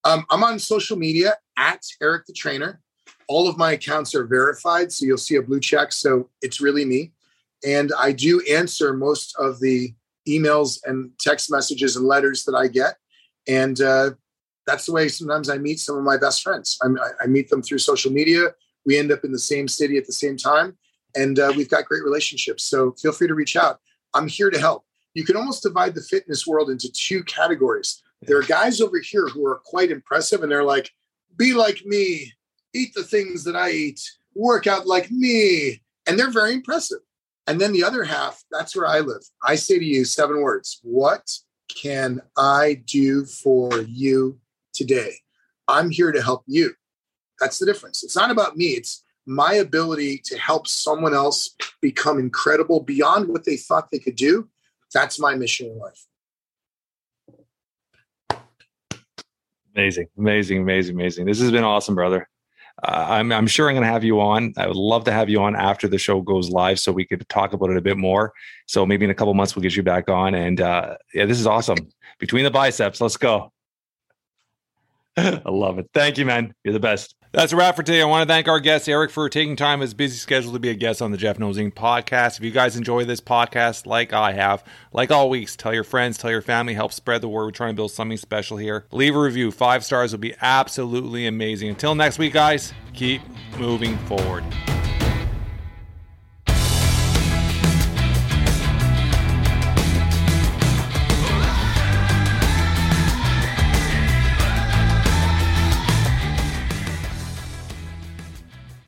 Um, 0.04 0.24
I'm 0.30 0.42
on 0.42 0.58
social 0.58 0.96
media 0.96 1.36
at 1.56 1.84
Eric 2.00 2.26
the 2.26 2.32
Trainer. 2.32 2.80
All 3.28 3.48
of 3.48 3.56
my 3.56 3.72
accounts 3.72 4.14
are 4.14 4.24
verified, 4.24 4.90
so 4.90 5.06
you'll 5.06 5.16
see 5.16 5.36
a 5.36 5.42
blue 5.42 5.60
check. 5.60 5.92
So 5.92 6.28
it's 6.40 6.60
really 6.60 6.84
me. 6.84 7.12
And 7.64 7.92
I 7.96 8.10
do 8.10 8.40
answer 8.50 8.94
most 8.94 9.34
of 9.38 9.60
the 9.60 9.94
emails 10.26 10.80
and 10.84 11.12
text 11.20 11.50
messages 11.50 11.94
and 11.94 12.06
letters 12.06 12.44
that 12.44 12.54
I 12.54 12.66
get. 12.66 12.96
And 13.46 13.80
uh, 13.80 14.10
that's 14.66 14.86
the 14.86 14.92
way 14.92 15.08
sometimes 15.08 15.48
I 15.48 15.58
meet 15.58 15.80
some 15.80 15.96
of 15.96 16.04
my 16.04 16.16
best 16.16 16.42
friends. 16.42 16.78
I, 16.82 16.88
I 17.22 17.26
meet 17.26 17.48
them 17.50 17.62
through 17.62 17.78
social 17.78 18.12
media 18.12 18.54
we 18.84 18.98
end 18.98 19.12
up 19.12 19.24
in 19.24 19.32
the 19.32 19.38
same 19.38 19.68
city 19.68 19.96
at 19.96 20.06
the 20.06 20.12
same 20.12 20.36
time, 20.36 20.76
and 21.14 21.38
uh, 21.38 21.52
we've 21.56 21.70
got 21.70 21.86
great 21.86 22.04
relationships. 22.04 22.64
So 22.64 22.92
feel 23.00 23.12
free 23.12 23.28
to 23.28 23.34
reach 23.34 23.56
out. 23.56 23.80
I'm 24.14 24.28
here 24.28 24.50
to 24.50 24.58
help. 24.58 24.84
You 25.14 25.24
can 25.24 25.36
almost 25.36 25.62
divide 25.62 25.94
the 25.94 26.02
fitness 26.02 26.46
world 26.46 26.70
into 26.70 26.90
two 26.92 27.22
categories. 27.24 28.02
There 28.22 28.38
are 28.38 28.42
guys 28.42 28.80
over 28.80 28.98
here 28.98 29.28
who 29.28 29.46
are 29.46 29.60
quite 29.64 29.90
impressive, 29.90 30.42
and 30.42 30.50
they're 30.50 30.64
like, 30.64 30.90
"Be 31.36 31.52
like 31.54 31.84
me, 31.84 32.32
eat 32.74 32.94
the 32.94 33.04
things 33.04 33.44
that 33.44 33.56
I 33.56 33.70
eat, 33.70 34.00
work 34.34 34.66
out 34.66 34.86
like 34.86 35.10
me," 35.10 35.82
and 36.06 36.18
they're 36.18 36.30
very 36.30 36.54
impressive. 36.54 37.00
And 37.46 37.60
then 37.60 37.72
the 37.72 37.84
other 37.84 38.04
half, 38.04 38.44
that's 38.52 38.76
where 38.76 38.86
I 38.86 39.00
live. 39.00 39.22
I 39.44 39.56
say 39.56 39.78
to 39.78 39.84
you 39.84 40.04
seven 40.04 40.40
words 40.40 40.80
What 40.82 41.28
can 41.68 42.20
I 42.36 42.82
do 42.86 43.24
for 43.24 43.80
you 43.82 44.38
today? 44.82 45.14
I'm 45.68 45.90
here 45.90 46.12
to 46.12 46.22
help 46.22 46.42
you. 46.46 46.72
That's 47.40 47.58
the 47.58 47.66
difference. 47.66 48.02
It's 48.02 48.16
not 48.16 48.30
about 48.30 48.56
me, 48.56 48.66
it's 48.66 49.04
my 49.26 49.54
ability 49.54 50.20
to 50.24 50.36
help 50.36 50.66
someone 50.66 51.14
else 51.14 51.54
become 51.80 52.18
incredible 52.18 52.80
beyond 52.80 53.28
what 53.28 53.44
they 53.44 53.56
thought 53.56 53.90
they 53.90 53.98
could 54.00 54.16
do. 54.16 54.48
That's 54.92 55.18
my 55.20 55.34
mission 55.34 55.68
in 55.68 55.78
life. 55.78 56.06
Amazing, 59.74 60.08
amazing, 60.18 60.62
amazing, 60.62 60.96
amazing. 60.96 61.26
This 61.26 61.40
has 61.40 61.50
been 61.50 61.64
awesome, 61.64 61.94
brother. 61.94 62.28
Uh, 62.82 63.06
I'm, 63.08 63.32
I'm 63.32 63.46
sure 63.46 63.68
I'm 63.68 63.74
going 63.74 63.86
to 63.86 63.92
have 63.92 64.04
you 64.04 64.20
on. 64.20 64.52
I 64.56 64.66
would 64.66 64.76
love 64.76 65.04
to 65.04 65.12
have 65.12 65.30
you 65.30 65.40
on 65.40 65.54
after 65.54 65.88
the 65.88 65.98
show 65.98 66.20
goes 66.20 66.50
live 66.50 66.78
so 66.80 66.90
we 66.90 67.06
could 67.06 67.26
talk 67.28 67.52
about 67.52 67.70
it 67.70 67.76
a 67.76 67.80
bit 67.80 67.96
more. 67.96 68.32
So 68.66 68.84
maybe 68.84 69.04
in 69.04 69.10
a 69.10 69.14
couple 69.14 69.32
months 69.34 69.54
we'll 69.54 69.62
get 69.62 69.76
you 69.76 69.82
back 69.82 70.10
on. 70.10 70.34
And 70.34 70.60
uh, 70.60 70.96
yeah, 71.14 71.26
this 71.26 71.38
is 71.38 71.46
awesome. 71.46 71.78
Between 72.18 72.44
the 72.44 72.50
biceps, 72.50 73.00
let's 73.00 73.16
go. 73.16 73.52
I 75.16 75.42
love 75.46 75.78
it. 75.78 75.90
Thank 75.92 76.18
you, 76.18 76.24
man. 76.24 76.54
You're 76.64 76.72
the 76.72 76.80
best. 76.80 77.14
That's 77.32 77.52
a 77.52 77.56
wrap 77.56 77.76
for 77.76 77.82
today. 77.82 78.02
I 78.02 78.04
want 78.04 78.28
to 78.28 78.32
thank 78.32 78.46
our 78.46 78.60
guest, 78.60 78.88
Eric, 78.88 79.10
for 79.10 79.26
taking 79.30 79.56
time 79.56 79.80
his 79.80 79.94
busy 79.94 80.16
schedule 80.16 80.52
to 80.52 80.58
be 80.58 80.68
a 80.68 80.74
guest 80.74 81.00
on 81.00 81.12
the 81.12 81.16
Jeff 81.16 81.38
Knows 81.38 81.56
Inc. 81.56 81.72
podcast. 81.72 82.36
If 82.36 82.44
you 82.44 82.50
guys 82.50 82.76
enjoy 82.76 83.06
this 83.06 83.22
podcast 83.22 83.86
like 83.86 84.12
I 84.12 84.32
have, 84.32 84.62
like 84.92 85.10
all 85.10 85.30
weeks, 85.30 85.56
tell 85.56 85.72
your 85.72 85.84
friends, 85.84 86.18
tell 86.18 86.30
your 86.30 86.42
family, 86.42 86.74
help 86.74 86.92
spread 86.92 87.22
the 87.22 87.28
word. 87.28 87.46
We're 87.46 87.50
trying 87.52 87.70
to 87.70 87.76
build 87.76 87.90
something 87.90 88.18
special 88.18 88.58
here. 88.58 88.84
Leave 88.92 89.16
a 89.16 89.18
review. 89.18 89.50
Five 89.50 89.82
stars 89.82 90.12
would 90.12 90.20
be 90.20 90.34
absolutely 90.42 91.26
amazing. 91.26 91.70
Until 91.70 91.94
next 91.94 92.18
week, 92.18 92.34
guys, 92.34 92.74
keep 92.92 93.22
moving 93.58 93.96
forward. 93.98 94.44